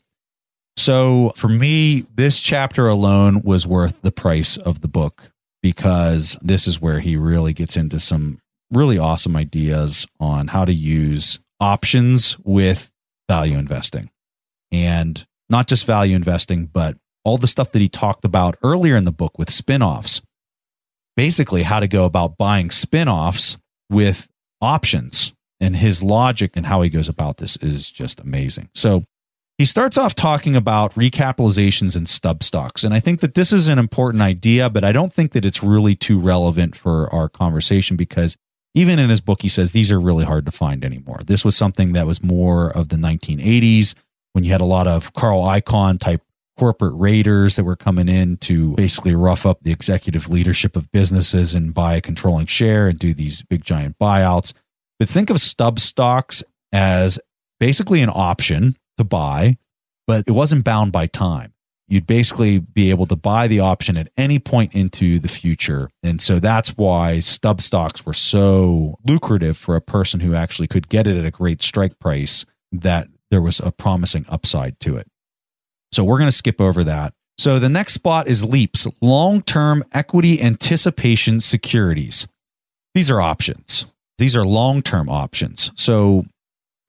So 0.75 1.31
for 1.35 1.47
me, 1.47 2.05
this 2.13 2.39
chapter 2.39 2.87
alone 2.87 3.41
was 3.43 3.67
worth 3.67 4.01
the 4.01 4.11
price 4.11 4.57
of 4.57 4.81
the 4.81 4.87
book 4.87 5.31
because 5.61 6.37
this 6.41 6.67
is 6.67 6.81
where 6.81 6.99
he 6.99 7.15
really 7.15 7.53
gets 7.53 7.77
into 7.77 7.99
some 7.99 8.39
really 8.71 8.97
awesome 8.97 9.35
ideas 9.35 10.07
on 10.19 10.47
how 10.47 10.65
to 10.65 10.73
use 10.73 11.39
options 11.59 12.37
with 12.39 12.90
value 13.31 13.57
investing. 13.57 14.09
And 14.73 15.25
not 15.49 15.67
just 15.67 15.85
value 15.85 16.17
investing, 16.17 16.65
but 16.65 16.97
all 17.23 17.37
the 17.37 17.47
stuff 17.47 17.71
that 17.71 17.79
he 17.79 17.87
talked 17.87 18.25
about 18.25 18.57
earlier 18.61 18.97
in 18.97 19.05
the 19.05 19.11
book 19.11 19.39
with 19.39 19.49
spin-offs. 19.49 20.21
Basically, 21.15 21.63
how 21.63 21.79
to 21.79 21.87
go 21.87 22.03
about 22.03 22.37
buying 22.37 22.71
spin-offs 22.71 23.57
with 23.89 24.27
options. 24.59 25.33
And 25.61 25.75
his 25.75 26.03
logic 26.03 26.57
and 26.57 26.65
how 26.65 26.81
he 26.81 26.89
goes 26.89 27.07
about 27.07 27.37
this 27.37 27.55
is 27.57 27.89
just 27.89 28.19
amazing. 28.19 28.69
So 28.73 29.03
he 29.57 29.65
starts 29.65 29.97
off 29.97 30.15
talking 30.15 30.55
about 30.55 30.95
recapitalizations 30.95 31.95
and 31.95 32.09
stub 32.09 32.41
stocks. 32.43 32.83
And 32.83 32.93
I 32.93 32.99
think 32.99 33.19
that 33.19 33.35
this 33.35 33.53
is 33.53 33.69
an 33.69 33.77
important 33.77 34.23
idea, 34.23 34.69
but 34.69 34.83
I 34.83 34.91
don't 34.91 35.13
think 35.13 35.33
that 35.33 35.45
it's 35.45 35.61
really 35.63 35.95
too 35.95 36.19
relevant 36.19 36.75
for 36.75 37.13
our 37.13 37.29
conversation 37.29 37.95
because 37.95 38.35
even 38.73 38.99
in 38.99 39.09
his 39.09 39.21
book, 39.21 39.41
he 39.41 39.49
says 39.49 39.71
these 39.71 39.91
are 39.91 39.99
really 39.99 40.25
hard 40.25 40.45
to 40.45 40.51
find 40.51 40.85
anymore. 40.85 41.19
This 41.25 41.43
was 41.43 41.55
something 41.55 41.93
that 41.93 42.07
was 42.07 42.23
more 42.23 42.71
of 42.71 42.89
the 42.89 42.95
1980s 42.95 43.95
when 44.33 44.43
you 44.43 44.51
had 44.51 44.61
a 44.61 44.65
lot 44.65 44.87
of 44.87 45.13
Carl 45.13 45.43
Icahn 45.43 45.99
type 45.99 46.21
corporate 46.57 46.93
raiders 46.95 47.55
that 47.55 47.63
were 47.63 47.75
coming 47.75 48.07
in 48.07 48.37
to 48.37 48.75
basically 48.75 49.15
rough 49.15 49.45
up 49.45 49.61
the 49.63 49.71
executive 49.71 50.29
leadership 50.29 50.75
of 50.75 50.91
businesses 50.91 51.55
and 51.55 51.73
buy 51.73 51.95
a 51.95 52.01
controlling 52.01 52.45
share 52.45 52.87
and 52.87 52.99
do 52.99 53.13
these 53.13 53.41
big 53.43 53.63
giant 53.63 53.97
buyouts. 53.99 54.53
But 54.99 55.09
think 55.09 55.29
of 55.29 55.39
stub 55.39 55.79
stocks 55.79 56.43
as 56.71 57.19
basically 57.59 58.01
an 58.01 58.11
option 58.13 58.75
to 58.97 59.03
buy, 59.03 59.57
but 60.07 60.25
it 60.27 60.31
wasn't 60.31 60.63
bound 60.63 60.91
by 60.91 61.07
time 61.07 61.50
you'd 61.91 62.07
basically 62.07 62.57
be 62.57 62.89
able 62.89 63.05
to 63.05 63.17
buy 63.17 63.47
the 63.47 63.59
option 63.59 63.97
at 63.97 64.09
any 64.15 64.39
point 64.39 64.73
into 64.73 65.19
the 65.19 65.27
future. 65.27 65.89
And 66.01 66.21
so 66.21 66.39
that's 66.39 66.69
why 66.77 67.19
stub 67.19 67.61
stocks 67.61 68.05
were 68.05 68.13
so 68.13 68.97
lucrative 69.05 69.57
for 69.57 69.75
a 69.75 69.81
person 69.81 70.21
who 70.21 70.33
actually 70.33 70.69
could 70.69 70.87
get 70.87 71.05
it 71.05 71.17
at 71.17 71.25
a 71.25 71.31
great 71.31 71.61
strike 71.61 71.99
price 71.99 72.45
that 72.71 73.09
there 73.29 73.41
was 73.41 73.59
a 73.59 73.73
promising 73.73 74.25
upside 74.29 74.79
to 74.79 74.95
it. 74.95 75.05
So 75.91 76.05
we're 76.05 76.17
going 76.17 76.29
to 76.29 76.35
skip 76.35 76.61
over 76.61 76.85
that. 76.85 77.13
So 77.37 77.59
the 77.59 77.67
next 77.67 77.93
spot 77.93 78.29
is 78.29 78.45
LEAPS, 78.45 78.87
long 79.01 79.41
term 79.41 79.83
equity 79.91 80.41
anticipation 80.41 81.41
securities. 81.41 82.25
These 82.95 83.11
are 83.11 83.19
options. 83.19 83.85
These 84.17 84.37
are 84.37 84.45
long 84.45 84.81
term 84.81 85.09
options. 85.09 85.73
So 85.75 86.23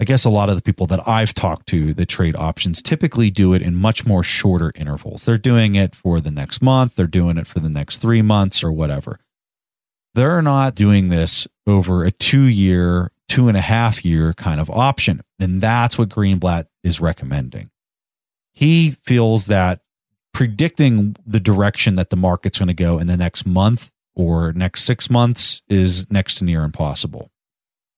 I 0.03 0.05
guess 0.05 0.25
a 0.25 0.31
lot 0.31 0.49
of 0.49 0.57
the 0.57 0.63
people 0.63 0.89
that 0.89 1.07
I've 1.07 1.33
talked 1.33 1.69
to 1.69 1.95
that 1.95 2.07
trade 2.07 2.35
options 2.35 2.83
typically 2.83 3.31
do 3.31 3.55
it 3.55 3.63
in 3.63 3.77
much 3.77 4.05
more 4.05 4.25
shorter 4.25 4.73
intervals. 4.75 5.25
They're 5.25 5.39
doing 5.39 5.77
it 5.77 5.95
for 5.95 6.21
the 6.21 6.33
next 6.33 6.61
month, 6.61 6.97
they're 6.97 7.07
doing 7.07 7.39
it 7.39 7.47
for 7.47 7.61
the 7.61 7.69
next 7.69 7.99
three 7.99 8.21
months 8.21 8.65
or 8.65 8.73
whatever. 8.73 9.21
They're 10.15 10.43
not 10.43 10.75
doing 10.75 11.09
this 11.09 11.47
over 11.69 12.03
a 12.03 12.11
two 12.11 12.43
year, 12.43 13.13
two 13.29 13.47
and 13.47 13.57
a 13.57 13.61
half 13.61 14.05
year 14.05 14.33
kind 14.33 14.59
of 14.59 14.69
option. 14.71 15.21
And 15.39 15.61
that's 15.61 15.97
what 15.97 16.09
Greenblatt 16.09 16.67
is 16.83 17.01
recommending. 17.01 17.71
He 18.53 18.91
feels 18.91 19.47
that 19.47 19.83
predicting 20.35 21.15
the 21.25 21.39
direction 21.39 21.95
that 21.95 22.11
the 22.11 22.17
market's 22.17 22.59
going 22.59 22.67
to 22.67 22.75
go 22.75 22.99
in 22.99 23.07
the 23.07 23.17
next 23.17 23.47
month 23.47 23.93
or 24.17 24.53
next 24.53 24.83
six 24.83 25.09
months 25.09 25.63
is 25.69 26.11
next 26.11 26.39
to 26.39 26.45
near 26.45 26.65
impossible. 26.65 27.31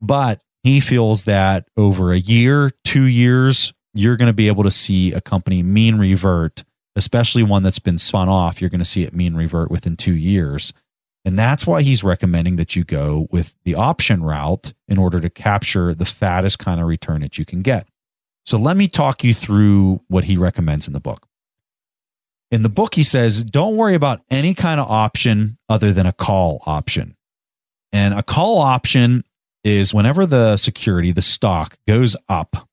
But 0.02 0.42
he 0.64 0.80
feels 0.80 1.26
that 1.26 1.68
over 1.76 2.10
a 2.10 2.18
year, 2.18 2.70
two 2.84 3.04
years, 3.04 3.74
you're 3.92 4.16
going 4.16 4.28
to 4.28 4.32
be 4.32 4.48
able 4.48 4.64
to 4.64 4.70
see 4.70 5.12
a 5.12 5.20
company 5.20 5.62
mean 5.62 5.98
revert, 5.98 6.64
especially 6.96 7.42
one 7.42 7.62
that's 7.62 7.78
been 7.78 7.98
spun 7.98 8.30
off. 8.30 8.60
You're 8.60 8.70
going 8.70 8.80
to 8.80 8.84
see 8.84 9.04
it 9.04 9.12
mean 9.12 9.36
revert 9.36 9.70
within 9.70 9.96
two 9.96 10.14
years. 10.14 10.72
And 11.26 11.38
that's 11.38 11.66
why 11.66 11.82
he's 11.82 12.02
recommending 12.02 12.56
that 12.56 12.74
you 12.74 12.82
go 12.82 13.28
with 13.30 13.54
the 13.64 13.74
option 13.74 14.24
route 14.24 14.72
in 14.88 14.98
order 14.98 15.20
to 15.20 15.30
capture 15.30 15.94
the 15.94 16.06
fattest 16.06 16.58
kind 16.58 16.80
of 16.80 16.86
return 16.86 17.20
that 17.20 17.38
you 17.38 17.44
can 17.44 17.60
get. 17.62 17.86
So 18.46 18.58
let 18.58 18.76
me 18.76 18.88
talk 18.88 19.22
you 19.22 19.32
through 19.34 20.00
what 20.08 20.24
he 20.24 20.36
recommends 20.36 20.86
in 20.86 20.94
the 20.94 21.00
book. 21.00 21.26
In 22.50 22.62
the 22.62 22.68
book, 22.68 22.94
he 22.94 23.04
says, 23.04 23.42
don't 23.42 23.76
worry 23.76 23.94
about 23.94 24.22
any 24.30 24.54
kind 24.54 24.80
of 24.80 24.90
option 24.90 25.58
other 25.68 25.92
than 25.92 26.06
a 26.06 26.12
call 26.12 26.62
option. 26.66 27.16
And 27.92 28.14
a 28.14 28.22
call 28.22 28.58
option 28.58 29.24
is 29.64 29.94
whenever 29.94 30.26
the 30.26 30.56
security, 30.56 31.10
the 31.10 31.22
stock 31.22 31.78
goes 31.88 32.16
up, 32.28 32.68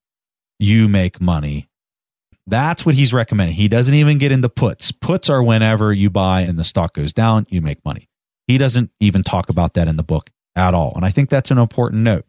you 0.58 0.86
make 0.88 1.20
money. 1.20 1.68
That's 2.46 2.84
what 2.84 2.94
he's 2.94 3.14
recommending. 3.14 3.56
He 3.56 3.68
doesn't 3.68 3.94
even 3.94 4.18
get 4.18 4.32
into 4.32 4.48
puts. 4.48 4.92
Puts 4.92 5.30
are 5.30 5.42
whenever 5.42 5.92
you 5.92 6.10
buy 6.10 6.42
and 6.42 6.58
the 6.58 6.64
stock 6.64 6.94
goes 6.94 7.12
down, 7.12 7.46
you 7.48 7.60
make 7.60 7.84
money. 7.84 8.08
He 8.46 8.58
doesn't 8.58 8.90
even 9.00 9.22
talk 9.22 9.48
about 9.48 9.74
that 9.74 9.88
in 9.88 9.96
the 9.96 10.02
book 10.02 10.30
at 10.54 10.74
all. 10.74 10.92
And 10.94 11.04
I 11.04 11.10
think 11.10 11.30
that's 11.30 11.50
an 11.50 11.58
important 11.58 12.02
note. 12.02 12.26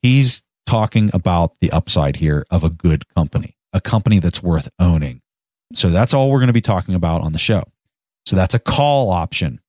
He's 0.00 0.42
talking 0.66 1.10
about 1.12 1.54
the 1.60 1.70
upside 1.70 2.16
here 2.16 2.46
of 2.50 2.64
a 2.64 2.70
good 2.70 3.06
company, 3.14 3.56
a 3.72 3.80
company 3.80 4.20
that's 4.20 4.42
worth 4.42 4.68
owning. 4.78 5.20
So 5.74 5.90
that's 5.90 6.14
all 6.14 6.30
we're 6.30 6.38
going 6.38 6.46
to 6.48 6.52
be 6.52 6.60
talking 6.60 6.94
about 6.94 7.22
on 7.22 7.32
the 7.32 7.38
show. 7.38 7.64
So 8.26 8.36
that's 8.36 8.54
a 8.54 8.58
call 8.58 9.10
option. 9.10 9.60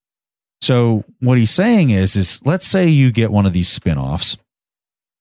So 0.63 1.03
what 1.19 1.37
he's 1.37 1.51
saying 1.51 1.89
is, 1.89 2.15
is 2.15 2.39
let's 2.45 2.65
say 2.65 2.87
you 2.87 3.11
get 3.11 3.33
one 3.33 3.45
of 3.45 3.51
these 3.51 3.77
spinoffs 3.77 4.37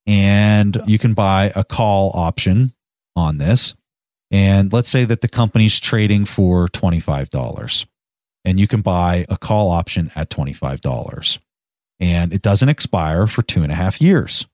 and 0.07 0.80
you 0.86 1.01
can 1.01 1.14
buy 1.14 1.51
a 1.57 1.64
call 1.64 2.12
option 2.14 2.72
on 3.16 3.38
this. 3.38 3.74
And 4.30 4.72
let's 4.72 4.88
say 4.88 5.05
that 5.05 5.20
the 5.20 5.26
company's 5.26 5.80
trading 5.80 6.26
for 6.26 6.68
$25 6.68 7.86
and 8.45 8.61
you 8.61 8.68
can 8.68 8.82
buy 8.82 9.26
a 9.28 9.36
call 9.36 9.72
option 9.72 10.12
at 10.14 10.30
$25 10.30 11.38
and 11.99 12.32
it 12.32 12.43
doesn't 12.43 12.68
expire 12.68 13.26
for 13.26 13.43
two 13.43 13.64
and 13.64 13.72
a 13.72 13.74
half 13.74 14.01
years. 14.01 14.47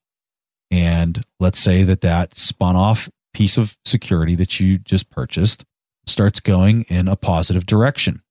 And 0.71 1.23
let's 1.39 1.59
say 1.59 1.83
that 1.83 2.01
that 2.01 2.35
spun 2.35 2.77
off 2.77 3.11
piece 3.35 3.59
of 3.59 3.77
security 3.85 4.35
that 4.37 4.59
you 4.59 4.79
just 4.79 5.11
purchased 5.11 5.67
starts 6.07 6.41
going 6.41 6.85
in 6.85 7.09
a 7.09 7.17
positive 7.17 7.67
direction. 7.67 8.23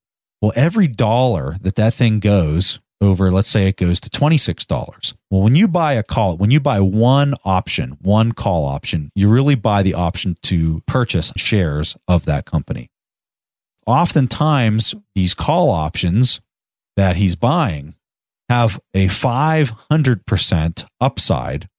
Well, 0.42 0.54
every 0.56 0.88
dollar 0.88 1.56
that 1.62 1.76
that 1.76 1.94
thing 1.94 2.20
goes 2.20 2.80
over, 3.02 3.30
let's 3.30 3.48
say 3.48 3.68
it 3.68 3.78
goes 3.78 4.00
to 4.02 4.10
$26. 4.10 5.14
Well, 5.30 5.42
when 5.42 5.56
you 5.56 5.68
buy 5.68 5.94
a 5.94 6.04
call, 6.04 6.38
when 6.38 6.52
you 6.52 6.60
buy 6.60 6.80
one 6.80 7.36
option, 7.46 7.98
one 8.02 8.32
call 8.32 8.66
option, 8.66 9.12
you 9.16 9.30
really 9.30 9.56
buy 9.56 9.84
the 9.84 9.94
option 9.94 10.36
to 10.44 10.82
purchase 10.88 11.32
shares 11.36 11.96
of 12.08 12.26
that 12.26 12.46
company. 12.46 12.90
Oftentimes, 13.86 14.96
these 15.16 15.34
call 15.34 15.70
options 15.70 16.42
that 16.98 17.16
he's 17.16 17.36
buying 17.36 17.96
have 18.50 18.80
a 18.94 19.08
500% 19.08 20.86
upside 21.00 21.70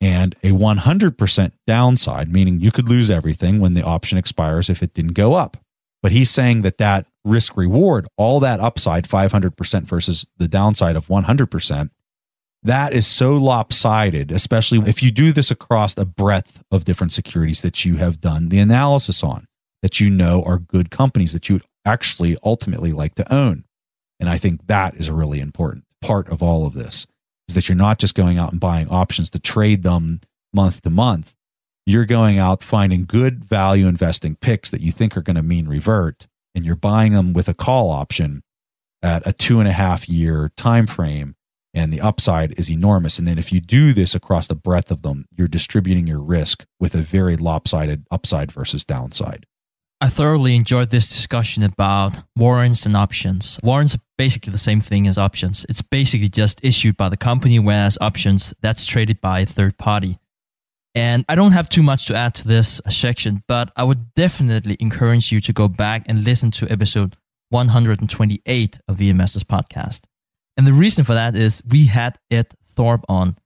and 0.00 0.36
a 0.42 0.50
100% 0.50 1.52
downside, 1.66 2.32
meaning 2.32 2.60
you 2.60 2.70
could 2.70 2.88
lose 2.88 3.10
everything 3.10 3.58
when 3.60 3.74
the 3.74 3.82
option 3.82 4.18
expires 4.18 4.70
if 4.70 4.82
it 4.82 4.94
didn't 4.94 5.14
go 5.14 5.34
up. 5.34 5.56
But 6.02 6.12
he's 6.12 6.30
saying 6.30 6.62
that 6.62 6.78
that 6.78 7.06
risk 7.28 7.56
reward, 7.56 8.06
all 8.16 8.40
that 8.40 8.60
upside, 8.60 9.04
500% 9.04 9.82
versus 9.84 10.26
the 10.36 10.48
downside 10.48 10.96
of 10.96 11.06
100%, 11.06 11.90
that 12.62 12.92
is 12.92 13.06
so 13.06 13.34
lopsided, 13.34 14.32
especially 14.32 14.78
if 14.88 15.02
you 15.02 15.10
do 15.10 15.32
this 15.32 15.50
across 15.50 15.96
a 15.96 16.04
breadth 16.04 16.62
of 16.70 16.84
different 16.84 17.12
securities 17.12 17.62
that 17.62 17.84
you 17.84 17.96
have 17.96 18.20
done 18.20 18.48
the 18.48 18.58
analysis 18.58 19.22
on, 19.22 19.46
that 19.82 20.00
you 20.00 20.10
know 20.10 20.42
are 20.44 20.58
good 20.58 20.90
companies 20.90 21.32
that 21.32 21.48
you 21.48 21.56
would 21.56 21.64
actually 21.84 22.36
ultimately 22.42 22.92
like 22.92 23.14
to 23.14 23.32
own. 23.32 23.64
And 24.18 24.28
I 24.28 24.36
think 24.38 24.66
that 24.66 24.96
is 24.96 25.08
a 25.08 25.14
really 25.14 25.40
important 25.40 25.84
part 26.00 26.28
of 26.28 26.42
all 26.42 26.66
of 26.66 26.74
this 26.74 27.06
is 27.48 27.54
that 27.54 27.68
you're 27.68 27.76
not 27.76 27.98
just 27.98 28.14
going 28.14 28.38
out 28.38 28.52
and 28.52 28.60
buying 28.60 28.88
options 28.88 29.30
to 29.30 29.38
trade 29.38 29.82
them 29.82 30.20
month 30.52 30.82
to 30.82 30.90
month. 30.90 31.34
You're 31.86 32.04
going 32.04 32.38
out 32.38 32.62
finding 32.62 33.06
good 33.06 33.44
value 33.44 33.86
investing 33.86 34.36
picks 34.36 34.70
that 34.70 34.82
you 34.82 34.92
think 34.92 35.16
are 35.16 35.22
going 35.22 35.36
to 35.36 35.42
mean 35.42 35.66
revert, 35.66 36.26
and 36.54 36.64
you're 36.64 36.76
buying 36.76 37.12
them 37.12 37.32
with 37.32 37.48
a 37.48 37.54
call 37.54 37.90
option 37.90 38.42
at 39.02 39.26
a 39.26 39.32
two 39.32 39.60
and 39.60 39.68
a 39.68 39.72
half 39.72 40.08
year 40.08 40.50
time 40.56 40.86
frame 40.86 41.34
and 41.74 41.92
the 41.92 42.00
upside 42.00 42.58
is 42.58 42.70
enormous. 42.70 43.18
And 43.18 43.28
then 43.28 43.38
if 43.38 43.52
you 43.52 43.60
do 43.60 43.92
this 43.92 44.14
across 44.14 44.48
the 44.48 44.54
breadth 44.54 44.90
of 44.90 45.02
them, 45.02 45.26
you're 45.30 45.48
distributing 45.48 46.06
your 46.06 46.20
risk 46.20 46.64
with 46.80 46.94
a 46.94 47.02
very 47.02 47.36
lopsided 47.36 48.04
upside 48.10 48.50
versus 48.50 48.84
downside. 48.84 49.46
I 50.00 50.08
thoroughly 50.08 50.54
enjoyed 50.54 50.90
this 50.90 51.08
discussion 51.08 51.64
about 51.64 52.20
warrants 52.36 52.86
and 52.86 52.94
options. 52.94 53.58
Warrants 53.64 53.96
are 53.96 54.00
basically 54.16 54.52
the 54.52 54.58
same 54.58 54.80
thing 54.80 55.08
as 55.08 55.18
options. 55.18 55.66
It's 55.68 55.82
basically 55.82 56.28
just 56.28 56.64
issued 56.64 56.96
by 56.96 57.08
the 57.08 57.16
company, 57.16 57.58
whereas 57.58 57.98
options, 58.00 58.54
that's 58.62 58.86
traded 58.86 59.20
by 59.20 59.40
a 59.40 59.46
third 59.46 59.76
party. 59.76 60.18
And 60.98 61.24
I 61.28 61.36
don't 61.36 61.52
have 61.52 61.68
too 61.68 61.84
much 61.84 62.06
to 62.06 62.16
add 62.16 62.34
to 62.34 62.48
this 62.48 62.80
section, 62.88 63.44
but 63.46 63.70
I 63.76 63.84
would 63.84 64.14
definitely 64.14 64.76
encourage 64.80 65.30
you 65.30 65.40
to 65.42 65.52
go 65.52 65.68
back 65.68 66.02
and 66.06 66.24
listen 66.24 66.50
to 66.50 66.68
episode 66.68 67.14
128 67.50 68.80
of 68.88 68.98
the 68.98 69.08
Investors 69.08 69.44
Podcast. 69.44 70.00
And 70.56 70.66
the 70.66 70.72
reason 70.72 71.04
for 71.04 71.14
that 71.14 71.36
is 71.36 71.62
we 71.70 71.86
had 71.86 72.18
Ed 72.32 72.48
Thorp 72.74 73.04
on, 73.08 73.36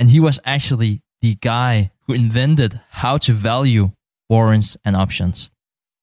and 0.00 0.10
he 0.10 0.18
was 0.18 0.40
actually 0.44 1.00
the 1.22 1.36
guy 1.36 1.92
who 2.08 2.12
invented 2.12 2.80
how 2.90 3.18
to 3.18 3.32
value 3.32 3.92
warrants 4.28 4.76
and 4.84 4.96
options. 4.96 5.52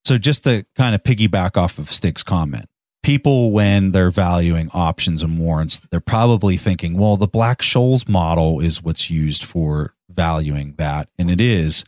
So 0.06 0.18
just 0.18 0.46
to 0.46 0.66
kind 0.78 0.96
of 0.96 1.04
piggyback 1.04 1.58
off 1.58 1.80
of 1.80 1.92
Stig's 1.92 2.24
comment, 2.24 2.68
people 3.04 3.52
when 3.52 3.92
they're 3.92 4.10
valuing 4.10 4.70
options 4.74 5.22
and 5.22 5.38
warrants, 5.38 5.80
they're 5.92 6.00
probably 6.00 6.58
thinking, 6.58 6.98
well, 6.98 7.18
the 7.18 7.28
Black 7.28 7.62
Scholes 7.62 8.10
model 8.10 8.60
is 8.60 8.82
what's 8.82 9.10
used 9.10 9.44
for 9.44 9.94
valuing 10.10 10.74
that, 10.78 11.10
and 11.20 11.30
it 11.30 11.40
is. 11.40 11.84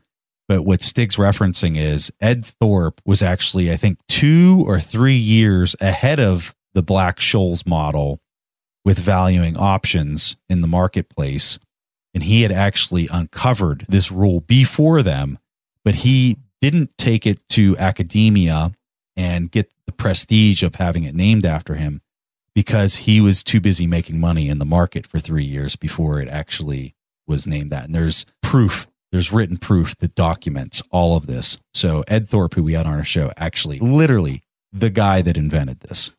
But 0.48 0.64
what 0.64 0.82
Stig's 0.82 1.16
referencing 1.16 1.76
is 1.76 2.12
Ed 2.22 2.46
Thorp 2.46 3.02
was 3.06 3.24
actually, 3.24 3.72
I 3.72 3.78
think, 3.78 3.98
two 4.08 4.64
or 4.68 4.80
three 4.80 5.16
years 5.16 5.76
ahead 5.82 6.20
of 6.20 6.54
the 6.74 6.84
Black 6.84 7.18
Scholes 7.18 7.66
model 7.66 8.20
with 8.84 9.00
valuing 9.00 9.58
options 9.58 10.38
in 10.48 10.62
the 10.62 10.68
marketplace. 10.68 11.58
And 12.14 12.24
he 12.24 12.44
had 12.44 12.52
actually 12.52 13.10
uncovered 13.12 13.86
this 13.90 14.12
rule 14.12 14.42
before 14.42 15.02
them, 15.02 15.40
but 15.84 15.96
he 15.96 16.38
didn't 16.62 16.98
take 16.98 17.26
it 17.26 17.42
to 17.50 17.76
academia 17.78 18.72
and 19.18 19.50
get 19.50 19.72
the 19.86 19.94
prestige 19.94 20.64
of 20.64 20.76
having 20.76 21.04
it 21.04 21.16
named 21.16 21.46
after 21.46 21.76
him 21.76 22.02
because 22.54 22.96
he 22.96 23.20
was 23.20 23.44
too 23.44 23.60
busy 23.60 23.86
making 23.86 24.20
money 24.20 24.50
in 24.50 24.60
the 24.60 24.66
market 24.66 25.06
for 25.06 25.20
three 25.20 25.44
years 25.44 25.76
before 25.76 26.20
it 26.20 26.30
actually 26.30 26.96
was 27.28 27.46
named 27.46 27.70
that. 27.70 27.86
And 27.86 27.94
there's 27.94 28.26
proof, 28.42 28.88
there's 29.12 29.32
written 29.32 29.58
proof 29.58 29.96
that 29.98 30.16
documents 30.16 30.82
all 30.90 31.18
of 31.18 31.28
this. 31.28 31.58
So 31.74 32.04
Ed 32.08 32.30
Thorp, 32.30 32.54
who 32.54 32.64
we 32.64 32.74
had 32.74 32.86
on 32.86 32.94
our 32.94 33.04
show, 33.04 33.32
actually 33.38 33.80
literally 33.80 34.42
the 34.72 34.90
guy 34.90 35.22
that 35.22 35.38
invented 35.38 35.82
this. 35.82 36.12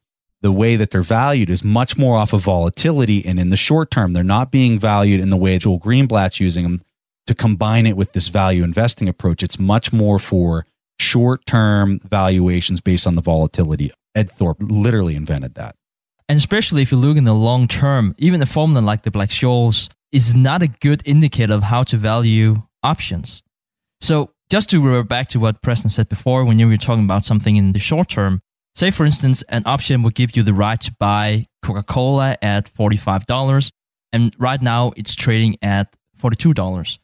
The 0.43 0.53
way 0.53 0.77
that 0.77 0.91
they're 0.91 1.03
valued 1.03 1.51
is 1.51 1.65
much 1.65 1.97
more 1.97 2.17
off 2.17 2.33
of 2.33 2.43
volatility. 2.43 3.25
And 3.25 3.41
in 3.41 3.49
the 3.49 3.57
short 3.57 3.91
term, 3.91 4.13
they're 4.13 4.23
not 4.23 4.51
being 4.51 4.79
valued 4.79 5.21
in 5.21 5.31
the 5.31 5.37
way 5.37 5.59
Joel 5.59 5.81
Greenblatt's 5.81 6.41
using 6.41 6.63
them 6.63 6.83
to 7.27 7.35
combine 7.35 7.87
it 7.87 7.97
with 7.97 8.13
this 8.13 8.29
value 8.29 8.63
investing 8.63 9.09
approach. 9.09 9.43
It's 9.43 9.59
much 9.59 9.93
more 9.93 10.19
for 10.19 10.67
short 10.99 11.47
term 11.47 12.01
valuations 12.01 12.81
based 12.81 13.07
on 13.07 13.15
the 13.15 13.23
volatility. 13.23 13.91
Ed 14.15 14.31
Thorp 14.31 14.57
literally 14.61 15.15
invented 15.15 15.55
that. 15.55 15.77
And 16.29 16.37
especially 16.37 16.83
if 16.83 16.91
you 16.91 16.99
look 16.99 17.17
in 17.17 17.25
the 17.25 17.35
long 17.35 17.69
term, 17.69 18.15
even 18.19 18.43
a 18.43 18.47
formula 18.47 18.85
like 18.85 19.03
the 19.03 19.11
Black 19.11 19.29
Scholes 19.29 19.89
is 20.13 20.35
not 20.35 20.63
a 20.63 20.69
good 20.69 21.03
indicator 21.05 21.55
of 21.55 21.65
how 21.65 21.83
to 21.85 21.97
value 21.97 22.63
options. 22.83 23.43
So 24.01 24.31
just 24.51 24.71
to 24.71 24.85
revert 24.85 25.09
back 25.09 25.29
to 25.29 25.41
what 25.41 25.63
Preston 25.63 25.91
said 25.91 26.09
before, 26.09 26.45
when 26.45 26.59
you 26.59 26.69
were 26.69 26.77
talking 26.77 27.05
about 27.05 27.25
something 27.25 27.57
in 27.57 27.73
the 27.73 27.79
short 27.79 28.09
term, 28.09 28.41
say 28.75 28.91
for 28.91 29.05
instance, 29.05 29.43
an 29.49 29.63
option 29.67 30.03
would 30.03 30.15
give 30.15 30.37
you 30.37 30.43
the 30.43 30.55
right 30.55 30.81
to 30.81 30.95
buy 30.99 31.47
Coca-Cola 31.63 32.37
at 32.43 32.73
$45, 32.73 33.71
and 34.13 34.35
right 34.39 34.63
now 34.63 34.93
it's 34.97 35.15
trading 35.15 35.57
at 35.63 35.95
$42 36.21 36.99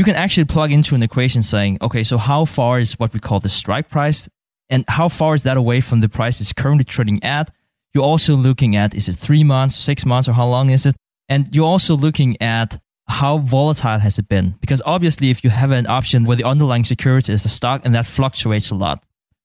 you 0.00 0.04
can 0.04 0.16
actually 0.16 0.46
plug 0.46 0.72
into 0.72 0.94
an 0.94 1.02
equation 1.02 1.42
saying, 1.42 1.76
okay, 1.82 2.02
so 2.02 2.16
how 2.16 2.46
far 2.46 2.80
is 2.80 2.98
what 2.98 3.12
we 3.12 3.20
call 3.20 3.38
the 3.38 3.50
strike 3.50 3.90
price? 3.90 4.30
And 4.70 4.82
how 4.88 5.10
far 5.10 5.34
is 5.34 5.42
that 5.42 5.58
away 5.58 5.82
from 5.82 6.00
the 6.00 6.08
price 6.08 6.40
it's 6.40 6.54
currently 6.54 6.84
trading 6.84 7.22
at? 7.22 7.50
You're 7.92 8.04
also 8.12 8.34
looking 8.34 8.76
at 8.76 8.94
is 8.94 9.10
it 9.10 9.16
three 9.16 9.44
months, 9.44 9.76
six 9.76 10.06
months, 10.06 10.26
or 10.26 10.32
how 10.32 10.46
long 10.46 10.70
is 10.70 10.86
it? 10.86 10.96
And 11.28 11.54
you're 11.54 11.66
also 11.66 11.94
looking 11.94 12.40
at 12.40 12.80
how 13.08 13.36
volatile 13.56 13.98
has 13.98 14.18
it 14.18 14.26
been? 14.26 14.54
Because 14.62 14.80
obviously, 14.86 15.28
if 15.28 15.44
you 15.44 15.50
have 15.50 15.70
an 15.70 15.86
option 15.86 16.24
where 16.24 16.38
the 16.38 16.44
underlying 16.44 16.84
security 16.84 17.34
is 17.34 17.44
a 17.44 17.50
stock 17.50 17.82
and 17.84 17.94
that 17.94 18.06
fluctuates 18.06 18.70
a 18.70 18.76
lot. 18.76 19.04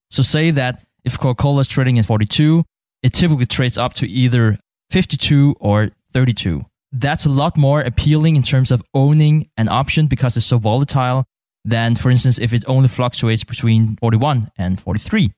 So 0.09 0.23
say 0.23 0.51
that 0.51 0.85
if 1.03 1.19
Coca-Cola 1.19 1.59
is 1.59 1.67
trading 1.67 1.99
at 1.99 2.05
42, 2.05 2.63
it 3.03 3.13
typically 3.13 3.45
trades 3.45 3.77
up 3.77 3.91
to 3.95 4.07
either 4.07 4.57
52 4.89 5.57
or 5.59 5.89
32 6.13 6.61
that's 6.99 7.25
a 7.25 7.29
lot 7.29 7.57
more 7.57 7.81
appealing 7.81 8.35
in 8.35 8.43
terms 8.43 8.71
of 8.71 8.81
owning 8.93 9.49
an 9.57 9.67
option 9.67 10.07
because 10.07 10.37
it's 10.37 10.45
so 10.45 10.57
volatile 10.57 11.25
than, 11.65 11.95
for 11.95 12.09
instance, 12.09 12.39
if 12.39 12.53
it 12.53 12.63
only 12.67 12.87
fluctuates 12.87 13.43
between 13.43 13.97
41 13.97 14.51
and 14.57 14.79
43. 14.79 15.31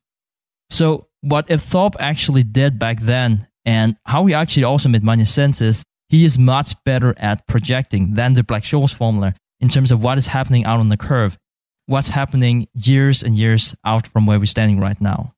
So, 0.70 1.08
what 1.22 1.50
Ed 1.50 1.62
Thorp 1.62 1.96
actually 2.00 2.44
did 2.44 2.78
back 2.78 3.02
then, 3.02 3.48
and 3.66 3.98
how 4.06 4.26
he 4.26 4.34
actually 4.34 4.66
also 4.66 4.88
made 4.90 5.04
money 5.04 5.26
since, 5.26 5.62
is 5.62 5.84
he 6.10 6.26
is 6.26 6.38
much 6.38 6.76
better 6.84 7.16
at 7.18 7.48
projecting 7.48 8.14
than 8.14 8.34
the 8.34 8.44
Black 8.44 8.64
Scholes 8.64 8.94
formula 8.94 9.34
in 9.60 9.70
terms 9.70 9.92
of 9.92 10.02
what 10.02 10.18
is 10.18 10.28
happening 10.28 10.66
out 10.66 10.80
on 10.80 10.90
the 10.90 10.98
curve, 10.98 11.38
what's 11.88 12.12
happening 12.12 12.68
years 12.74 13.24
and 13.24 13.36
years 13.36 13.76
out 13.84 14.08
from 14.08 14.26
where 14.26 14.40
we're 14.40 14.46
standing 14.46 14.80
right 14.80 15.00
now. 15.02 15.34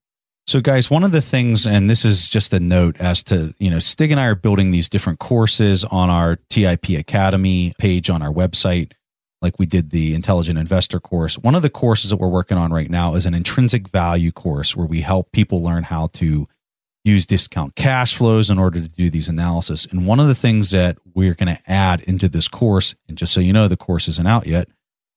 So, 0.50 0.62
guys, 0.62 0.90
one 0.90 1.04
of 1.04 1.12
the 1.12 1.22
things, 1.22 1.68
and 1.68 1.88
this 1.88 2.04
is 2.04 2.28
just 2.28 2.56
a 2.56 2.60
note 2.60 3.00
as 3.00 3.22
to, 3.26 3.54
you 3.60 3.70
know, 3.70 3.78
Stig 3.78 4.10
and 4.10 4.20
I 4.20 4.26
are 4.26 4.34
building 4.34 4.72
these 4.72 4.90
different 4.90 5.20
courses 5.20 5.84
on 5.84 6.10
our 6.10 6.38
TIP 6.50 6.90
Academy 6.90 7.74
page 7.78 8.10
on 8.10 8.24
our 8.24 8.34
website, 8.34 8.94
like 9.44 9.60
we 9.60 9.68
did 9.68 9.92
the 9.92 10.16
Intelligent 10.16 10.58
Investor 10.58 11.00
course. 11.00 11.38
One 11.38 11.54
of 11.54 11.62
the 11.62 11.70
courses 11.70 12.10
that 12.10 12.18
we're 12.18 12.30
working 12.30 12.58
on 12.58 12.74
right 12.74 12.90
now 12.90 13.14
is 13.14 13.28
an 13.28 13.36
intrinsic 13.36 13.90
value 13.90 14.32
course 14.32 14.76
where 14.76 14.88
we 14.88 15.02
help 15.02 15.32
people 15.32 15.62
learn 15.62 15.84
how 15.84 16.08
to 16.14 16.48
use 17.04 17.28
discount 17.28 17.76
cash 17.76 18.16
flows 18.16 18.50
in 18.50 18.58
order 18.58 18.82
to 18.82 18.88
do 18.88 19.12
these 19.12 19.30
analysis. 19.30 19.86
And 19.86 20.08
one 20.08 20.20
of 20.20 20.26
the 20.26 20.34
things 20.34 20.72
that 20.72 20.98
we're 21.14 21.36
going 21.36 21.56
to 21.56 21.62
add 21.72 22.02
into 22.02 22.28
this 22.28 22.48
course, 22.48 22.96
and 23.08 23.20
just 23.20 23.34
so 23.34 23.40
you 23.40 23.54
know, 23.54 23.68
the 23.68 23.78
course 23.78 24.08
isn't 24.08 24.28
out 24.28 24.48
yet, 24.48 24.68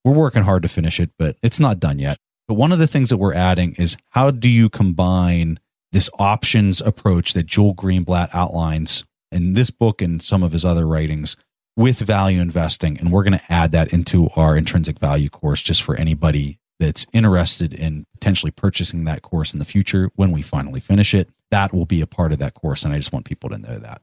we're 0.05 0.13
working 0.13 0.43
hard 0.43 0.63
to 0.65 0.69
finish 0.69 1.01
it, 1.01 1.11
but 1.19 1.39
it's 1.41 1.59
not 1.59 1.81
done 1.81 1.99
yet 1.99 2.19
but 2.49 2.55
one 2.55 2.73
of 2.73 2.79
the 2.79 2.87
things 2.87 3.11
that 3.11 3.19
we're 3.19 3.35
adding 3.35 3.75
is 3.79 3.97
how 4.11 4.31
do 4.31 4.49
you 4.49 4.69
combine 4.69 5.59
this 5.93 6.11
options 6.19 6.81
approach 6.81 7.35
that 7.35 7.47
Joel 7.47 7.75
Greenblatt 7.75 8.31
outlines 8.33 9.05
in 9.31 9.55
this 9.55 9.71
book 9.71 10.03
and 10.03 10.23
some 10.23 10.43
of 10.43 10.53
his 10.53 10.65
other 10.65 10.87
writings 10.87 11.37
with 11.77 11.99
value 12.01 12.41
investing? 12.41 12.99
And 12.99 13.13
we're 13.13 13.25
going 13.25 13.39
to 13.39 13.53
add 13.53 13.73
that 13.73 13.93
into 13.93 14.29
our 14.37 14.57
intrinsic 14.57 14.99
value 14.99 15.29
course 15.29 15.63
just 15.63 15.83
for 15.83 15.97
anybody 15.97 16.59
that's 16.81 17.07
interested 17.13 17.73
in 17.73 18.07
potentially 18.13 18.51
purchasing 18.51 19.05
that 19.05 19.23
course 19.23 19.53
in 19.53 19.59
the 19.59 19.65
future 19.65 20.11
when 20.17 20.33
we 20.33 20.43
finally 20.43 20.81
finish 20.81 21.15
it. 21.15 21.31
That 21.51 21.73
will 21.73 21.87
be 21.87 22.01
a 22.01 22.07
part 22.07 22.33
of 22.33 22.39
that 22.39 22.55
course. 22.55 22.85
And 22.85 22.93
I 22.93 22.97
just 22.97 23.13
want 23.13 23.25
people 23.25 23.51
to 23.51 23.59
know 23.59 23.79
that. 23.79 24.03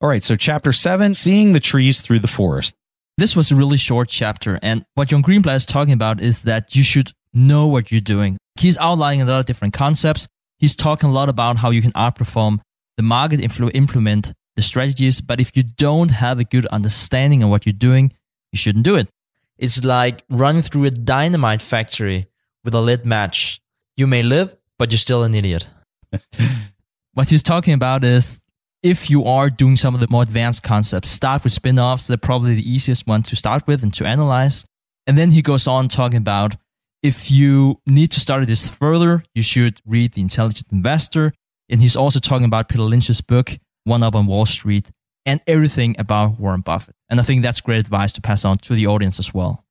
All 0.00 0.08
right. 0.08 0.22
So, 0.22 0.36
chapter 0.36 0.72
seven 0.72 1.14
seeing 1.14 1.52
the 1.52 1.60
trees 1.60 2.02
through 2.02 2.20
the 2.20 2.28
forest. 2.28 2.76
This 3.16 3.34
was 3.34 3.50
a 3.50 3.56
really 3.56 3.78
short 3.78 4.08
chapter. 4.08 4.60
And 4.62 4.84
what 4.94 5.08
John 5.08 5.24
Greenblatt 5.24 5.56
is 5.56 5.66
talking 5.66 5.92
about 5.92 6.20
is 6.20 6.42
that 6.42 6.76
you 6.76 6.84
should 6.84 7.12
know 7.38 7.66
what 7.66 7.90
you're 7.90 8.00
doing. 8.00 8.36
He's 8.56 8.76
outlining 8.78 9.22
a 9.22 9.24
lot 9.24 9.40
of 9.40 9.46
different 9.46 9.74
concepts. 9.74 10.26
He's 10.58 10.74
talking 10.74 11.08
a 11.08 11.12
lot 11.12 11.28
about 11.28 11.56
how 11.58 11.70
you 11.70 11.80
can 11.80 11.92
outperform 11.92 12.58
the 12.96 13.02
market, 13.02 13.40
influ- 13.40 13.70
implement 13.74 14.32
the 14.56 14.62
strategies. 14.62 15.20
But 15.20 15.40
if 15.40 15.56
you 15.56 15.62
don't 15.62 16.10
have 16.10 16.38
a 16.38 16.44
good 16.44 16.66
understanding 16.66 17.42
of 17.42 17.50
what 17.50 17.64
you're 17.64 17.72
doing, 17.72 18.12
you 18.52 18.58
shouldn't 18.58 18.84
do 18.84 18.96
it. 18.96 19.08
It's 19.56 19.84
like 19.84 20.24
running 20.28 20.62
through 20.62 20.84
a 20.84 20.90
dynamite 20.90 21.62
factory 21.62 22.24
with 22.64 22.74
a 22.74 22.80
lit 22.80 23.06
match. 23.06 23.60
You 23.96 24.06
may 24.06 24.22
live, 24.22 24.56
but 24.78 24.90
you're 24.90 24.98
still 24.98 25.24
an 25.24 25.34
idiot. 25.34 25.66
what 27.14 27.28
he's 27.28 27.42
talking 27.42 27.74
about 27.74 28.04
is 28.04 28.40
if 28.82 29.10
you 29.10 29.24
are 29.24 29.50
doing 29.50 29.76
some 29.76 29.94
of 29.94 30.00
the 30.00 30.06
more 30.08 30.22
advanced 30.22 30.62
concepts, 30.62 31.10
start 31.10 31.42
with 31.42 31.52
spin 31.52 31.78
offs. 31.78 32.06
They're 32.06 32.16
probably 32.16 32.54
the 32.54 32.70
easiest 32.70 33.06
one 33.06 33.22
to 33.24 33.36
start 33.36 33.66
with 33.66 33.82
and 33.82 33.92
to 33.94 34.06
analyze. 34.06 34.64
And 35.06 35.18
then 35.18 35.30
he 35.30 35.42
goes 35.42 35.66
on 35.66 35.88
talking 35.88 36.18
about 36.18 36.56
if 37.02 37.30
you 37.30 37.80
need 37.86 38.10
to 38.12 38.20
study 38.20 38.44
this 38.44 38.68
further, 38.68 39.22
you 39.34 39.42
should 39.42 39.80
read 39.86 40.12
The 40.12 40.22
Intelligent 40.22 40.66
Investor. 40.72 41.32
And 41.68 41.80
he's 41.80 41.96
also 41.96 42.18
talking 42.18 42.46
about 42.46 42.68
Peter 42.68 42.82
Lynch's 42.82 43.20
book, 43.20 43.58
One 43.84 44.02
Up 44.02 44.14
on 44.14 44.26
Wall 44.26 44.46
Street, 44.46 44.90
and 45.26 45.40
everything 45.46 45.94
about 45.98 46.40
Warren 46.40 46.62
Buffett. 46.62 46.96
And 47.08 47.20
I 47.20 47.22
think 47.22 47.42
that's 47.42 47.60
great 47.60 47.80
advice 47.80 48.12
to 48.12 48.20
pass 48.20 48.44
on 48.44 48.58
to 48.58 48.74
the 48.74 48.86
audience 48.86 49.18
as 49.18 49.32
well. 49.34 49.64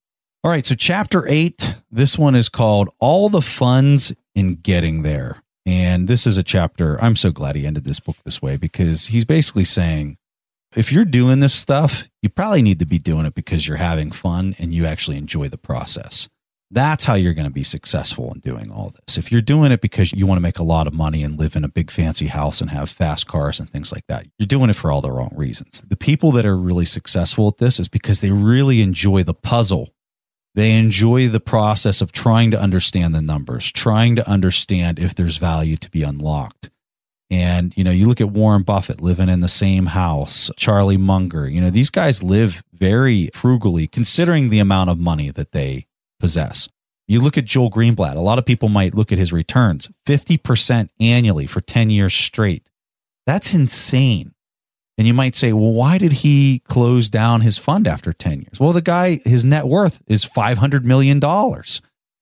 All 0.44 0.52
right. 0.52 0.66
So, 0.66 0.76
chapter 0.76 1.28
eight, 1.28 1.76
this 1.92 2.18
one 2.18 2.36
is 2.36 2.48
called 2.48 2.90
All 3.00 3.30
the 3.30 3.42
Fun's 3.42 4.14
in 4.36 4.56
Getting 4.56 5.02
There. 5.02 5.42
And 5.66 6.08
this 6.08 6.26
is 6.26 6.38
a 6.38 6.44
chapter. 6.44 7.04
I'm 7.04 7.18
so 7.18 7.32
glad 7.32 7.56
he 7.56 7.66
ended 7.66 7.84
this 7.84 8.00
book 8.00 8.16
this 8.24 8.42
way 8.42 8.56
because 8.56 9.08
he's 9.08 9.26
basically 9.26 9.66
saying 9.66 10.18
if 10.76 10.92
you're 10.92 11.06
doing 11.06 11.40
this 11.40 11.54
stuff, 11.54 12.08
you 12.22 12.30
probably 12.30 12.62
need 12.62 12.80
to 12.80 12.86
be 12.86 13.00
doing 13.00 13.26
it 13.26 13.34
because 13.34 13.68
you're 13.68 13.78
having 13.78 14.12
fun 14.12 14.56
and 14.60 14.74
you 14.74 14.86
actually 14.86 15.18
enjoy 15.18 15.50
the 15.50 15.58
process. 15.58 16.30
That's 16.70 17.06
how 17.06 17.14
you're 17.14 17.34
going 17.34 17.48
to 17.48 17.54
be 17.54 17.64
successful 17.64 18.34
in 18.34 18.42
doing 18.42 18.70
all 18.72 18.90
this. 18.90 19.18
If 19.18 19.32
you're 19.32 19.42
doing 19.42 19.72
it 19.72 19.80
because 19.80 20.12
you 20.12 20.28
want 20.28 20.38
to 20.38 20.44
make 20.44 20.60
a 20.60 20.64
lot 20.64 20.86
of 20.86 20.94
money 20.94 21.24
and 21.24 21.40
live 21.40 21.56
in 21.56 21.64
a 21.64 21.70
big 21.70 21.90
fancy 21.90 22.28
house 22.28 22.60
and 22.60 22.70
have 22.70 22.90
fast 22.90 23.26
cars 23.26 23.60
and 23.60 23.70
things 23.70 23.94
like 23.94 24.06
that, 24.10 24.28
you're 24.38 24.48
doing 24.48 24.70
it 24.70 24.76
for 24.76 24.92
all 24.92 25.00
the 25.00 25.12
wrong 25.12 25.32
reasons. 25.34 25.82
The 25.88 25.96
people 25.96 26.32
that 26.34 26.46
are 26.46 26.58
really 26.58 26.84
successful 26.84 27.48
at 27.48 27.58
this 27.58 27.80
is 27.80 27.88
because 27.88 28.20
they 28.20 28.32
really 28.32 28.82
enjoy 28.82 29.24
the 29.24 29.34
puzzle. 29.34 29.94
They 30.56 30.78
enjoy 30.78 31.30
the 31.30 31.40
process 31.40 32.02
of 32.02 32.12
trying 32.12 32.52
to 32.52 32.60
understand 32.60 33.16
the 33.16 33.22
numbers, 33.22 33.72
trying 33.72 34.18
to 34.18 34.30
understand 34.30 35.00
if 35.00 35.16
there's 35.16 35.38
value 35.38 35.78
to 35.78 35.90
be 35.90 36.04
unlocked. 36.04 36.70
And, 37.30 37.76
you 37.76 37.84
know, 37.84 37.92
you 37.92 38.08
look 38.08 38.22
at 38.22 38.30
Warren 38.30 38.64
Buffett 38.64 39.02
living 39.02 39.30
in 39.30 39.42
the 39.42 39.50
same 39.50 39.88
house, 39.88 40.50
Charlie 40.56 40.98
Munger, 40.98 41.48
you 41.48 41.60
know, 41.60 41.70
these 41.70 41.90
guys 41.90 42.24
live 42.24 42.64
very 42.74 43.30
frugally 43.34 43.88
considering 43.88 44.50
the 44.50 44.60
amount 44.60 44.90
of 44.90 44.98
money 44.98 45.30
that 45.32 45.52
they 45.52 45.87
possess. 46.20 46.70
You 47.08 47.22
look 47.22 47.38
at 47.38 47.46
Joel 47.46 47.72
Greenblatt, 47.72 48.16
a 48.16 48.22
lot 48.22 48.38
of 48.38 48.46
people 48.46 48.68
might 48.68 48.94
look 48.94 49.12
at 49.12 49.18
his 49.18 49.32
returns 49.32 49.90
50% 50.06 50.90
annually 51.00 51.48
for 51.48 51.62
10 51.62 51.90
years 51.90 52.14
straight. 52.14 52.70
That's 53.26 53.54
insane. 53.54 54.34
And 54.98 55.06
you 55.06 55.14
might 55.14 55.36
say, 55.36 55.54
well, 55.54 55.74
why 55.74 55.98
did 56.00 56.12
he 56.12 56.60
close 56.66 57.10
down 57.10 57.42
his 57.42 57.58
fund 57.58 57.88
after 57.88 58.12
10 58.12 58.42
years? 58.42 58.60
Well, 58.60 58.74
the 58.74 58.82
guy, 58.82 59.22
his 59.24 59.46
net 59.46 59.66
worth 59.66 60.02
is 60.08 60.26
$500 60.26 60.84
million. 60.84 61.22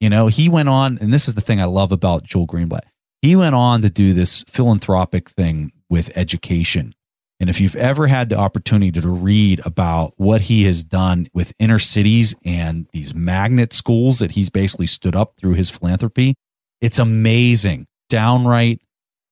You 0.02 0.10
know, 0.10 0.28
he 0.28 0.50
went 0.50 0.70
on, 0.70 0.98
and 1.00 1.14
this 1.14 1.28
is 1.28 1.36
the 1.36 1.42
thing 1.42 1.62
I 1.62 1.66
love 1.66 1.92
about 1.92 2.24
Joel 2.24 2.48
Greenblatt. 2.48 2.84
He 3.22 3.36
went 3.36 3.56
on 3.56 3.82
to 3.82 3.90
do 3.90 4.14
this 4.14 4.44
philanthropic 4.50 5.30
thing 5.30 5.72
with 5.90 6.16
education 6.18 6.94
and 7.40 7.50
if 7.50 7.60
you've 7.60 7.76
ever 7.76 8.08
had 8.08 8.30
the 8.30 8.38
opportunity 8.38 8.92
to 8.94 9.08
read 9.08 9.62
about 9.66 10.14
what 10.16 10.42
he 10.42 10.64
has 10.64 10.84
done 10.84 11.28
with 11.34 11.54
inner 11.60 11.80
cities 11.80 12.34
and 12.46 12.88
these 12.94 13.14
magnet 13.14 13.74
schools 13.74 14.20
that 14.20 14.32
he's 14.32 14.50
basically 14.50 14.88
stood 14.88 15.16
up 15.16 15.36
through 15.36 15.54
his 15.54 15.70
philanthropy, 15.70 16.36
it's 16.82 17.00
amazing, 17.00 17.88
downright 18.10 18.82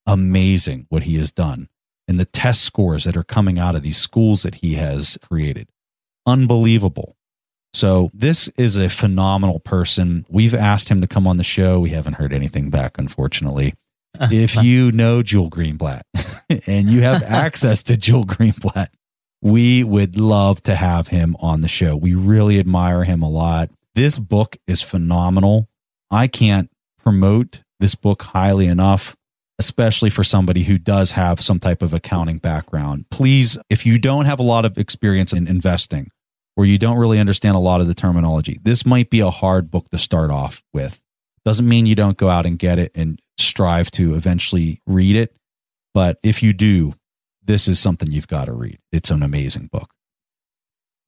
amazing 0.05 0.85
what 0.89 1.03
he 1.03 1.17
has 1.17 1.31
done 1.31 1.69
and 2.09 2.19
the 2.19 2.25
test 2.25 2.63
scores 2.63 3.05
that 3.05 3.15
are 3.15 3.23
coming 3.23 3.57
out 3.57 3.75
of 3.75 3.83
these 3.83 3.97
schools 3.97 4.43
that 4.43 4.55
he 4.55 4.73
has 4.73 5.17
created. 5.25 5.69
Unbelievable. 6.25 7.15
So, 7.73 8.11
this 8.13 8.49
is 8.49 8.77
a 8.77 8.89
phenomenal 8.89 9.59
person. 9.59 10.25
We've 10.29 10.53
asked 10.53 10.89
him 10.89 11.01
to 11.01 11.07
come 11.07 11.25
on 11.25 11.37
the 11.37 11.43
show. 11.43 11.79
We 11.79 11.89
haven't 11.89 12.15
heard 12.15 12.31
anything 12.31 12.69
back, 12.69 12.99
unfortunately 12.99 13.73
if 14.21 14.55
you 14.61 14.91
know 14.91 15.23
Joel 15.23 15.49
Greenblatt 15.49 16.03
and 16.67 16.89
you 16.89 17.01
have 17.01 17.23
access 17.23 17.83
to 17.83 17.97
Joel 17.97 18.25
Greenblatt, 18.25 18.87
we 19.41 19.83
would 19.83 20.17
love 20.17 20.63
to 20.63 20.75
have 20.75 21.09
him 21.09 21.35
on 21.39 21.61
the 21.61 21.67
show. 21.67 21.95
We 21.95 22.13
really 22.13 22.59
admire 22.59 23.03
him 23.03 23.21
a 23.21 23.29
lot. 23.29 23.69
This 23.95 24.17
book 24.17 24.57
is 24.67 24.81
phenomenal. 24.81 25.67
I 26.09 26.27
can't 26.27 26.69
promote 27.03 27.63
this 27.79 27.95
book 27.95 28.23
highly 28.23 28.67
enough, 28.67 29.15
especially 29.59 30.09
for 30.09 30.23
somebody 30.23 30.63
who 30.63 30.77
does 30.77 31.11
have 31.11 31.41
some 31.41 31.59
type 31.59 31.81
of 31.81 31.93
accounting 31.93 32.37
background. 32.37 33.05
Please, 33.11 33.57
if 33.69 33.85
you 33.85 33.99
don't 33.99 34.25
have 34.25 34.39
a 34.39 34.43
lot 34.43 34.65
of 34.65 34.77
experience 34.77 35.33
in 35.33 35.47
investing 35.47 36.09
or 36.55 36.65
you 36.65 36.77
don't 36.77 36.97
really 36.97 37.19
understand 37.19 37.55
a 37.55 37.59
lot 37.59 37.81
of 37.81 37.87
the 37.87 37.93
terminology, 37.93 38.57
this 38.63 38.85
might 38.85 39.09
be 39.09 39.19
a 39.19 39.29
hard 39.29 39.69
book 39.69 39.89
to 39.89 39.97
start 39.97 40.31
off 40.31 40.63
with. 40.73 41.01
Doesn't 41.43 41.67
mean 41.67 41.85
you 41.85 41.95
don't 41.95 42.17
go 42.17 42.29
out 42.29 42.45
and 42.45 42.57
get 42.57 42.79
it 42.79 42.91
and 42.95 43.19
strive 43.37 43.91
to 43.91 44.15
eventually 44.15 44.79
read 44.87 45.15
it. 45.15 45.35
But 45.93 46.17
if 46.23 46.41
you 46.41 46.53
do, 46.53 46.93
this 47.43 47.67
is 47.67 47.79
something 47.79 48.11
you've 48.11 48.27
got 48.27 48.45
to 48.45 48.53
read. 48.53 48.79
It's 48.91 49.11
an 49.11 49.23
amazing 49.23 49.69
book. 49.71 49.93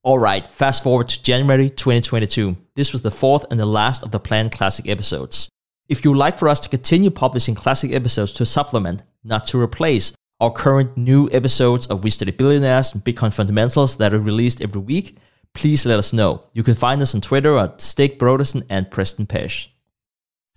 All 0.04 0.20
right, 0.20 0.48
fast 0.48 0.84
forward 0.84 1.10
to 1.10 1.24
January 1.24 1.70
2022. 1.70 2.56
This 2.76 2.92
was 2.92 3.02
the 3.02 3.10
fourth 3.10 3.46
and 3.50 3.60
the 3.60 3.66
last 3.66 4.04
of 4.04 4.12
the 4.12 4.20
planned 4.20 4.52
classic 4.52 4.88
episodes. 4.88 5.50
If 5.90 6.04
you 6.04 6.12
would 6.12 6.20
like 6.20 6.38
for 6.38 6.48
us 6.48 6.60
to 6.62 6.70
continue 6.70 7.10
publishing 7.10 7.56
classic 7.56 7.92
episodes 7.92 8.32
to 8.34 8.46
supplement, 8.46 9.02
not 9.24 9.48
to 9.48 9.60
replace, 9.60 10.14
our 10.40 10.52
current 10.52 10.98
new 10.98 11.30
episodes 11.32 11.88
of 11.88 12.04
We 12.04 12.10
Study 12.10 12.32
Billionaires 12.32 12.94
and 12.94 13.04
Bitcoin 13.04 13.34
Fundamentals 13.34 13.98
that 13.98 14.14
are 14.14 14.20
released 14.20 14.62
every 14.62 14.82
week, 14.82 15.18
please 15.54 15.86
let 15.86 15.98
us 15.98 16.14
know. 16.14 16.42
You 16.54 16.62
can 16.62 16.76
find 16.76 17.02
us 17.02 17.16
on 17.16 17.22
Twitter 17.22 17.58
at 17.58 17.82
Stig 17.82 18.20
Brodersen 18.20 18.64
and 18.70 18.92
Preston 18.92 19.26
Pysh. 19.26 19.72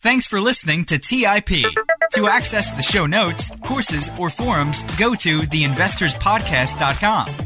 Thanks 0.01 0.27
for 0.27 0.41
listening 0.41 0.85
to 0.85 0.99
TIP. 0.99 1.65
To 2.15 2.27
access 2.27 2.71
the 2.73 2.83
show 2.83 3.07
notes, 3.07 3.51
courses, 3.63 4.11
or 4.19 4.31
forums, 4.31 4.83
go 4.99 5.15
to 5.15 5.41
theinvestorspodcast.com. 5.41 7.37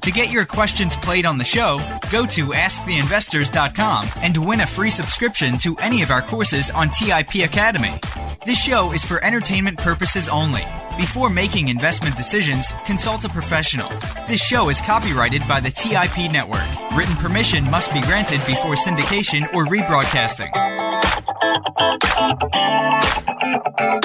To 0.00 0.10
get 0.10 0.30
your 0.32 0.44
questions 0.44 0.96
played 0.96 1.26
on 1.26 1.38
the 1.38 1.44
show, 1.44 1.78
go 2.10 2.26
to 2.26 2.48
asktheinvestors.com 2.48 4.08
and 4.16 4.36
win 4.46 4.60
a 4.60 4.66
free 4.66 4.90
subscription 4.90 5.58
to 5.58 5.76
any 5.76 6.02
of 6.02 6.10
our 6.10 6.22
courses 6.22 6.70
on 6.70 6.90
TIP 6.90 7.44
Academy. 7.44 7.94
This 8.44 8.60
show 8.60 8.92
is 8.92 9.04
for 9.04 9.22
entertainment 9.22 9.78
purposes 9.78 10.28
only. 10.28 10.64
Before 10.96 11.30
making 11.30 11.68
investment 11.68 12.16
decisions, 12.16 12.72
consult 12.84 13.24
a 13.24 13.28
professional. 13.28 13.88
This 14.26 14.44
show 14.44 14.68
is 14.70 14.80
copyrighted 14.80 15.46
by 15.46 15.60
the 15.60 15.70
TIP 15.70 16.32
network. 16.32 16.66
Written 16.96 17.14
permission 17.16 17.70
must 17.70 17.92
be 17.92 18.00
granted 18.02 18.40
before 18.46 18.74
syndication 18.74 19.42
or 19.54 19.66
rebroadcasting. 19.66 20.50